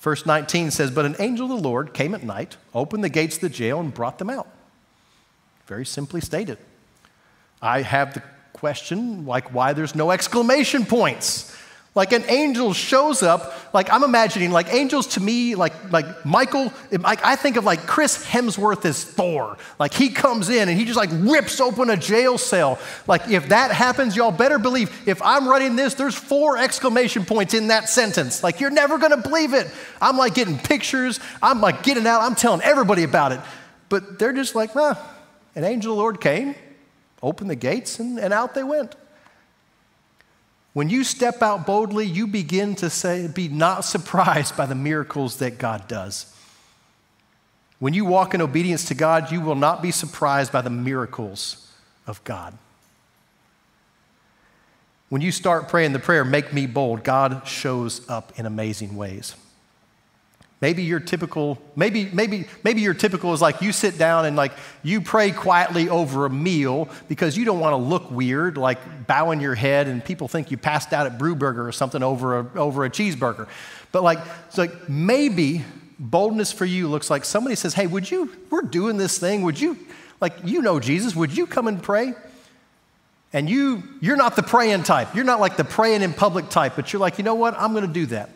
verse 0.00 0.26
19 0.26 0.70
says, 0.70 0.90
But 0.90 1.06
an 1.06 1.16
angel 1.18 1.50
of 1.50 1.62
the 1.62 1.68
Lord 1.68 1.94
came 1.94 2.14
at 2.14 2.22
night, 2.22 2.56
opened 2.74 3.02
the 3.02 3.08
gates 3.08 3.36
of 3.36 3.42
the 3.42 3.48
jail, 3.48 3.80
and 3.80 3.92
brought 3.92 4.18
them 4.18 4.30
out. 4.30 4.48
Very 5.66 5.86
simply 5.86 6.20
stated. 6.20 6.58
I 7.62 7.82
have 7.82 8.14
the 8.14 8.22
question, 8.52 9.24
like, 9.24 9.54
why 9.54 9.72
there's 9.72 9.94
no 9.94 10.10
exclamation 10.10 10.84
points. 10.84 11.56
Like 11.92 12.12
an 12.12 12.22
angel 12.28 12.72
shows 12.72 13.20
up, 13.20 13.52
like 13.74 13.92
I'm 13.92 14.04
imagining, 14.04 14.52
like 14.52 14.72
angels 14.72 15.08
to 15.08 15.20
me, 15.20 15.56
like, 15.56 15.90
like 15.90 16.24
Michael, 16.24 16.72
like 16.92 17.24
I 17.24 17.34
think 17.34 17.56
of 17.56 17.64
like 17.64 17.84
Chris 17.84 18.24
Hemsworth 18.24 18.84
as 18.84 19.02
Thor. 19.02 19.56
Like 19.76 19.92
he 19.92 20.10
comes 20.10 20.50
in 20.50 20.68
and 20.68 20.78
he 20.78 20.84
just 20.84 20.96
like 20.96 21.10
rips 21.12 21.60
open 21.60 21.90
a 21.90 21.96
jail 21.96 22.38
cell. 22.38 22.78
Like 23.08 23.28
if 23.28 23.48
that 23.48 23.72
happens, 23.72 24.14
y'all 24.14 24.30
better 24.30 24.60
believe 24.60 25.08
if 25.08 25.20
I'm 25.20 25.48
writing 25.48 25.74
this, 25.74 25.94
there's 25.94 26.14
four 26.14 26.56
exclamation 26.56 27.24
points 27.24 27.54
in 27.54 27.68
that 27.68 27.88
sentence. 27.88 28.44
Like 28.44 28.60
you're 28.60 28.70
never 28.70 28.96
gonna 28.96 29.16
believe 29.16 29.52
it. 29.52 29.68
I'm 30.00 30.16
like 30.16 30.34
getting 30.34 30.58
pictures, 30.58 31.18
I'm 31.42 31.60
like 31.60 31.82
getting 31.82 32.06
out, 32.06 32.22
I'm 32.22 32.36
telling 32.36 32.62
everybody 32.62 33.02
about 33.02 33.32
it. 33.32 33.40
But 33.88 34.20
they're 34.20 34.32
just 34.32 34.54
like, 34.54 34.76
nah, 34.76 34.94
an 35.56 35.64
angel 35.64 35.90
of 35.90 35.96
the 35.96 36.00
Lord 36.00 36.20
came, 36.20 36.54
opened 37.20 37.50
the 37.50 37.56
gates, 37.56 37.98
and, 37.98 38.16
and 38.20 38.32
out 38.32 38.54
they 38.54 38.62
went. 38.62 38.94
When 40.72 40.88
you 40.88 41.02
step 41.02 41.42
out 41.42 41.66
boldly, 41.66 42.06
you 42.06 42.26
begin 42.26 42.74
to 42.76 42.90
say, 42.90 43.26
be 43.26 43.48
not 43.48 43.84
surprised 43.84 44.56
by 44.56 44.66
the 44.66 44.74
miracles 44.74 45.38
that 45.38 45.58
God 45.58 45.88
does. 45.88 46.34
When 47.78 47.94
you 47.94 48.04
walk 48.04 48.34
in 48.34 48.42
obedience 48.42 48.84
to 48.86 48.94
God, 48.94 49.32
you 49.32 49.40
will 49.40 49.54
not 49.54 49.82
be 49.82 49.90
surprised 49.90 50.52
by 50.52 50.60
the 50.60 50.70
miracles 50.70 51.72
of 52.06 52.22
God. 52.24 52.56
When 55.08 55.22
you 55.22 55.32
start 55.32 55.68
praying 55.68 55.92
the 55.92 55.98
prayer, 55.98 56.24
make 56.24 56.52
me 56.52 56.66
bold, 56.66 57.02
God 57.02 57.48
shows 57.48 58.08
up 58.08 58.38
in 58.38 58.46
amazing 58.46 58.96
ways. 58.96 59.34
Maybe 60.60 60.82
your 60.82 61.00
typical, 61.00 61.58
maybe, 61.74 62.10
maybe, 62.12 62.44
maybe 62.62 62.82
your 62.82 62.92
typical 62.92 63.32
is 63.32 63.40
like 63.40 63.62
you 63.62 63.72
sit 63.72 63.96
down 63.96 64.26
and 64.26 64.36
like 64.36 64.52
you 64.82 65.00
pray 65.00 65.30
quietly 65.30 65.88
over 65.88 66.26
a 66.26 66.30
meal 66.30 66.90
because 67.08 67.34
you 67.34 67.46
don't 67.46 67.60
want 67.60 67.72
to 67.72 67.78
look 67.78 68.10
weird, 68.10 68.58
like 68.58 69.06
bowing 69.06 69.40
your 69.40 69.54
head 69.54 69.88
and 69.88 70.04
people 70.04 70.28
think 70.28 70.50
you 70.50 70.58
passed 70.58 70.92
out 70.92 71.06
at 71.06 71.18
Brewburger 71.18 71.66
or 71.66 71.72
something 71.72 72.02
over 72.02 72.40
a, 72.40 72.58
over 72.58 72.84
a 72.84 72.90
cheeseburger. 72.90 73.48
But 73.90 74.02
like, 74.02 74.18
it's 74.48 74.58
like 74.58 74.86
maybe 74.86 75.64
boldness 75.98 76.52
for 76.52 76.66
you 76.66 76.88
looks 76.88 77.08
like 77.08 77.24
somebody 77.24 77.56
says, 77.56 77.72
Hey, 77.72 77.86
would 77.86 78.10
you, 78.10 78.30
we're 78.50 78.60
doing 78.60 78.98
this 78.98 79.18
thing, 79.18 79.42
would 79.42 79.58
you, 79.58 79.78
like, 80.20 80.34
you 80.44 80.60
know 80.60 80.78
Jesus, 80.78 81.16
would 81.16 81.34
you 81.34 81.46
come 81.46 81.68
and 81.68 81.82
pray? 81.82 82.12
And 83.32 83.48
you, 83.48 83.82
you're 84.00 84.16
not 84.16 84.36
the 84.36 84.42
praying 84.42 84.82
type. 84.82 85.14
You're 85.14 85.24
not 85.24 85.40
like 85.40 85.56
the 85.56 85.64
praying 85.64 86.02
in 86.02 86.12
public 86.12 86.50
type, 86.50 86.74
but 86.76 86.92
you're 86.92 87.00
like, 87.00 87.16
you 87.16 87.24
know 87.24 87.36
what? 87.36 87.54
I'm 87.54 87.72
going 87.72 87.86
to 87.86 87.92
do 87.92 88.06
that. 88.06 88.28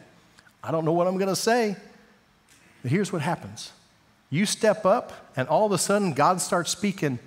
I 0.63 0.71
don't 0.71 0.85
know 0.87 0.93
what 0.93 1.07
I'm 1.07 1.19
going 1.19 1.29
to 1.29 1.37
say. 1.37 1.77
But 2.85 2.91
here's 2.91 3.11
what 3.11 3.23
happens 3.23 3.73
you 4.29 4.45
step 4.45 4.85
up, 4.85 5.13
and 5.37 5.49
all 5.49 5.65
of 5.65 5.73
a 5.73 5.79
sudden, 5.79 6.13
God 6.13 6.41
starts 6.41 6.71
speaking, 6.71 7.19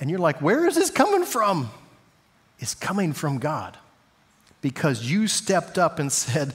and 0.00 0.10
you're 0.10 0.18
like, 0.18 0.42
Where 0.42 0.66
is 0.66 0.74
this 0.74 0.90
coming 0.90 1.24
from? 1.24 1.70
It's 2.58 2.74
coming 2.74 3.12
from 3.12 3.38
God 3.38 3.78
because 4.60 5.08
you 5.08 5.28
stepped 5.28 5.78
up 5.78 6.00
and 6.00 6.10
said, 6.12 6.54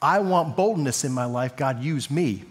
I 0.00 0.20
want 0.20 0.56
boldness 0.56 1.04
in 1.04 1.12
my 1.12 1.24
life. 1.24 1.56
God, 1.56 1.82
use 1.82 2.10
me. 2.10 2.44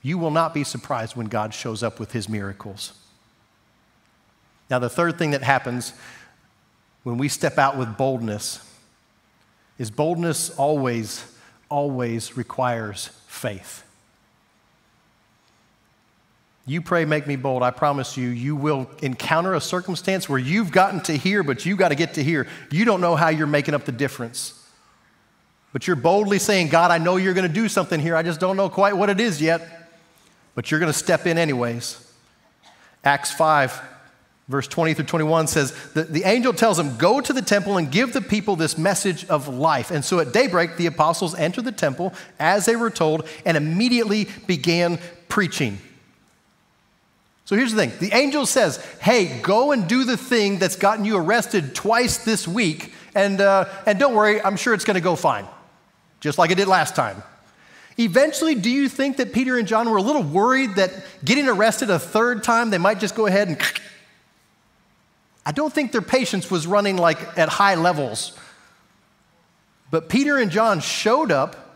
You 0.00 0.16
will 0.16 0.30
not 0.30 0.54
be 0.54 0.62
surprised 0.62 1.16
when 1.16 1.26
God 1.26 1.52
shows 1.52 1.82
up 1.82 1.98
with 1.98 2.12
his 2.12 2.28
miracles. 2.28 2.92
Now, 4.70 4.78
the 4.78 4.88
third 4.88 5.18
thing 5.18 5.32
that 5.32 5.42
happens 5.42 5.92
when 7.02 7.18
we 7.18 7.28
step 7.28 7.58
out 7.58 7.76
with 7.76 7.96
boldness 7.96 8.64
is 9.76 9.90
boldness 9.90 10.50
always, 10.50 11.24
always 11.68 12.36
requires 12.36 13.08
faith. 13.26 13.82
You 16.68 16.82
pray, 16.82 17.06
make 17.06 17.26
me 17.26 17.36
bold. 17.36 17.62
I 17.62 17.70
promise 17.70 18.18
you, 18.18 18.28
you 18.28 18.54
will 18.54 18.90
encounter 19.00 19.54
a 19.54 19.60
circumstance 19.60 20.28
where 20.28 20.38
you've 20.38 20.70
gotten 20.70 21.00
to 21.04 21.16
here, 21.16 21.42
but 21.42 21.64
you 21.64 21.76
got 21.76 21.88
to 21.88 21.94
get 21.94 22.14
to 22.14 22.22
here. 22.22 22.46
You 22.70 22.84
don't 22.84 23.00
know 23.00 23.16
how 23.16 23.30
you're 23.30 23.46
making 23.46 23.72
up 23.72 23.86
the 23.86 23.92
difference. 23.92 24.52
But 25.72 25.86
you're 25.86 25.96
boldly 25.96 26.38
saying, 26.38 26.68
God, 26.68 26.90
I 26.90 26.98
know 26.98 27.16
you're 27.16 27.32
going 27.32 27.48
to 27.48 27.52
do 27.52 27.70
something 27.70 27.98
here. 27.98 28.14
I 28.14 28.22
just 28.22 28.38
don't 28.38 28.58
know 28.58 28.68
quite 28.68 28.94
what 28.98 29.08
it 29.08 29.18
is 29.18 29.40
yet. 29.40 29.88
But 30.54 30.70
you're 30.70 30.78
going 30.78 30.92
to 30.92 30.98
step 30.98 31.26
in 31.26 31.38
anyways. 31.38 32.06
Acts 33.02 33.32
5, 33.32 33.80
verse 34.48 34.68
20 34.68 34.92
through 34.92 35.06
21 35.06 35.46
says, 35.46 35.72
the, 35.94 36.02
the 36.02 36.24
angel 36.24 36.52
tells 36.52 36.78
him, 36.78 36.98
Go 36.98 37.22
to 37.22 37.32
the 37.32 37.40
temple 37.40 37.78
and 37.78 37.90
give 37.90 38.12
the 38.12 38.20
people 38.20 38.56
this 38.56 38.76
message 38.76 39.24
of 39.30 39.48
life. 39.48 39.90
And 39.90 40.04
so 40.04 40.20
at 40.20 40.34
daybreak, 40.34 40.76
the 40.76 40.84
apostles 40.84 41.34
entered 41.34 41.64
the 41.64 41.72
temple 41.72 42.12
as 42.38 42.66
they 42.66 42.76
were 42.76 42.90
told 42.90 43.26
and 43.46 43.56
immediately 43.56 44.28
began 44.46 44.98
preaching. 45.30 45.78
So 47.48 47.56
here's 47.56 47.72
the 47.72 47.78
thing 47.78 47.98
the 47.98 48.14
angel 48.14 48.44
says, 48.44 48.76
Hey, 49.00 49.40
go 49.40 49.72
and 49.72 49.88
do 49.88 50.04
the 50.04 50.18
thing 50.18 50.58
that's 50.58 50.76
gotten 50.76 51.06
you 51.06 51.16
arrested 51.16 51.74
twice 51.74 52.18
this 52.18 52.46
week, 52.46 52.92
and, 53.14 53.40
uh, 53.40 53.64
and 53.86 53.98
don't 53.98 54.14
worry, 54.14 54.38
I'm 54.42 54.58
sure 54.58 54.74
it's 54.74 54.84
going 54.84 54.96
to 54.96 55.00
go 55.00 55.16
fine, 55.16 55.46
just 56.20 56.36
like 56.36 56.50
it 56.50 56.56
did 56.56 56.68
last 56.68 56.94
time. 56.94 57.22
Eventually, 57.98 58.54
do 58.54 58.68
you 58.68 58.86
think 58.86 59.16
that 59.16 59.32
Peter 59.32 59.56
and 59.56 59.66
John 59.66 59.88
were 59.88 59.96
a 59.96 60.02
little 60.02 60.22
worried 60.22 60.74
that 60.74 60.92
getting 61.24 61.48
arrested 61.48 61.88
a 61.88 61.98
third 61.98 62.44
time, 62.44 62.68
they 62.68 62.76
might 62.76 63.00
just 63.00 63.14
go 63.14 63.24
ahead 63.24 63.48
and. 63.48 63.58
I 65.46 65.52
don't 65.52 65.72
think 65.72 65.92
their 65.92 66.02
patience 66.02 66.50
was 66.50 66.66
running 66.66 66.98
like 66.98 67.38
at 67.38 67.48
high 67.48 67.76
levels. 67.76 68.38
But 69.90 70.10
Peter 70.10 70.36
and 70.36 70.50
John 70.50 70.80
showed 70.80 71.32
up 71.32 71.67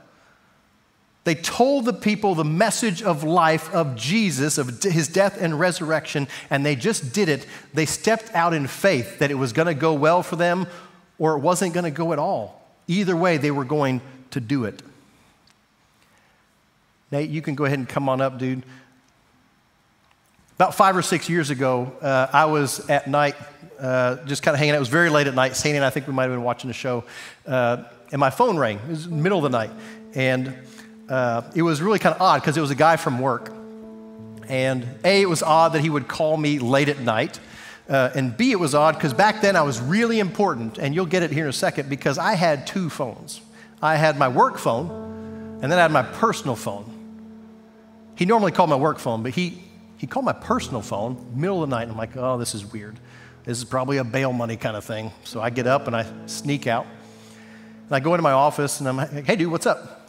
they 1.25 1.37
told 1.37 1.85
the 1.85 1.93
people 1.93 2.35
the 2.35 2.45
message 2.45 3.03
of 3.03 3.23
life 3.23 3.73
of 3.73 3.95
Jesus, 3.95 4.59
of 4.59 4.83
his 4.83 5.07
death 5.07 5.41
and 5.41 5.59
resurrection, 5.59 6.27
and 6.51 6.67
they 6.67 6.75
just 6.75 7.13
did 7.13 7.29
it. 7.29 7.47
They 7.73 7.87
stepped 7.87 8.35
out 8.35 8.53
in 8.55 8.67
faith 8.67 9.21
that 9.21 9.31
it 9.31 9.35
was 9.35 9.53
going 9.53 9.67
to 9.67 9.75
go 9.75 9.95
well 9.95 10.23
for 10.23 10.37
them 10.37 10.67
or 11.19 11.37
it 11.37 11.39
wasn't 11.39 11.75
going 11.75 11.85
to 11.85 11.91
go 11.91 12.13
at 12.13 12.19
all. 12.19 12.61
Either 12.89 13.17
way, 13.17 13.37
they 13.37 13.53
were 13.53 13.65
going 13.65 14.01
to 14.33 14.41
do 14.41 14.65
it. 14.65 14.83
Nate, 17.13 17.31
you 17.31 17.41
can 17.41 17.55
go 17.55 17.67
ahead 17.67 17.79
and 17.79 17.89
come 17.89 18.09
on 18.09 18.21
up, 18.21 18.39
dude. 18.39 18.65
About 20.57 20.75
five 20.75 20.97
or 20.97 21.03
six 21.03 21.29
years 21.29 21.51
ago, 21.51 21.93
uh, 22.01 22.27
I 22.33 22.47
was 22.47 22.89
at 22.91 23.07
night, 23.07 23.37
uh, 23.79 24.17
just 24.25 24.43
kind 24.43 24.55
of 24.55 24.59
hanging 24.59 24.73
out. 24.73 24.79
It 24.79 24.81
was 24.81 24.89
very 24.89 25.11
late 25.11 25.29
at 25.29 25.35
night. 25.35 25.55
Sandy 25.55 25.77
and 25.77 25.85
I 25.85 25.91
think 25.91 26.09
we 26.09 26.13
might 26.13 26.25
have 26.25 26.33
been 26.33 26.43
watching 26.43 26.71
a 26.71 26.73
show, 26.73 27.05
uh, 27.47 27.85
and 28.11 28.19
my 28.19 28.31
phone 28.31 28.57
rang. 28.57 28.79
It 28.79 28.89
was 28.89 29.09
middle 29.09 29.39
of 29.39 29.45
the 29.45 29.57
night, 29.57 29.71
and 30.15 30.57
uh, 31.13 31.43
it 31.55 31.61
was 31.61 31.83
really 31.83 31.99
kind 31.99 32.15
of 32.15 32.23
odd 32.23 32.41
because 32.41 32.57
it 32.57 32.63
was 32.63 32.71
a 32.71 32.75
guy 32.75 32.97
from 32.97 33.19
work. 33.19 33.53
And 34.49 34.87
A, 35.05 35.21
it 35.21 35.29
was 35.29 35.43
odd 35.43 35.75
that 35.75 35.83
he 35.83 35.91
would 35.91 36.09
call 36.09 36.39
me 36.39 36.59
late 36.59 36.89
at 36.89 37.01
night. 37.01 37.39
Uh, 37.87 38.11
and 38.15 38.35
B, 38.35 38.51
it 38.51 38.59
was 38.59 38.75
odd 38.75 38.95
because 38.95 39.13
back 39.13 39.43
then 39.43 39.55
I 39.55 39.61
was 39.61 39.79
really 39.79 40.21
important, 40.21 40.79
and 40.79 40.95
you'll 40.95 41.05
get 41.05 41.23
it 41.23 41.31
here 41.31 41.45
in 41.45 41.51
a 41.51 41.53
second 41.53 41.91
because 41.91 42.17
I 42.17 42.35
had 42.35 42.67
two 42.67 42.89
phones. 42.89 43.43
I 43.83 43.97
had 43.97 44.19
my 44.19 44.29
work 44.29 44.57
phone, 44.57 45.59
and 45.61 45.71
then 45.71 45.79
I 45.79 45.83
had 45.83 45.93
my 45.93 46.03
personal 46.03 46.57
phone. 46.57 46.87
He 48.15 48.25
normally 48.25 48.53
called 48.53 48.71
my 48.71 48.77
work 48.77 48.99
phone, 48.99 49.23
but 49.23 49.33
he, 49.33 49.63
he 49.99 50.07
called 50.07 50.25
my 50.25 50.33
personal 50.33 50.81
phone 50.81 51.33
middle 51.35 51.63
of 51.63 51.69
the 51.69 51.77
night, 51.77 51.83
and 51.83 51.93
I'm 51.93 51.99
like, 51.99 52.17
oh, 52.17 52.39
this 52.39 52.55
is 52.55 52.73
weird. 52.73 52.99
This 53.45 53.59
is 53.59 53.65
probably 53.65 53.99
a 53.99 54.05
bail 54.05 54.33
money 54.33 54.57
kind 54.57 54.77
of 54.77 54.85
thing. 54.85 55.11
So 55.25 55.43
I 55.43 55.51
get 55.51 55.67
up 55.67 55.89
and 55.89 55.95
I 55.95 56.07
sneak 56.25 56.67
out. 56.67 56.87
And 57.87 57.97
I 57.97 58.01
go 58.01 58.15
into 58.15 58.23
my 58.23 58.33
office, 58.33 58.81
and 58.81 58.89
I'm 58.89 58.97
like, 58.97 59.27
hey, 59.27 59.37
dude, 59.37 59.51
what's 59.51 59.67
up? 59.67 60.02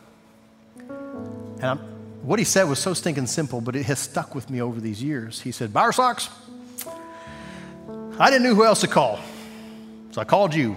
And 1.64 1.72
I'm, 1.72 1.78
what 2.24 2.40
he 2.40 2.46
said 2.46 2.64
was 2.64 2.78
so 2.78 2.94
stinking 2.94 3.28
simple, 3.28 3.62
but 3.62 3.74
it 3.74 3.86
has 3.86 3.98
stuck 3.98 4.36
with 4.36 4.50
me 4.50 4.62
over 4.62 4.82
these 4.82 5.02
years. 5.02 5.40
He 5.40 5.54
said, 5.54 5.72
Bower 5.72 5.94
Socks, 5.94 6.30
I 8.20 8.30
didn't 8.30 8.44
know 8.44 8.54
who 8.54 8.66
else 8.66 8.82
to 8.82 8.88
call, 8.88 9.18
so 10.12 10.20
I 10.20 10.26
called 10.26 10.54
you. 10.54 10.76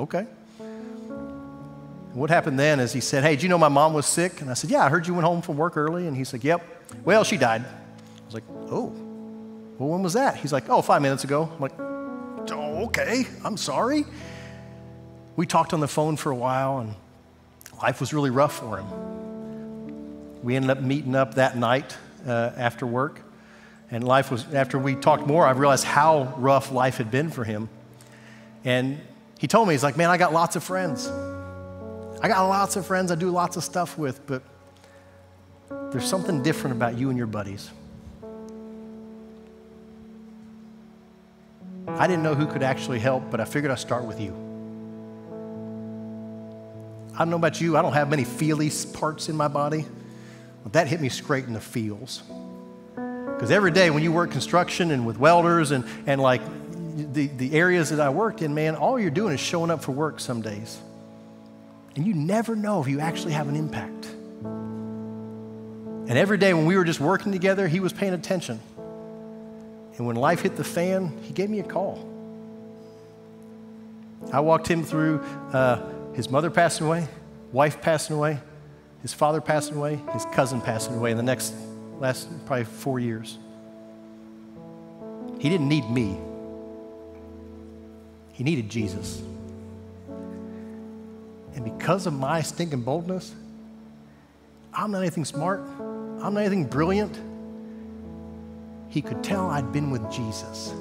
Okay. 0.00 0.26
What 2.12 2.28
happened 2.28 2.58
then 2.58 2.80
is 2.80 2.92
he 2.92 2.98
said, 2.98 3.22
Hey, 3.22 3.36
do 3.36 3.44
you 3.44 3.48
know 3.48 3.56
my 3.56 3.68
mom 3.68 3.94
was 3.94 4.06
sick? 4.06 4.40
And 4.40 4.50
I 4.50 4.54
said, 4.54 4.70
Yeah, 4.70 4.84
I 4.84 4.88
heard 4.88 5.06
you 5.06 5.14
went 5.14 5.26
home 5.26 5.42
from 5.42 5.58
work 5.58 5.76
early. 5.76 6.08
And 6.08 6.16
he 6.16 6.24
said, 6.24 6.42
Yep. 6.42 6.64
Well, 7.04 7.22
she 7.22 7.36
died. 7.36 7.62
I 7.62 8.24
was 8.24 8.34
like, 8.34 8.44
Oh, 8.50 8.92
well, 9.78 9.90
when 9.90 10.02
was 10.02 10.14
that? 10.14 10.38
He's 10.38 10.52
like, 10.52 10.68
Oh, 10.68 10.82
five 10.82 11.02
minutes 11.02 11.22
ago. 11.22 11.48
I'm 11.52 11.60
like, 11.60 11.78
Oh, 11.78 12.86
okay. 12.86 13.26
I'm 13.44 13.56
sorry. 13.56 14.06
We 15.36 15.46
talked 15.46 15.72
on 15.72 15.78
the 15.78 15.88
phone 15.88 16.16
for 16.16 16.32
a 16.32 16.36
while, 16.36 16.78
and 16.78 16.94
life 17.84 18.00
was 18.00 18.14
really 18.14 18.30
rough 18.30 18.60
for 18.60 18.78
him. 18.78 18.86
We 20.42 20.56
ended 20.56 20.70
up 20.70 20.80
meeting 20.80 21.14
up 21.14 21.34
that 21.34 21.58
night 21.58 21.94
uh, 22.26 22.52
after 22.56 22.86
work. 22.86 23.20
And 23.90 24.02
life 24.02 24.30
was, 24.30 24.50
after 24.54 24.78
we 24.78 24.94
talked 24.94 25.26
more, 25.26 25.46
I 25.46 25.50
realized 25.50 25.84
how 25.84 26.34
rough 26.38 26.72
life 26.72 26.96
had 26.96 27.10
been 27.10 27.28
for 27.28 27.44
him. 27.44 27.68
And 28.64 28.98
he 29.38 29.46
told 29.46 29.68
me, 29.68 29.74
he's 29.74 29.82
like, 29.82 29.98
man, 29.98 30.08
I 30.08 30.16
got 30.16 30.32
lots 30.32 30.56
of 30.56 30.64
friends. 30.64 31.08
I 32.22 32.26
got 32.26 32.48
lots 32.48 32.76
of 32.76 32.86
friends 32.86 33.12
I 33.12 33.16
do 33.16 33.28
lots 33.28 33.58
of 33.58 33.62
stuff 33.62 33.98
with, 33.98 34.26
but 34.26 34.42
there's 35.92 36.08
something 36.08 36.42
different 36.42 36.76
about 36.76 36.96
you 36.96 37.10
and 37.10 37.18
your 37.18 37.26
buddies. 37.26 37.70
I 41.86 42.06
didn't 42.06 42.22
know 42.22 42.34
who 42.34 42.46
could 42.46 42.62
actually 42.62 42.98
help, 42.98 43.30
but 43.30 43.42
I 43.42 43.44
figured 43.44 43.70
I'd 43.70 43.78
start 43.78 44.04
with 44.04 44.22
you. 44.22 44.43
I 47.14 47.18
don't 47.18 47.30
know 47.30 47.36
about 47.36 47.60
you, 47.60 47.76
I 47.76 47.82
don't 47.82 47.92
have 47.92 48.10
many 48.10 48.24
feely 48.24 48.70
parts 48.92 49.28
in 49.28 49.36
my 49.36 49.46
body, 49.46 49.86
but 50.64 50.72
that 50.72 50.88
hit 50.88 51.00
me 51.00 51.08
straight 51.08 51.44
in 51.44 51.52
the 51.52 51.60
feels. 51.60 52.22
Because 52.96 53.50
every 53.50 53.70
day 53.70 53.90
when 53.90 54.02
you 54.02 54.10
work 54.10 54.32
construction 54.32 54.90
and 54.90 55.06
with 55.06 55.18
welders 55.18 55.70
and, 55.70 55.84
and 56.06 56.20
like 56.20 56.42
the, 57.12 57.28
the 57.28 57.54
areas 57.54 57.90
that 57.90 58.00
I 58.00 58.08
worked 58.08 58.42
in, 58.42 58.54
man, 58.54 58.74
all 58.74 58.98
you're 58.98 59.10
doing 59.10 59.32
is 59.32 59.40
showing 59.40 59.70
up 59.70 59.84
for 59.84 59.92
work 59.92 60.18
some 60.18 60.42
days. 60.42 60.78
And 61.94 62.04
you 62.06 62.14
never 62.14 62.56
know 62.56 62.80
if 62.80 62.88
you 62.88 62.98
actually 63.00 63.34
have 63.34 63.48
an 63.48 63.54
impact. 63.54 64.06
And 66.06 66.18
every 66.18 66.38
day 66.38 66.52
when 66.52 66.66
we 66.66 66.76
were 66.76 66.84
just 66.84 67.00
working 67.00 67.30
together, 67.30 67.68
he 67.68 67.80
was 67.80 67.92
paying 67.92 68.14
attention. 68.14 68.60
And 69.96 70.06
when 70.06 70.16
life 70.16 70.42
hit 70.42 70.56
the 70.56 70.64
fan, 70.64 71.16
he 71.22 71.32
gave 71.32 71.48
me 71.48 71.60
a 71.60 71.64
call. 71.64 72.10
I 74.32 74.40
walked 74.40 74.66
him 74.66 74.82
through 74.82 75.20
uh, 75.52 75.80
his 76.14 76.30
mother 76.30 76.50
passing 76.50 76.86
away, 76.86 77.08
wife 77.52 77.80
passing 77.80 78.16
away, 78.16 78.38
his 79.02 79.12
father 79.12 79.40
passing 79.40 79.76
away, 79.76 80.00
his 80.12 80.24
cousin 80.32 80.60
passing 80.60 80.96
away 80.96 81.10
in 81.10 81.16
the 81.16 81.22
next 81.22 81.54
last 81.98 82.28
probably 82.46 82.64
four 82.64 82.98
years. 82.98 83.38
He 85.38 85.48
didn't 85.48 85.68
need 85.68 85.88
me, 85.90 86.18
he 88.32 88.44
needed 88.44 88.68
Jesus. 88.68 89.22
And 91.54 91.64
because 91.64 92.06
of 92.06 92.12
my 92.12 92.42
stinking 92.42 92.82
boldness, 92.82 93.32
I'm 94.72 94.90
not 94.90 94.98
anything 94.98 95.24
smart, 95.24 95.60
I'm 95.78 96.34
not 96.34 96.38
anything 96.38 96.64
brilliant. 96.64 97.16
He 98.88 99.02
could 99.02 99.22
tell 99.22 99.50
I'd 99.50 99.72
been 99.72 99.90
with 99.90 100.10
Jesus. 100.10 100.72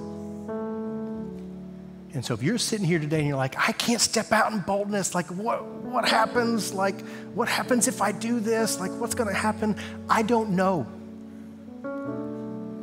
And 2.14 2.24
so 2.24 2.36
if 2.36 2.44
you're 2.44 2.60
sitting 2.60 2.86
here 2.86 3.00
today 3.00 3.20
and 3.20 3.28
you're 3.28 3.38
like, 3.38 3.56
I 3.58 3.72
can't 3.72 4.00
step 4.00 4.32
out 4.32 4.52
in 4.54 4.60
boldness, 4.60 5.16
like 5.16 5.26
what, 5.28 5.66
what 5.66 6.08
happens? 6.08 6.72
Like, 6.72 7.02
what 7.34 7.48
happens 7.48 7.88
if 7.88 8.04
I 8.04 8.12
do 8.12 8.40
this? 8.40 8.80
Like, 8.80 8.92
what's 8.92 9.16
going 9.16 9.30
to 9.30 9.36
happen? 9.36 9.76
I 10.08 10.22
don't 10.22 10.52
know. 10.52 10.88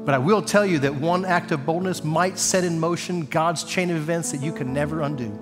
But 0.05 0.15
I 0.15 0.19
will 0.19 0.43
tell 0.43 0.67
you 0.67 0.81
that 0.81 0.95
one 0.95 1.25
act 1.25 1.53
of 1.53 1.65
boldness 1.65 2.03
might 2.03 2.39
set 2.39 2.65
in 2.65 2.81
motion 2.81 3.27
God's 3.27 3.63
chain 3.63 3.91
of 3.91 3.97
events 3.97 4.33
that 4.33 4.43
you 4.43 4.53
can 4.53 4.73
never 4.73 5.03
undo. 5.03 5.39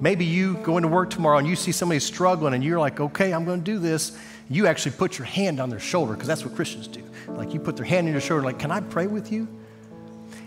Maybe 0.00 0.24
you 0.24 0.54
go 0.58 0.78
into 0.78 0.88
work 0.88 1.10
tomorrow 1.10 1.38
and 1.38 1.46
you 1.46 1.56
see 1.56 1.72
somebody 1.72 1.98
struggling 2.00 2.54
and 2.54 2.64
you're 2.64 2.78
like, 2.78 3.00
okay, 3.00 3.34
I'm 3.34 3.44
going 3.44 3.60
to 3.60 3.64
do 3.64 3.78
this. 3.78 4.16
You 4.48 4.66
actually 4.66 4.92
put 4.92 5.18
your 5.18 5.26
hand 5.26 5.60
on 5.60 5.68
their 5.68 5.80
shoulder 5.80 6.14
because 6.14 6.28
that's 6.28 6.44
what 6.44 6.54
Christians 6.54 6.86
do. 6.86 7.02
Like 7.26 7.52
you 7.52 7.60
put 7.60 7.76
their 7.76 7.84
hand 7.84 8.06
on 8.06 8.12
your 8.12 8.22
shoulder, 8.22 8.44
like, 8.44 8.58
can 8.58 8.70
I 8.70 8.80
pray 8.80 9.08
with 9.08 9.30
you? 9.30 9.46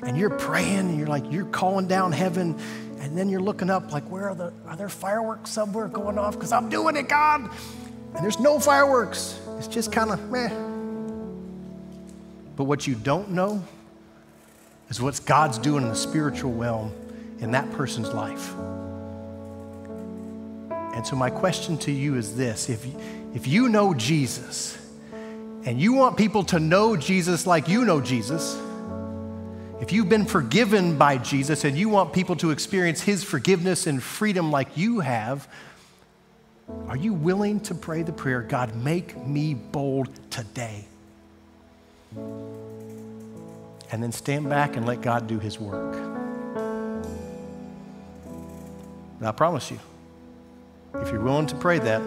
And 0.04 0.18
you're 0.18 0.30
praying 0.30 0.80
and 0.80 0.98
you're 0.98 1.08
like, 1.08 1.32
you're 1.32 1.46
calling 1.46 1.88
down 1.88 2.12
heaven. 2.12 2.60
And 3.00 3.18
then 3.18 3.30
you're 3.30 3.42
looking 3.42 3.70
up, 3.70 3.92
like, 3.92 4.10
where 4.10 4.30
are 4.30 4.36
the, 4.36 4.54
are 4.68 4.76
there 4.76 4.90
fireworks 4.90 5.50
somewhere 5.50 5.88
going 5.88 6.18
off? 6.18 6.34
Because 6.34 6.52
I'm 6.52 6.70
doing 6.70 6.96
it, 6.96 7.08
God. 7.08 7.50
And 8.14 8.24
there's 8.24 8.40
no 8.40 8.60
fireworks. 8.60 9.40
It's 9.58 9.68
just 9.68 9.92
kind 9.92 10.12
of 10.12 10.30
meh. 10.30 10.50
But 12.56 12.66
what 12.66 12.86
you 12.86 12.96
don't 12.96 13.32
know 13.32 13.64
is 14.90 15.02
what 15.02 15.20
God's 15.26 15.58
doing 15.58 15.84
in 15.84 15.90
the 15.90 15.96
spiritual 15.96 16.54
realm 16.54 16.92
in 17.40 17.52
that 17.52 17.72
person's 17.72 18.10
life. 18.10 18.54
And 20.94 21.08
so, 21.08 21.16
my 21.16 21.30
question 21.30 21.78
to 21.80 21.92
you 21.92 22.18
is 22.18 22.36
this 22.36 22.70
if, 22.70 22.86
if 23.34 23.48
you 23.48 23.70
know 23.70 23.94
Jesus 23.94 24.78
and 25.66 25.80
you 25.80 25.94
want 25.94 26.18
people 26.18 26.44
to 26.46 26.60
know 26.60 26.98
Jesus 26.98 27.48
like 27.48 27.70
you 27.70 27.86
know 27.86 28.02
Jesus, 28.02 28.60
if 29.82 29.92
you've 29.92 30.08
been 30.10 30.26
forgiven 30.26 30.96
by 30.96 31.18
Jesus 31.18 31.64
and 31.64 31.76
you 31.76 31.90
want 31.90 32.14
people 32.14 32.36
to 32.38 32.52
experience 32.52 33.02
his 33.02 33.24
forgiveness 33.24 33.88
and 33.88 34.02
freedom 34.02 34.52
like 34.52 34.78
you 34.78 35.00
have, 35.00 35.48
are 36.88 36.96
you 36.96 37.14
willing 37.14 37.60
to 37.62 37.74
pray 37.74 38.04
the 38.04 38.14
prayer, 38.14 38.44
God, 38.44 38.76
make 38.76 39.18
me 39.26 39.56
bold 39.56 40.08
today? 40.30 40.86
And 42.16 44.04
then 44.04 44.12
stand 44.12 44.48
back 44.48 44.78
and 44.78 44.86
let 44.86 45.02
God 45.02 45.26
do 45.26 45.40
his 45.40 45.60
work. 45.60 45.96
And 49.20 49.28
I 49.28 49.32
promise 49.32 49.72
you, 49.72 49.80
if 50.96 51.12
you're 51.12 51.22
willing 51.22 51.48
to 51.48 51.56
pray 51.56 51.80
that, 51.80 52.04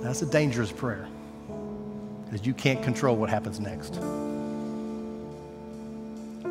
that's 0.00 0.22
a 0.22 0.26
dangerous 0.26 0.70
prayer 0.70 1.08
because 2.24 2.46
you 2.46 2.54
can't 2.54 2.84
control 2.84 3.16
what 3.16 3.30
happens 3.30 3.58
next. 3.58 3.98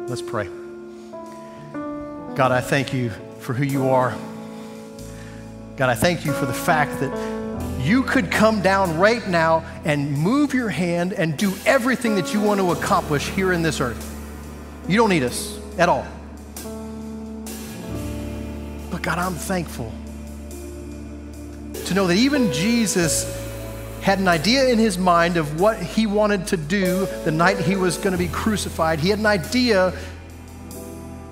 Let's 0.08 0.22
pray. 0.22 0.50
God, 2.36 2.52
I 2.52 2.62
thank 2.62 2.94
you 2.94 3.12
for 3.40 3.54
who 3.54 3.64
you 3.64 3.90
are. 3.90 4.16
God, 5.78 5.90
I 5.90 5.96
thank 5.96 6.26
you 6.26 6.34
for 6.34 6.46
the 6.46 6.54
fact 6.54 7.00
that 7.00 7.12
you 7.82 8.04
could 8.04 8.30
come 8.30 8.62
down 8.62 8.98
right 8.98 9.28
now 9.28 9.66
and 9.86 10.12
move 10.12 10.54
your 10.54 10.70
hand 10.70 11.14
and 11.14 11.36
do 11.38 11.54
everything 11.66 12.16
that 12.16 12.34
you 12.34 12.42
want 12.42 12.60
to 12.60 12.72
accomplish 12.72 13.28
here 13.30 13.52
in 13.54 13.62
this 13.64 13.82
earth. 13.82 14.08
You 14.88 14.98
don't 14.98 15.10
need 15.10 15.24
us 15.24 15.60
at 15.78 15.90
all. 15.90 16.06
But 18.92 19.02
God, 19.02 19.18
I'm 19.18 19.34
thankful 19.34 19.92
to 21.86 21.94
know 21.94 22.08
that 22.08 22.18
even 22.18 22.54
Jesus 22.54 23.26
had 24.02 24.20
an 24.20 24.28
idea 24.28 24.68
in 24.68 24.80
his 24.80 24.98
mind 24.98 25.38
of 25.38 25.60
what 25.60 25.82
he 25.82 26.08
wanted 26.08 26.48
to 26.48 26.58
do 26.58 27.06
the 27.24 27.32
night 27.32 27.60
he 27.60 27.76
was 27.76 27.98
going 27.98 28.14
to 28.14 28.18
be 28.18 28.28
crucified. 28.28 29.00
He 29.00 29.10
had 29.10 29.20
an 29.20 29.28
idea, 29.28 29.94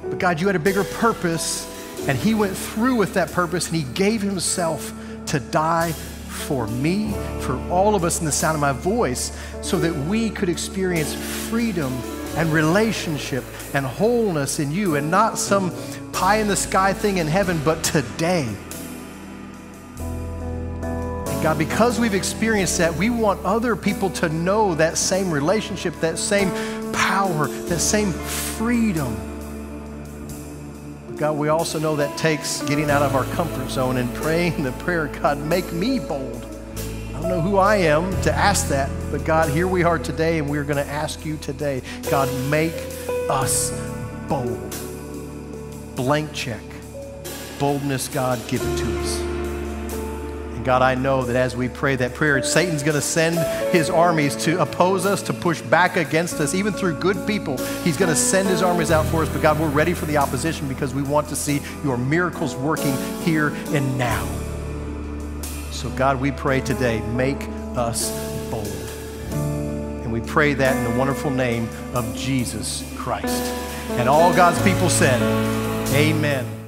but 0.03 0.19
God, 0.19 0.39
you 0.39 0.47
had 0.47 0.55
a 0.55 0.59
bigger 0.59 0.83
purpose, 0.83 1.67
and 2.07 2.17
he 2.17 2.35
went 2.35 2.55
through 2.55 2.95
with 2.95 3.15
that 3.15 3.31
purpose 3.31 3.67
and 3.67 3.75
he 3.75 3.83
gave 3.93 4.21
himself 4.21 4.93
to 5.27 5.39
die 5.39 5.91
for 5.91 6.67
me, 6.67 7.11
for 7.41 7.59
all 7.69 7.95
of 7.95 8.03
us 8.03 8.19
in 8.19 8.25
the 8.25 8.31
sound 8.31 8.55
of 8.55 8.61
my 8.61 8.71
voice, 8.71 9.37
so 9.61 9.77
that 9.79 9.93
we 10.07 10.29
could 10.29 10.47
experience 10.47 11.13
freedom 11.49 11.91
and 12.37 12.53
relationship 12.53 13.43
and 13.73 13.85
wholeness 13.85 14.59
in 14.59 14.71
you 14.71 14.95
and 14.95 15.09
not 15.09 15.37
some 15.37 15.71
pie 16.11 16.37
in 16.37 16.47
the 16.47 16.55
sky 16.55 16.93
thing 16.93 17.17
in 17.17 17.27
heaven, 17.27 17.59
but 17.65 17.83
today. 17.83 18.47
God, 21.41 21.57
because 21.57 21.99
we've 21.99 22.13
experienced 22.13 22.77
that, 22.79 22.93
we 22.93 23.09
want 23.09 23.43
other 23.45 23.75
people 23.75 24.09
to 24.11 24.27
know 24.27 24.75
that 24.75 24.97
same 24.97 25.31
relationship, 25.31 25.93
that 26.01 26.17
same 26.17 26.49
power, 26.91 27.47
that 27.47 27.79
same 27.79 28.11
freedom. 28.11 29.15
God, 31.15 31.37
we 31.37 31.47
also 31.47 31.79
know 31.79 31.95
that 31.95 32.17
takes 32.17 32.61
getting 32.63 32.89
out 32.89 33.01
of 33.01 33.15
our 33.15 33.23
comfort 33.35 33.69
zone 33.69 33.97
and 33.97 34.13
praying 34.15 34.63
the 34.63 34.73
prayer, 34.73 35.07
God, 35.07 35.37
make 35.37 35.71
me 35.71 35.99
bold. 35.99 36.45
I 37.09 37.21
don't 37.21 37.29
know 37.29 37.41
who 37.41 37.57
I 37.57 37.77
am 37.77 38.09
to 38.21 38.33
ask 38.33 38.67
that, 38.69 38.89
but 39.11 39.23
God, 39.23 39.49
here 39.49 39.67
we 39.67 39.83
are 39.83 39.99
today, 39.99 40.39
and 40.39 40.49
we're 40.49 40.63
going 40.63 40.83
to 40.83 40.91
ask 40.91 41.25
you 41.25 41.37
today, 41.37 41.81
God, 42.09 42.29
make 42.49 42.73
us 43.29 43.71
bold. 44.27 44.75
Blank 45.95 46.33
check. 46.33 46.61
Boldness, 47.59 48.07
God, 48.07 48.39
give 48.47 48.61
it 48.61 48.77
to 48.77 48.99
us. 48.99 49.28
God, 50.69 50.83
I 50.83 50.93
know 50.93 51.23
that 51.23 51.35
as 51.35 51.57
we 51.57 51.67
pray 51.67 51.95
that 51.95 52.13
prayer, 52.13 52.43
Satan's 52.43 52.83
going 52.83 52.93
to 52.93 53.01
send 53.01 53.39
his 53.73 53.89
armies 53.89 54.35
to 54.43 54.61
oppose 54.61 55.03
us, 55.03 55.23
to 55.23 55.33
push 55.33 55.61
back 55.61 55.97
against 55.97 56.39
us, 56.39 56.53
even 56.53 56.73
through 56.73 56.99
good 56.99 57.25
people. 57.25 57.57
He's 57.81 57.97
going 57.97 58.11
to 58.11 58.15
send 58.15 58.47
his 58.47 58.61
armies 58.61 58.91
out 58.91 59.07
for 59.07 59.23
us. 59.23 59.29
But 59.29 59.41
God, 59.41 59.59
we're 59.59 59.67
ready 59.67 59.95
for 59.95 60.05
the 60.05 60.17
opposition 60.17 60.67
because 60.67 60.93
we 60.93 61.01
want 61.01 61.27
to 61.29 61.35
see 61.35 61.59
your 61.83 61.97
miracles 61.97 62.55
working 62.55 62.95
here 63.23 63.47
and 63.69 63.97
now. 63.97 64.23
So, 65.71 65.89
God, 65.95 66.21
we 66.21 66.29
pray 66.29 66.61
today, 66.61 67.01
make 67.15 67.47
us 67.75 68.11
bold. 68.51 68.67
And 70.03 70.13
we 70.13 70.21
pray 70.21 70.53
that 70.53 70.77
in 70.77 70.93
the 70.93 70.99
wonderful 70.99 71.31
name 71.31 71.67
of 71.95 72.15
Jesus 72.15 72.87
Christ. 72.95 73.41
And 73.93 74.07
all 74.07 74.31
God's 74.35 74.61
people 74.61 74.91
said, 74.91 75.19
Amen. 75.95 76.58